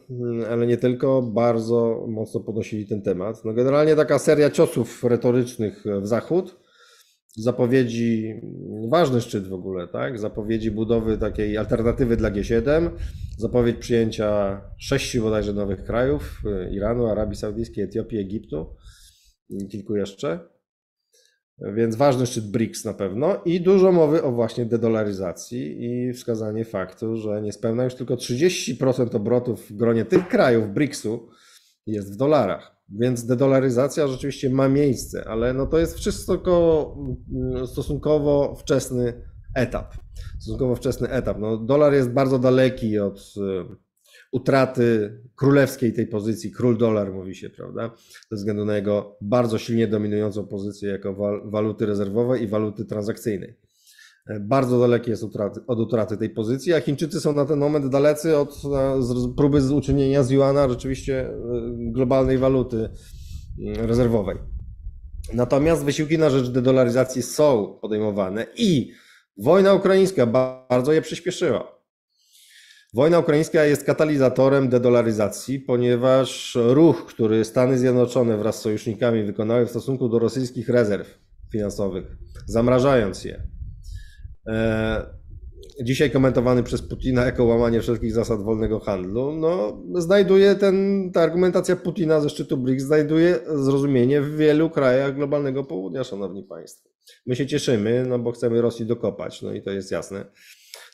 ale 0.51 0.67
nie 0.67 0.77
tylko, 0.77 1.23
bardzo 1.23 2.07
mocno 2.09 2.41
podnosili 2.41 2.87
ten 2.87 3.03
temat. 3.03 3.45
No 3.45 3.53
generalnie 3.53 3.97
taka 3.97 4.19
seria 4.19 4.51
ciosów 4.51 5.05
retorycznych 5.05 5.85
w 6.03 6.07
zachód, 6.07 6.57
zapowiedzi, 7.37 8.35
ważny 8.91 9.21
szczyt 9.21 9.49
w 9.49 9.53
ogóle, 9.53 9.89
tak? 9.89 10.19
Zapowiedzi 10.19 10.71
budowy 10.71 11.19
takiej 11.19 11.57
alternatywy 11.57 12.17
dla 12.17 12.31
G7, 12.31 12.91
zapowiedź 13.39 13.77
przyjęcia 13.77 14.61
sześciu 14.79 15.23
bodajże 15.23 15.53
nowych 15.53 15.85
krajów, 15.85 16.43
e, 16.47 16.75
Iranu, 16.75 17.07
Arabii 17.07 17.37
Saudyjskiej, 17.37 17.85
Etiopii, 17.85 18.19
Egiptu 18.19 18.67
kilku 19.71 19.97
jeszcze. 19.97 20.58
Więc 21.61 21.97
ważny 21.97 22.27
szczyt 22.27 22.51
BRICS 22.51 22.85
na 22.85 22.95
pewno 22.95 23.41
i 23.45 23.61
dużo 23.61 23.93
mowy 23.93 24.23
o 24.23 24.33
właśnie 24.33 24.67
dedolaryzacji 24.67 25.85
i 25.85 26.13
wskazanie 26.13 26.65
faktu, 26.65 27.17
że 27.17 27.43
niespełna 27.43 27.85
już 27.85 27.95
tylko 27.95 28.15
30% 28.15 29.17
obrotów 29.17 29.71
w 29.71 29.77
gronie 29.77 30.05
tych 30.05 30.29
krajów 30.29 30.75
BRICS-u 30.75 31.29
jest 31.87 32.13
w 32.15 32.17
dolarach. 32.17 32.77
Więc 32.89 33.27
dedolaryzacja 33.27 34.09
rzeczywiście 34.09 34.51
ma 34.51 34.69
miejsce, 34.69 35.25
ale 35.29 35.55
no 35.55 35.67
to 35.67 35.79
jest 35.79 35.99
wszystko 35.99 36.95
mm, 37.31 37.67
stosunkowo 37.67 38.55
wczesny 38.55 39.23
etap. 39.55 39.95
Stosunkowo 40.39 40.75
wczesny 40.75 41.09
etap. 41.09 41.39
No, 41.39 41.57
dolar 41.57 41.93
jest 41.93 42.11
bardzo 42.11 42.39
daleki 42.39 42.99
od 42.99 43.19
y, 43.19 43.88
utraty 44.33 45.19
królewskiej 45.37 45.93
tej 45.93 46.07
pozycji, 46.07 46.53
król 46.53 46.79
dolar 46.79 47.13
mówi 47.13 47.35
się, 47.35 47.51
prawda? 47.51 47.91
Ze 48.31 48.37
względu 48.37 48.65
na 48.65 48.77
jego 48.77 49.17
bardzo 49.21 49.59
silnie 49.59 49.87
dominującą 49.89 50.47
pozycję 50.47 50.89
jako 50.91 51.15
wal- 51.15 51.51
waluty 51.51 51.87
rezerwowej 51.87 52.43
i 52.43 52.47
waluty 52.49 52.85
transakcyjnej. 52.85 53.57
E, 54.29 54.41
Bardzo 54.41 54.81
daleki 54.81 55.11
jest 55.11 55.23
utraty, 55.23 55.61
od 55.67 55.81
utraty 55.81 56.17
tej 56.17 56.31
pozycji, 56.31 56.73
a 56.75 56.81
Chińczycy 56.81 57.21
są 57.21 57.33
na 57.33 57.45
ten 57.45 57.59
moment 57.59 57.87
dalecy 57.87 58.37
od 58.37 58.63
e, 58.75 59.35
próby 59.37 59.75
uczynienia 59.75 60.23
z 60.23 60.31
juana 60.31 60.69
rzeczywiście 60.69 61.21
e, 61.29 61.33
globalnej 61.93 62.39
waluty 62.39 62.89
mm, 63.67 63.87
rezerwowej. 63.87 64.37
Natomiast 65.35 65.85
wysiłki 65.85 66.19
na 66.19 66.31
rzecz 66.31 66.49
dedolaryzacji 66.49 67.23
są 67.23 67.79
podejmowane 67.83 68.47
i 68.57 68.93
wojna 69.37 69.75
ukraińska 69.75 70.27
ba- 70.27 70.67
bardzo 70.71 70.93
je 70.93 71.03
przyspieszyła. 71.03 71.78
Wojna 72.95 73.19
ukraińska 73.19 73.65
jest 73.65 73.85
katalizatorem 73.85 74.69
dedolaryzacji, 74.69 75.61
ponieważ 75.61 76.59
ruch, 76.61 77.07
który 77.07 77.45
Stany 77.45 77.79
Zjednoczone 77.79 78.37
wraz 78.37 78.59
z 78.59 78.61
sojusznikami 78.61 79.25
wykonały 79.25 79.67
w 79.67 79.71
stosunku 79.71 80.09
do 80.09 80.19
rosyjskich 80.19 80.69
rezerw 80.69 81.19
finansowych, 81.53 82.17
zamrażając 82.47 83.25
je, 83.25 83.43
e, 84.47 85.19
dzisiaj 85.83 86.11
komentowany 86.11 86.63
przez 86.63 86.83
Putina 86.83 87.25
jako 87.25 87.45
łamanie 87.45 87.81
wszelkich 87.81 88.13
zasad 88.13 88.43
wolnego 88.43 88.81
handlu, 88.81 89.33
no, 89.33 89.83
znajduje 90.01 90.55
ten, 90.55 91.11
ta 91.15 91.21
argumentacja 91.21 91.77
Putina 91.77 92.21
ze 92.21 92.31
szczytu 92.31 92.57
BRICS 92.57 92.85
znajduje 92.85 93.39
zrozumienie 93.55 94.21
w 94.21 94.37
wielu 94.37 94.71
krajach 94.71 95.15
globalnego 95.15 95.65
południa, 95.65 96.05
szanowni 96.05 96.43
państwo. 96.43 96.89
My 97.27 97.37
się 97.37 97.47
cieszymy, 97.47 98.05
no 98.09 98.19
bo 98.19 98.33
chcemy 98.33 98.63
Rosji 98.63 98.87
dokopać, 98.87 99.43
no 99.43 99.53
i 99.53 99.63
to 99.63 99.71
jest 99.71 99.91
jasne. 99.91 100.25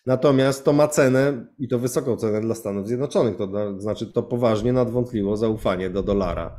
Natomiast 0.07 0.65
to 0.65 0.73
ma 0.73 0.89
cenę 0.89 1.47
i 1.59 1.69
to 1.69 1.79
wysoką 1.79 2.17
cenę 2.17 2.41
dla 2.41 2.55
Stanów 2.55 2.87
Zjednoczonych. 2.89 3.37
To 3.37 3.47
na- 3.47 3.81
znaczy 3.81 4.07
to 4.13 4.23
poważnie 4.23 4.73
nadwątliło 4.73 5.37
zaufanie 5.37 5.91
do 5.91 6.03
dolara 6.03 6.57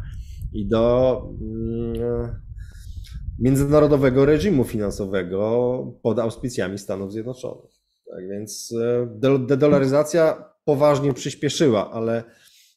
i 0.54 0.68
do 0.68 1.22
mm, 1.42 2.36
międzynarodowego 3.40 4.26
reżimu 4.26 4.64
finansowego 4.64 5.78
pod 6.04 6.20
auspicjami 6.20 6.78
Stanów 6.78 7.12
Zjednoczonych. 7.12 7.72
Tak 8.16 8.30
więc 8.30 8.74
e, 8.82 9.08
de- 9.16 9.40
dedolaryzacja 9.40 10.46
poważnie 10.66 11.14
przyspieszyła, 11.14 11.92
ale 11.92 12.24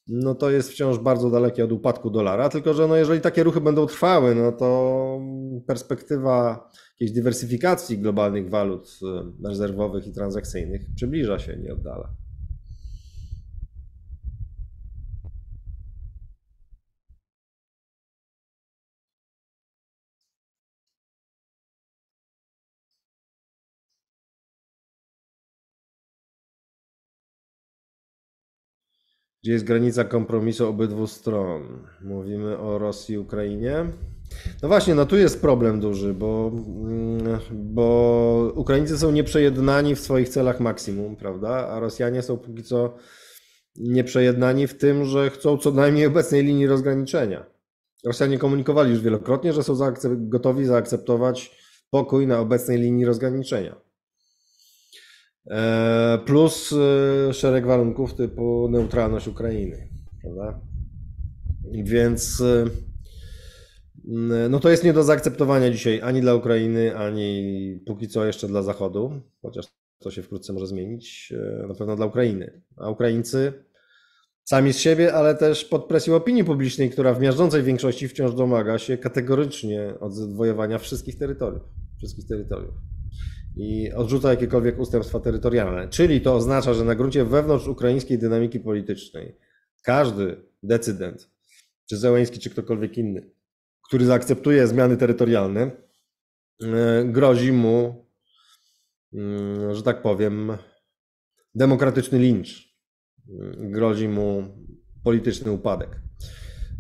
no 0.09 0.35
to 0.35 0.51
jest 0.51 0.71
wciąż 0.71 0.99
bardzo 0.99 1.31
dalekie 1.31 1.65
od 1.65 1.73
upadku 1.73 2.11
dolara, 2.11 2.49
tylko 2.49 2.75
że 2.75 2.89
no 2.89 2.97
jeżeli 2.97 3.21
takie 3.21 3.43
ruchy 3.43 3.61
będą 3.61 3.87
trwały, 3.87 4.35
no 4.35 4.53
to 4.53 5.21
perspektywa 5.67 6.69
jakiejś 7.01 7.15
dywersyfikacji 7.15 7.99
globalnych 7.99 8.51
walut 8.51 8.99
rezerwowych 9.45 10.07
i 10.07 10.13
transakcyjnych 10.13 10.83
przybliża 10.95 11.39
się, 11.39 11.57
nie 11.57 11.73
oddala. 11.73 12.15
Gdzie 29.43 29.53
jest 29.53 29.65
granica 29.65 30.05
kompromisu 30.05 30.69
obydwu 30.69 31.07
stron? 31.07 31.87
Mówimy 32.01 32.59
o 32.59 32.79
Rosji 32.79 33.15
i 33.15 33.19
Ukrainie. 33.19 33.93
No 34.63 34.69
właśnie, 34.69 34.95
no 34.95 35.07
tu 35.07 35.17
jest 35.17 35.41
problem 35.41 35.81
duży, 35.81 36.15
bo, 36.15 36.53
mm, 36.55 37.39
bo 37.53 38.53
Ukraińcy 38.55 38.99
są 38.99 39.11
nieprzejednani 39.11 39.95
w 39.95 40.01
swoich 40.01 40.29
celach 40.29 40.61
maksimum, 40.61 41.17
prawda? 41.17 41.69
A 41.69 41.81
Rosjanie 41.81 42.23
są 42.23 42.37
póki 42.37 42.63
co 42.63 42.95
nieprzejednani 43.77 44.67
w 44.67 44.79
tym, 44.79 45.05
że 45.05 45.31
chcą 45.31 45.59
co 45.59 45.71
najmniej 45.71 46.07
obecnej 46.07 46.45
linii 46.45 46.67
rozgraniczenia. 46.67 47.47
Rosjanie 48.05 48.39
komunikowali 48.39 48.91
już 48.91 49.01
wielokrotnie, 49.01 49.53
że 49.53 49.63
są 49.63 49.75
gotowi 50.17 50.65
zaakceptować 50.65 51.57
pokój 51.91 52.27
na 52.27 52.41
obecnej 52.41 52.79
linii 52.79 53.05
rozgraniczenia. 53.05 53.77
E, 55.51 56.19
Plus 56.27 56.73
e, 56.73 57.35
szereg 57.35 57.67
warunków 57.67 58.15
typu 58.15 58.69
neutralność 58.71 59.29
Ukrainy, 59.29 59.89
prawda? 60.23 60.61
Więc 61.73 62.41
e, 62.41 62.65
no 64.51 64.61
to 64.61 64.71
jest 64.71 64.85
nie 64.85 64.93
do 64.93 65.03
zaakceptowania 65.03 65.71
dzisiaj 65.71 66.01
ani 66.03 66.21
dla 66.21 66.35
Ukrainy, 66.35 66.97
ani 66.97 67.81
póki 67.87 68.09
co 68.09 68.25
jeszcze 68.25 68.49
dla 68.49 68.63
Zachodu, 68.63 69.21
chociaż 69.43 69.67
to 69.99 70.11
się 70.11 70.23
wkrótce 70.23 70.53
może 70.53 70.67
zmienić, 70.67 71.33
e, 71.37 71.67
na 71.67 71.75
pewno 71.75 71.97
dla 71.97 72.07
Ukrainy. 72.07 72.63
A 72.77 72.91
Ukraińcy 72.91 73.53
sami 74.45 74.73
z 74.73 74.79
siebie, 74.79 75.15
ale 75.15 75.35
też 75.35 75.65
pod 75.65 75.85
presją 75.85 76.15
opinii 76.15 76.45
publicznej, 76.45 76.91
która 76.91 77.15
w 77.15 77.21
miażdżącej 77.21 77.63
większości 77.63 78.09
wciąż 78.09 78.35
domaga 78.35 78.79
się 78.79 78.99
kategorycznie 78.99 79.95
odwojowania 80.01 80.79
wszystkich 80.79 81.19
terytoriów, 81.19 81.63
wszystkich 81.99 82.27
terytoriów 82.27 82.75
i 83.57 83.93
odrzuca 83.93 84.31
jakiekolwiek 84.31 84.79
ustępstwa 84.79 85.21
terytorialne. 85.21 85.89
Czyli 85.89 86.21
to 86.21 86.35
oznacza, 86.35 86.75
że 86.75 86.85
na 86.85 86.95
gruncie 86.95 87.25
wewnątrz 87.25 87.67
ukraińskiej 87.67 88.19
dynamiki 88.19 88.61
politycznej 88.61 89.37
każdy 89.83 90.37
decydent, 90.63 91.31
czy 91.89 91.97
Zełęński, 91.97 92.39
czy 92.39 92.51
ktokolwiek 92.51 92.99
inny, 92.99 93.31
który 93.89 94.07
zaakceptuje 94.07 94.67
zmiany 94.67 94.97
terytorialne, 94.97 95.71
e, 96.63 97.05
grozi 97.05 97.53
mu, 97.53 98.07
mm, 99.13 99.75
że 99.75 99.83
tak 99.83 100.03
powiem, 100.03 100.53
demokratyczny 101.55 102.19
lincz. 102.19 102.75
Mm, 103.29 103.73
Grozi 103.73 104.09
mu 104.09 104.43
polityczny 105.05 105.53
upadek. 105.53 106.01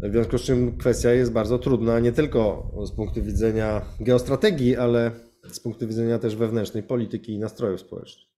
W 0.02 0.12
związku 0.12 0.38
z 0.38 0.42
czym 0.42 0.78
kwestia 0.78 1.12
jest 1.12 1.32
bardzo 1.32 1.59
trudna, 1.59 2.00
nie 2.00 2.12
tylko 2.12 2.72
z 2.86 2.92
punktu 2.96 3.22
widzenia 3.22 3.82
geostrategii, 4.00 4.76
ale 4.76 5.11
z 5.52 5.61
punktu 5.61 5.88
widzenia 5.88 6.18
też 6.18 6.36
wewnętrznej 6.36 6.82
polityki 6.82 7.32
i 7.32 7.38
nastrojów 7.38 7.80
społecznych. 7.80 8.28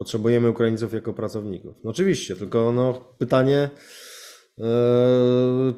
Potrzebujemy 0.00 0.50
Ukraińców 0.50 0.92
jako 0.92 1.12
pracowników. 1.12 1.74
No 1.84 1.90
oczywiście, 1.90 2.36
tylko 2.36 2.72
no 2.72 3.14
pytanie, 3.18 3.70
e, 4.58 4.62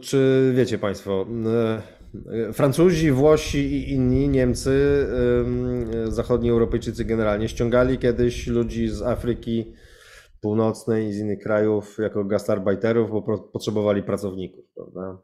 czy 0.00 0.52
wiecie 0.56 0.78
Państwo, 0.78 1.26
e, 1.46 2.52
Francuzi, 2.52 3.10
Włosi 3.10 3.58
i 3.58 3.92
inni 3.92 4.28
Niemcy, 4.28 5.06
e, 6.06 6.12
zachodni 6.12 6.50
Europejczycy 6.50 7.04
generalnie 7.04 7.48
ściągali 7.48 7.98
kiedyś 7.98 8.46
ludzi 8.46 8.88
z 8.88 9.02
Afryki 9.02 9.72
Północnej 10.40 11.08
i 11.08 11.12
z 11.12 11.18
innych 11.18 11.38
krajów 11.38 11.98
jako 11.98 12.24
gastarbeiterów, 12.24 13.10
bo 13.10 13.22
pro- 13.22 13.38
potrzebowali 13.38 14.02
pracowników, 14.02 14.64
prawda? 14.74 15.22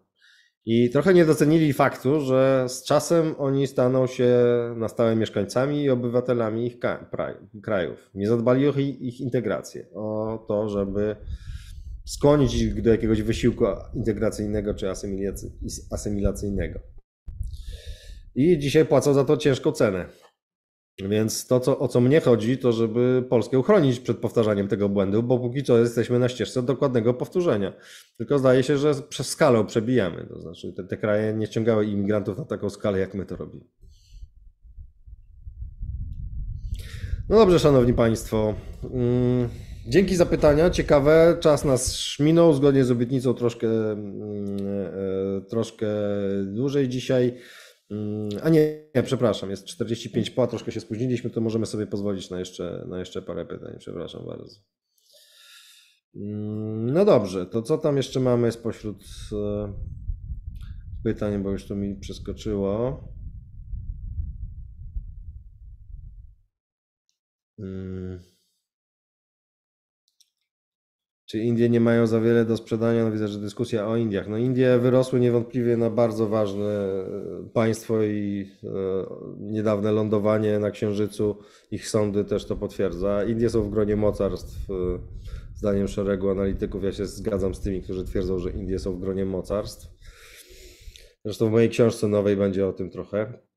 I 0.70 0.90
trochę 0.90 1.14
nie 1.14 1.24
docenili 1.24 1.72
faktu, 1.72 2.20
że 2.20 2.64
z 2.68 2.84
czasem 2.84 3.34
oni 3.38 3.66
staną 3.66 4.06
się 4.06 4.38
na 4.76 4.88
stałe 4.88 5.16
mieszkańcami 5.16 5.82
i 5.82 5.90
obywatelami 5.90 6.66
ich 6.66 6.78
krajów. 7.62 8.10
Nie 8.14 8.28
zadbali 8.28 8.68
o 8.68 8.72
ich, 8.72 9.20
integrację, 9.20 9.86
o 9.94 10.38
to, 10.48 10.68
żeby 10.68 11.16
skłonić 12.04 12.54
ich 12.54 12.82
do 12.82 12.90
jakiegoś 12.90 13.22
wysiłku 13.22 13.64
integracyjnego 13.94 14.74
czy 14.74 14.86
asymilacy- 14.86 15.50
asymilacyjnego. 15.90 16.80
I 18.34 18.58
dzisiaj 18.58 18.86
płacą 18.86 19.14
za 19.14 19.24
to 19.24 19.36
ciężką 19.36 19.72
cenę. 19.72 20.06
Więc 21.04 21.46
to, 21.46 21.60
co, 21.60 21.78
o 21.78 21.88
co 21.88 22.00
mnie 22.00 22.20
chodzi, 22.20 22.58
to 22.58 22.72
żeby 22.72 23.24
Polskę 23.28 23.58
uchronić 23.58 24.00
przed 24.00 24.18
powtarzaniem 24.18 24.68
tego 24.68 24.88
błędu, 24.88 25.22
bo 25.22 25.38
póki 25.38 25.62
co 25.62 25.78
jesteśmy 25.78 26.18
na 26.18 26.28
ścieżce 26.28 26.62
dokładnego 26.62 27.14
powtórzenia. 27.14 27.72
Tylko 28.16 28.38
zdaje 28.38 28.62
się, 28.62 28.78
że 28.78 28.94
przez 28.94 29.28
skalę 29.28 29.64
przebijamy. 29.66 30.26
To 30.26 30.40
znaczy, 30.40 30.72
te, 30.72 30.84
te 30.84 30.96
kraje 30.96 31.34
nie 31.34 31.46
ściągały 31.46 31.86
imigrantów 31.86 32.38
na 32.38 32.44
taką 32.44 32.70
skalę, 32.70 32.98
jak 32.98 33.14
my 33.14 33.26
to 33.26 33.36
robimy. 33.36 33.64
No 37.28 37.36
dobrze, 37.36 37.58
szanowni 37.58 37.94
państwo. 37.94 38.54
Mm, 38.94 39.48
Dzięki 39.88 40.16
za 40.16 40.26
pytania. 40.26 40.70
Ciekawe, 40.70 41.36
czas 41.40 41.64
nas 41.64 42.06
minął. 42.20 42.54
Zgodnie 42.54 42.84
z 42.84 42.90
obietnicą 42.90 43.34
troszkę, 43.34 43.68
mm, 43.92 44.56
e, 45.36 45.40
troszkę 45.40 45.86
dłużej 46.44 46.88
dzisiaj. 46.88 47.34
Mm, 47.90 48.28
A 48.42 48.48
nie, 48.48 48.84
nie, 48.94 49.02
przepraszam, 49.02 49.50
jest 49.50 49.64
45 49.64 50.30
po, 50.30 50.46
troszkę 50.46 50.72
się 50.72 50.80
spóźniliśmy, 50.80 51.30
to 51.30 51.40
możemy 51.40 51.66
sobie 51.66 51.86
pozwolić 51.86 52.30
na 52.30 52.38
jeszcze, 52.38 52.84
na 52.88 52.98
jeszcze 52.98 53.22
parę 53.22 53.46
pytań. 53.46 53.76
Przepraszam 53.78 54.26
bardzo. 54.26 54.60
Mm, 56.16 56.92
No 56.92 57.04
dobrze, 57.04 57.46
to 57.46 57.62
co 57.62 57.78
tam 57.78 57.96
jeszcze 57.96 58.20
mamy 58.20 58.52
spośród 58.52 59.04
e, 59.32 59.72
pytań, 61.04 61.42
bo 61.42 61.50
już 61.50 61.66
to 61.66 61.76
mi 61.76 61.96
przeskoczyło. 61.96 63.04
Mm. 67.58 68.37
Czy 71.28 71.38
Indie 71.38 71.68
nie 71.68 71.80
mają 71.80 72.06
za 72.06 72.20
wiele 72.20 72.44
do 72.44 72.56
sprzedania? 72.56 73.04
No 73.04 73.12
widzę, 73.12 73.28
że 73.28 73.38
dyskusja 73.38 73.88
o 73.88 73.96
Indiach. 73.96 74.28
No 74.28 74.36
Indie 74.38 74.78
wyrosły 74.78 75.20
niewątpliwie 75.20 75.76
na 75.76 75.90
bardzo 75.90 76.28
ważne 76.28 76.64
e, 76.64 77.48
państwo 77.52 78.02
i 78.02 78.50
e, 78.64 78.68
niedawne 79.38 79.92
lądowanie 79.92 80.58
na 80.58 80.70
Księżycu, 80.70 81.38
ich 81.70 81.88
sądy 81.88 82.24
też 82.24 82.44
to 82.44 82.56
potwierdza. 82.56 83.24
Indie 83.24 83.50
są 83.50 83.62
w 83.62 83.70
gronie 83.70 83.96
mocarstw, 83.96 84.70
e, 84.70 84.74
zdaniem 85.54 85.88
szeregu 85.88 86.30
analityków. 86.30 86.84
Ja 86.84 86.92
się 86.92 87.06
zgadzam 87.06 87.54
z 87.54 87.60
tymi, 87.60 87.82
którzy 87.82 88.04
twierdzą, 88.04 88.38
że 88.38 88.50
Indie 88.50 88.78
są 88.78 88.92
w 88.92 89.00
gronie 89.00 89.24
mocarstw. 89.24 89.88
Zresztą 91.24 91.48
w 91.48 91.52
mojej 91.52 91.68
książce 91.68 92.08
nowej 92.08 92.36
będzie 92.36 92.66
o 92.66 92.72
tym 92.72 92.90
trochę. 92.90 93.47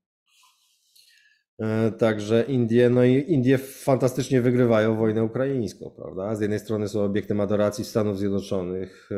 E, 1.60 1.92
Także 1.92 2.44
Indie, 2.48 2.90
no 2.90 3.04
i 3.04 3.14
Indie 3.28 3.58
fantastycznie 3.58 4.42
wygrywają 4.42 4.98
wojnę 4.98 5.24
ukraińską, 5.24 5.92
prawda? 5.96 6.36
Z 6.36 6.42
jednej 6.42 6.60
strony 6.60 6.88
są 6.88 7.04
obiektem 7.04 7.40
adoracji 7.40 7.86
Stanów 7.86 8.20
Zjednoczonych 8.20 9.10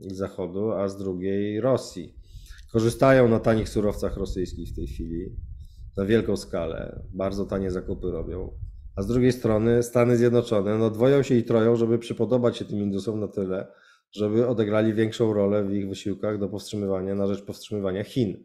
i 0.00 0.14
Zachodu, 0.14 0.72
a 0.72 0.88
z 0.88 0.98
drugiej 0.98 1.60
Rosji. 1.60 2.14
Korzystają 2.72 3.28
na 3.28 3.40
tanich 3.40 3.68
surowcach 3.68 4.16
rosyjskich 4.16 4.68
w 4.68 4.76
tej 4.76 4.86
chwili 4.86 5.36
na 5.96 6.04
wielką 6.04 6.36
skalę, 6.36 7.02
bardzo 7.14 7.46
tanie 7.46 7.70
zakupy 7.70 8.10
robią. 8.10 8.52
A 8.96 9.02
z 9.02 9.06
drugiej 9.06 9.32
strony 9.32 9.82
Stany 9.82 10.16
Zjednoczone 10.16 10.78
no 10.78 10.90
dwoją 10.90 11.22
się 11.22 11.34
i 11.34 11.44
troją, 11.44 11.76
żeby 11.76 11.98
przypodobać 11.98 12.56
się 12.56 12.64
tym 12.64 12.78
Indusom 12.78 13.20
na 13.20 13.28
tyle, 13.28 13.66
żeby 14.12 14.46
odegrali 14.46 14.94
większą 14.94 15.32
rolę 15.32 15.64
w 15.64 15.72
ich 15.72 15.88
wysiłkach 15.88 16.38
do 16.38 16.48
powstrzymywania, 16.48 17.14
na 17.14 17.26
rzecz 17.26 17.42
powstrzymywania 17.42 18.04
Chin. 18.04 18.44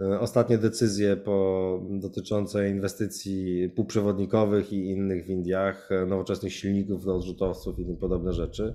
E, 0.00 0.20
Ostatnie 0.20 0.58
decyzje 0.58 1.16
po, 1.16 1.80
dotyczące 1.90 2.70
inwestycji 2.70 3.68
półprzewodnikowych 3.76 4.72
i 4.72 4.90
innych 4.90 5.26
w 5.26 5.28
Indiach, 5.28 5.92
e, 5.92 6.06
nowoczesnych 6.06 6.52
silników 6.52 7.04
do 7.04 7.16
odrzutowców 7.16 7.78
i 7.78 7.86
tym 7.86 7.96
podobne 7.96 8.32
rzeczy, 8.32 8.74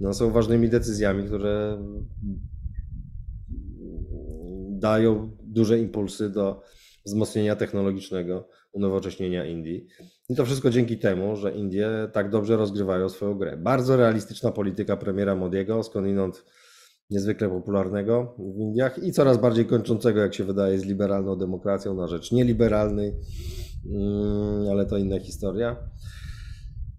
no, 0.00 0.14
są 0.14 0.30
ważnymi 0.30 0.68
decyzjami, 0.68 1.24
które 1.24 1.84
dają 4.70 5.36
duże 5.42 5.78
impulsy 5.78 6.30
do 6.30 6.62
wzmocnienia 7.06 7.56
technologicznego, 7.56 8.48
unowocześnienia 8.72 9.44
Indii. 9.44 9.86
I 10.28 10.34
to 10.34 10.44
wszystko 10.44 10.70
dzięki 10.70 10.98
temu, 10.98 11.36
że 11.36 11.52
Indie 11.52 11.88
tak 12.12 12.30
dobrze 12.30 12.56
rozgrywają 12.56 13.08
swoją 13.08 13.34
grę. 13.34 13.56
Bardzo 13.56 13.96
realistyczna 13.96 14.52
polityka 14.52 14.96
premiera 14.96 15.34
Modiego, 15.34 15.82
skądinąd 15.82 16.44
niezwykle 17.10 17.48
popularnego 17.48 18.34
w 18.38 18.58
Indiach 18.58 19.02
i 19.02 19.12
coraz 19.12 19.38
bardziej 19.38 19.66
kończącego, 19.66 20.20
jak 20.20 20.34
się 20.34 20.44
wydaje, 20.44 20.78
z 20.78 20.84
liberalną 20.84 21.36
demokracją 21.36 21.94
na 21.94 22.06
rzecz 22.06 22.32
nieliberalnej, 22.32 23.12
Mm, 23.86 24.68
ale 24.70 24.86
to 24.86 24.98
inna 24.98 25.20
historia. 25.20 25.76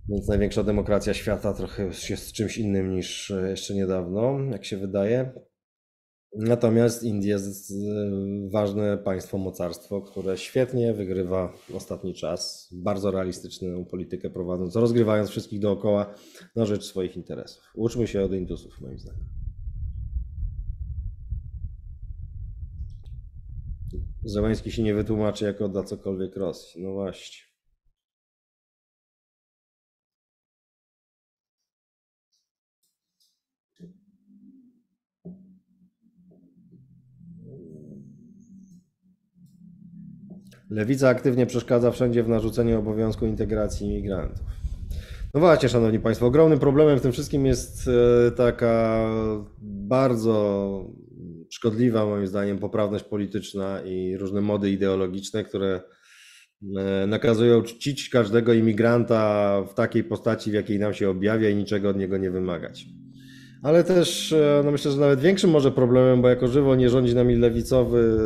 Więc 0.09 0.27
największa 0.27 0.63
demokracja 0.63 1.13
świata 1.13 1.53
trochę 1.53 1.83
jest 2.09 2.31
czymś 2.31 2.57
innym 2.57 2.95
niż 2.95 3.33
jeszcze 3.49 3.75
niedawno, 3.75 4.39
jak 4.51 4.65
się 4.65 4.77
wydaje. 4.77 5.33
Natomiast 6.35 7.03
Indie 7.03 7.29
jest 7.29 7.71
e, 7.71 7.75
ważne 8.51 8.97
państwo, 8.97 9.37
mocarstwo, 9.37 10.01
które 10.01 10.37
świetnie 10.37 10.93
wygrywa 10.93 11.53
ostatni 11.73 12.13
czas, 12.13 12.69
bardzo 12.73 13.11
realistyczną 13.11 13.85
politykę 13.85 14.29
prowadząc, 14.29 14.75
rozgrywając 14.75 15.29
wszystkich 15.29 15.59
dookoła 15.59 16.13
na 16.55 16.65
rzecz 16.65 16.85
swoich 16.85 17.17
interesów. 17.17 17.63
Uczmy 17.75 18.07
się 18.07 18.21
od 18.21 18.33
Indusów, 18.33 18.81
moim 18.81 18.99
zdaniem. 18.99 19.30
Zełański 24.23 24.71
się 24.71 24.83
nie 24.83 24.93
wytłumaczy, 24.93 25.45
jak 25.45 25.61
odda 25.61 25.83
cokolwiek 25.83 26.35
Rosji. 26.35 26.83
No 26.83 26.93
właśnie. 26.93 27.51
Lewica 40.69 41.09
aktywnie 41.09 41.45
przeszkadza 41.45 41.91
wszędzie 41.91 42.23
w 42.23 42.29
narzuceniu 42.29 42.79
obowiązku 42.79 43.25
integracji 43.25 43.87
imigrantów. 43.87 44.45
No 45.33 45.39
właśnie, 45.39 45.69
Szanowni 45.69 45.99
Państwo, 45.99 46.25
ogromnym 46.25 46.59
problemem 46.59 46.99
w 46.99 47.01
tym 47.01 47.11
wszystkim 47.11 47.45
jest 47.45 47.89
e, 48.27 48.31
taka 48.31 49.07
bardzo 49.61 50.85
szkodliwa, 51.51 52.05
moim 52.05 52.27
zdaniem, 52.27 52.57
poprawność 52.57 53.03
polityczna 53.03 53.81
i 53.81 54.17
różne 54.17 54.41
mody 54.41 54.71
ideologiczne, 54.71 55.43
które 55.43 55.81
e, 56.77 57.07
nakazują 57.07 57.61
czcić 57.61 58.09
każdego 58.09 58.53
imigranta 58.53 59.61
w 59.63 59.73
takiej 59.73 60.03
postaci, 60.03 60.51
w 60.51 60.53
jakiej 60.53 60.79
nam 60.79 60.93
się 60.93 61.09
objawia 61.09 61.49
i 61.49 61.55
niczego 61.55 61.89
od 61.89 61.97
niego 61.97 62.17
nie 62.17 62.31
wymagać. 62.31 62.85
Ale 63.63 63.83
też 63.83 64.33
e, 64.33 64.61
no 64.65 64.71
myślę, 64.71 64.91
że 64.91 64.97
nawet 64.97 65.19
większym 65.19 65.49
może 65.49 65.71
problemem, 65.71 66.21
bo 66.21 66.29
jako 66.29 66.47
żywo 66.47 66.75
nie 66.75 66.89
rządzi 66.89 67.15
nami 67.15 67.35
lewicowy 67.35 68.17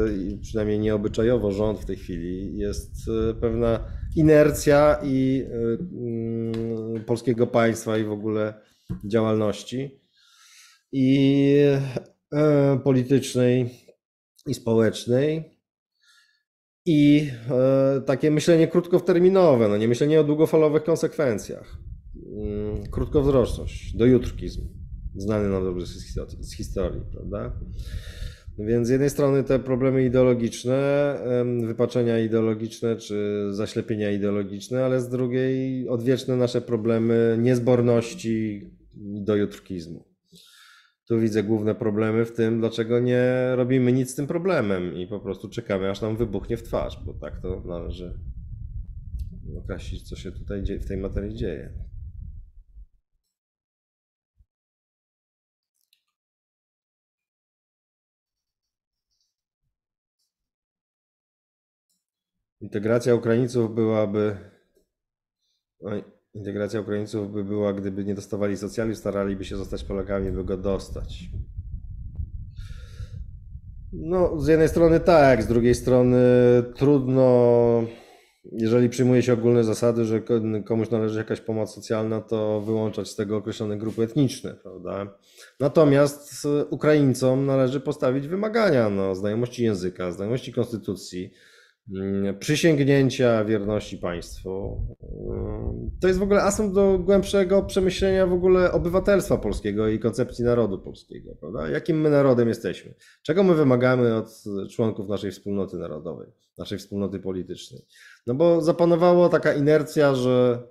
przynajmniej 0.42 0.80
nieobyczajowo 0.80 1.52
rząd 1.52 1.80
w 1.80 1.86
tej 1.86 1.96
chwili, 1.96 2.58
jest 2.58 2.92
e, 3.30 3.34
pewna 3.34 3.80
inercja 4.16 5.00
i 5.04 5.46
y, 6.98 7.00
polskiego 7.00 7.48
państwa 7.48 7.98
i 7.98 8.04
w 8.04 8.12
ogóle 8.12 8.54
działalności 9.06 10.02
i 10.92 11.58
politycznej 12.84 13.70
i 14.48 14.54
społecznej. 14.54 15.60
I 16.86 17.32
takie 18.06 18.32
myślenie 18.32 18.68
krótkoterminowe, 18.68 19.68
no 19.68 19.78
nie 19.78 19.88
myślenie 19.88 20.20
o 20.20 20.24
długofalowych 20.24 20.84
konsekwencjach. 20.84 21.78
Mm, 22.38 22.84
krótkowzroczność, 22.92 23.98
dojutrkizm 23.98 24.62
znany 25.16 25.50
nam 25.50 25.64
dobrze 25.64 25.86
z 26.40 26.56
historii, 26.56 27.02
prawda? 27.12 27.60
Więc 28.60 28.88
z 28.88 28.92
jednej 28.92 29.10
strony 29.10 29.44
te 29.44 29.60
problemy 29.60 30.06
ideologiczne, 30.06 31.16
wypaczenia 31.68 32.20
ideologiczne 32.20 32.96
czy 32.96 33.48
zaślepienia 33.52 34.12
ideologiczne, 34.12 34.86
ale 34.86 35.02
z 35.02 35.10
drugiej 35.10 35.90
odwieczne 35.90 36.36
nasze 36.38 36.62
problemy 36.62 37.38
niezborności 37.42 38.62
do 38.96 39.36
jutrkizmu. 39.36 40.15
Tu 41.08 41.20
widzę 41.20 41.44
główne 41.44 41.76
problemy 41.76 42.26
w 42.26 42.32
tym, 42.32 42.60
dlaczego 42.60 43.00
nie 43.00 43.52
robimy 43.56 43.92
nic 43.94 44.12
z 44.12 44.16
tym 44.16 44.28
problemem 44.28 44.94
i 44.96 45.08
po 45.08 45.20
prostu 45.20 45.50
czekamy, 45.50 45.90
aż 45.90 46.02
nam 46.02 46.18
wybuchnie 46.18 46.58
w 46.58 46.64
twarz, 46.64 47.04
bo 47.06 47.14
tak 47.14 47.42
to 47.42 47.64
należy 47.66 48.20
określić, 49.58 50.10
co 50.10 50.16
się 50.16 50.32
tutaj 50.32 50.64
w 50.64 50.88
tej 50.88 50.98
materii 50.98 51.36
dzieje. 51.36 51.74
Integracja 62.62 63.16
Ukraińców 63.16 63.76
byłaby. 63.76 64.38
Integracja 66.36 66.82
Ukraińców 66.82 67.34
by 67.34 67.44
była, 67.44 67.74
gdyby 67.74 68.06
nie 68.06 68.16
dostawali 68.16 68.58
socjalizmu, 68.58 69.00
staraliby 69.00 69.46
się 69.46 69.58
zostać 69.58 69.84
Polakami, 69.84 70.32
by 70.32 70.44
go 70.44 70.58
dostać. 70.58 71.30
No, 73.94 74.40
z 74.42 74.48
jednej 74.48 74.70
strony 74.70 75.00
tak, 75.00 75.44
z 75.44 75.48
drugiej 75.48 75.76
strony 75.76 76.18
trudno, 76.76 77.84
jeżeli 78.52 78.90
przyjmuje 78.90 79.22
się 79.22 79.34
ogólne 79.34 79.64
zasady, 79.64 80.06
że 80.06 80.22
komuś 80.66 80.90
należy 80.90 81.18
jakaś 81.18 81.42
pomoc 81.42 81.74
socjalna, 81.76 82.22
to 82.22 82.62
wyłączać 82.62 83.08
z 83.10 83.16
tego 83.16 83.38
określone 83.38 83.78
grupy 83.78 84.04
etniczne, 84.04 84.54
prawda? 84.54 85.18
Natomiast 85.60 86.48
Ukraińcom 86.70 87.46
należy 87.46 87.80
postawić 87.80 88.28
wymagania, 88.28 88.90
no, 88.90 89.16
znajomości 89.16 89.64
języka, 89.64 90.12
znajomości 90.12 90.54
konstytucji, 90.54 91.32
przysięgnięcia 92.40 93.46
wierności 93.46 93.98
państwu. 93.98 94.82
Mm, 95.30 95.92
to 96.02 96.08
jest 96.08 96.20
w 96.20 96.24
ogóle 96.24 96.44
asum 96.44 96.74
do 96.74 97.00
głębszego 97.00 97.64
przemyślenia 97.64 98.28
w 98.28 98.34
ogóle 98.34 98.72
obywatelstwa 98.72 99.38
polskiego 99.38 99.88
i 99.88 100.00
koncepcji 100.00 100.46
narodu 100.46 100.80
polskiego, 100.80 101.36
prawda? 101.40 101.70
Jakim 101.70 102.02
my 102.02 102.10
narodem 102.10 102.48
jesteśmy? 102.48 102.94
Czego 103.24 103.44
my 103.44 103.56
wymagamy 103.56 104.16
od 104.16 104.44
członków 104.72 105.10
naszej 105.10 105.32
wspólnoty 105.32 105.78
narodowej, 105.78 106.28
naszej 106.58 106.78
wspólnoty 106.78 107.20
politycznej? 107.20 107.82
No 108.28 108.36
bo 108.36 108.62
zapanowała 108.62 109.30
taka 109.30 109.54
inercja, 109.54 110.16
że 110.16 110.64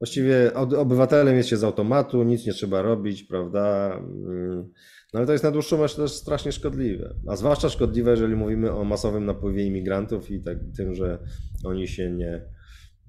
właściwie 0.00 0.54
obywatelem 0.54 1.36
jest 1.36 1.48
się 1.48 1.56
z 1.56 1.64
automatu, 1.64 2.22
nic 2.22 2.46
nie 2.46 2.52
trzeba 2.52 2.82
robić, 2.82 3.22
prawda? 3.22 4.00
No 5.12 5.18
ale 5.18 5.26
to 5.26 5.32
jest 5.32 5.44
na 5.44 5.50
dłuższą 5.50 5.78
metę 5.78 5.94
też 5.94 6.12
strasznie 6.12 6.52
szkodliwe. 6.52 7.14
A 7.28 7.36
zwłaszcza 7.36 7.68
szkodliwe, 7.68 8.10
jeżeli 8.10 8.36
mówimy 8.36 8.72
o 8.72 8.84
masowym 8.84 9.26
napływie 9.26 9.64
imigrantów 9.64 10.30
i 10.30 10.42
tak, 10.42 10.58
tym, 10.76 10.94
że 10.94 11.18
oni 11.64 11.88
się 11.88 12.10
nie, 12.10 12.48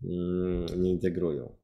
mm, 0.03 0.65
nie 0.81 0.89
integrują. 0.89 1.59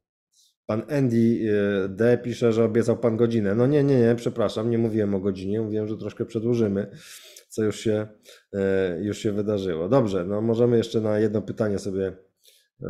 Pan 0.66 0.84
Andy 0.90 1.18
y, 1.18 1.90
D 1.90 2.18
pisze, 2.18 2.54
że 2.54 2.64
obiecał 2.64 2.98
pan 2.98 3.18
godzinę. 3.18 3.56
No 3.56 3.68
nie, 3.68 3.84
nie, 3.84 4.00
nie, 4.00 4.16
przepraszam, 4.16 4.70
nie 4.70 4.78
mówiłem 4.78 5.16
o 5.16 5.20
godzinie, 5.20 5.62
mówiłem, 5.62 5.88
że 5.88 5.98
troszkę 5.98 6.26
przedłużymy, 6.26 6.92
co 7.50 7.64
już 7.64 7.80
się, 7.80 8.08
y, 8.56 8.60
już 9.04 9.18
się 9.18 9.32
wydarzyło. 9.32 9.90
Dobrze, 9.90 10.26
no 10.26 10.42
możemy 10.42 10.78
jeszcze 10.78 11.02
na 11.02 11.20
jedno 11.20 11.42
pytanie 11.42 11.80
sobie 11.80 12.08
y, 12.08 12.86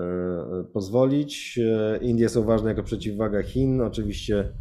pozwolić. 0.73 1.59
Indie 2.01 2.29
są 2.29 2.43
ważne 2.43 2.69
jako 2.69 2.83
przeciwwaga 2.83 3.43
Chin. 3.43 3.81
Oczywiście 3.81 4.53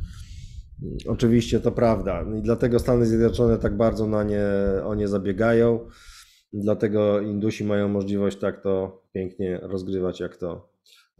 Oczywiście 1.06 1.60
to 1.60 1.72
prawda 1.72 2.24
i 2.38 2.42
dlatego 2.42 2.78
Stany 2.78 3.06
Zjednoczone 3.06 3.58
tak 3.58 3.76
bardzo 3.76 4.06
na 4.06 4.22
nie, 4.22 4.44
o 4.84 4.94
nie 4.94 5.08
zabiegają. 5.08 5.88
Dlatego 6.52 7.20
Indusi 7.20 7.64
mają 7.64 7.88
możliwość 7.88 8.38
tak 8.38 8.62
to 8.62 9.02
pięknie 9.12 9.60
rozgrywać, 9.62 10.20
jak 10.20 10.36
to 10.36 10.68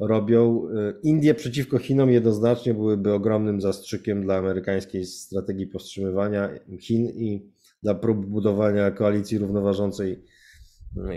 robią. 0.01 0.69
Indie 1.03 1.35
przeciwko 1.35 1.79
Chinom 1.79 2.11
jednoznacznie 2.11 2.75
byłyby 2.75 3.13
ogromnym 3.13 3.61
zastrzykiem 3.61 4.23
dla 4.23 4.37
amerykańskiej 4.37 5.05
strategii 5.05 5.67
powstrzymywania 5.67 6.51
Chin 6.81 7.07
i 7.07 7.51
dla 7.83 7.95
prób 7.95 8.27
budowania 8.27 8.91
koalicji 8.91 9.39
równoważącej 9.39 10.25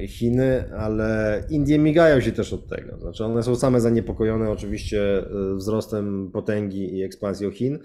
Chiny, 0.08 0.74
ale 0.78 1.44
Indie 1.50 1.80
migają 1.80 2.22
się 2.22 2.32
też 2.32 2.54
od 2.54 2.68
tego. 2.68 3.00
Znaczy 3.00 3.26
one 3.26 3.44
są 3.44 3.56
same 3.56 3.82
zaniepokojone 3.82 4.50
oczywiście 4.50 5.24
wzrostem 5.56 6.32
potęgi 6.34 6.98
i 6.98 7.04
ekspansją 7.04 7.52
Chin 7.52 7.80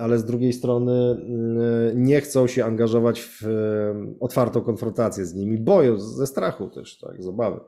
ale 0.00 0.18
z 0.18 0.24
drugiej 0.24 0.52
strony 0.52 0.92
mm, 0.92 2.04
nie 2.04 2.20
chcą 2.20 2.46
się 2.46 2.64
angażować 2.64 3.20
w 3.20 3.42
otwartą 4.20 4.60
konfrontację 4.60 5.26
z 5.26 5.34
nimi, 5.34 5.58
boją 5.58 5.98
ze 5.98 6.26
strachu 6.26 6.68
też, 6.70 6.98
tak, 6.98 7.22
z 7.22 7.26
obawy. 7.26 7.60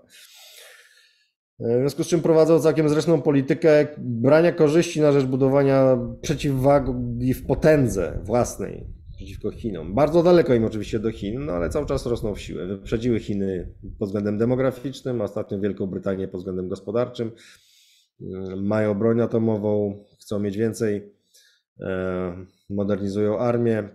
W 1.60 1.80
związku 1.80 2.04
z 2.04 2.06
czym 2.06 2.20
prowadzą 2.20 2.60
całkiem 2.60 2.88
zresztą 2.88 3.22
politykę 3.22 3.86
brania 3.98 4.52
korzyści 4.52 5.00
na 5.00 5.12
rzecz 5.12 5.24
budowania 5.24 5.98
przeciwwagi 6.22 7.34
w 7.34 7.46
potędze 7.46 8.18
własnej 8.24 8.86
przeciwko 9.16 9.50
Chinom. 9.50 9.94
Bardzo 9.94 10.22
daleko 10.22 10.54
im 10.54 10.64
oczywiście 10.64 10.98
do 10.98 11.10
Chin, 11.10 11.44
no 11.44 11.52
ale 11.52 11.70
cały 11.70 11.86
czas 11.86 12.06
rosną 12.06 12.34
w 12.34 12.40
siłę. 12.40 12.66
Wyprzedziły 12.66 13.20
Chiny 13.20 13.74
pod 13.98 14.08
względem 14.08 14.38
demograficznym, 14.38 15.20
a 15.20 15.24
ostatnio 15.24 15.60
Wielką 15.60 15.86
Brytanię 15.86 16.28
pod 16.28 16.40
względem 16.40 16.68
gospodarczym. 16.68 17.30
Mają 18.56 18.94
broń 18.94 19.20
atomową, 19.20 20.04
chcą 20.18 20.38
mieć 20.38 20.56
więcej 20.56 21.02
E, 21.02 21.19
modernizują 22.70 23.38
armię, 23.38 23.88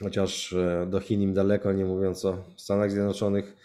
chociaż 0.00 0.52
e, 0.52 0.86
do 0.90 1.00
Chin 1.00 1.22
im 1.22 1.34
daleko, 1.34 1.72
nie 1.72 1.84
mówiąc 1.84 2.24
o 2.24 2.44
Stanach 2.56 2.90
Zjednoczonych, 2.90 3.56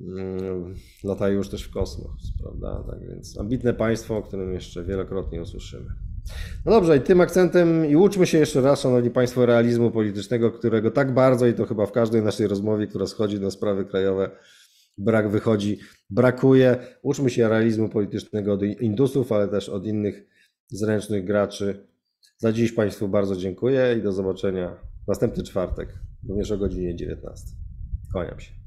mm, 0.00 0.74
latają 1.04 1.34
już 1.34 1.48
też 1.48 1.62
w 1.62 1.70
kosmos, 1.70 2.32
prawda? 2.42 2.84
Tak 2.90 3.08
więc 3.08 3.38
ambitne 3.40 3.74
państwo, 3.74 4.16
o 4.16 4.22
którym 4.22 4.54
jeszcze 4.54 4.84
wielokrotnie 4.84 5.42
usłyszymy. 5.42 5.90
No 6.66 6.72
dobrze, 6.72 6.96
i 6.96 7.00
tym 7.00 7.20
akcentem 7.20 7.86
i 7.86 7.96
uczmy 7.96 8.26
się 8.26 8.38
jeszcze 8.38 8.60
raz, 8.60 8.80
szanowni 8.80 9.10
państwo, 9.10 9.46
realizmu 9.46 9.90
politycznego, 9.90 10.50
którego 10.50 10.90
tak 10.90 11.14
bardzo 11.14 11.46
i 11.46 11.54
to 11.54 11.66
chyba 11.66 11.86
w 11.86 11.92
każdej 11.92 12.22
naszej 12.22 12.46
rozmowie, 12.46 12.86
która 12.86 13.06
schodzi 13.06 13.40
na 13.40 13.50
sprawy 13.50 13.84
krajowe, 13.84 14.30
brak 14.98 15.30
wychodzi, 15.30 15.78
brakuje. 16.10 16.76
Uczmy 17.02 17.30
się 17.30 17.48
realizmu 17.48 17.88
politycznego 17.88 18.52
od 18.52 18.62
Indusów, 18.62 19.32
ale 19.32 19.48
też 19.48 19.68
od 19.68 19.86
innych 19.86 20.26
zręcznych 20.68 21.24
graczy 21.24 21.87
za 22.38 22.52
dziś 22.52 22.72
Państwu 22.72 23.08
bardzo 23.08 23.36
dziękuję 23.36 23.96
i 23.98 24.02
do 24.02 24.12
zobaczenia 24.12 24.76
następny 25.08 25.42
czwartek, 25.42 25.94
również 26.28 26.50
o 26.50 26.58
godzinie 26.58 26.96
19. 26.96 27.46
Kłaniam 28.12 28.40
się. 28.40 28.57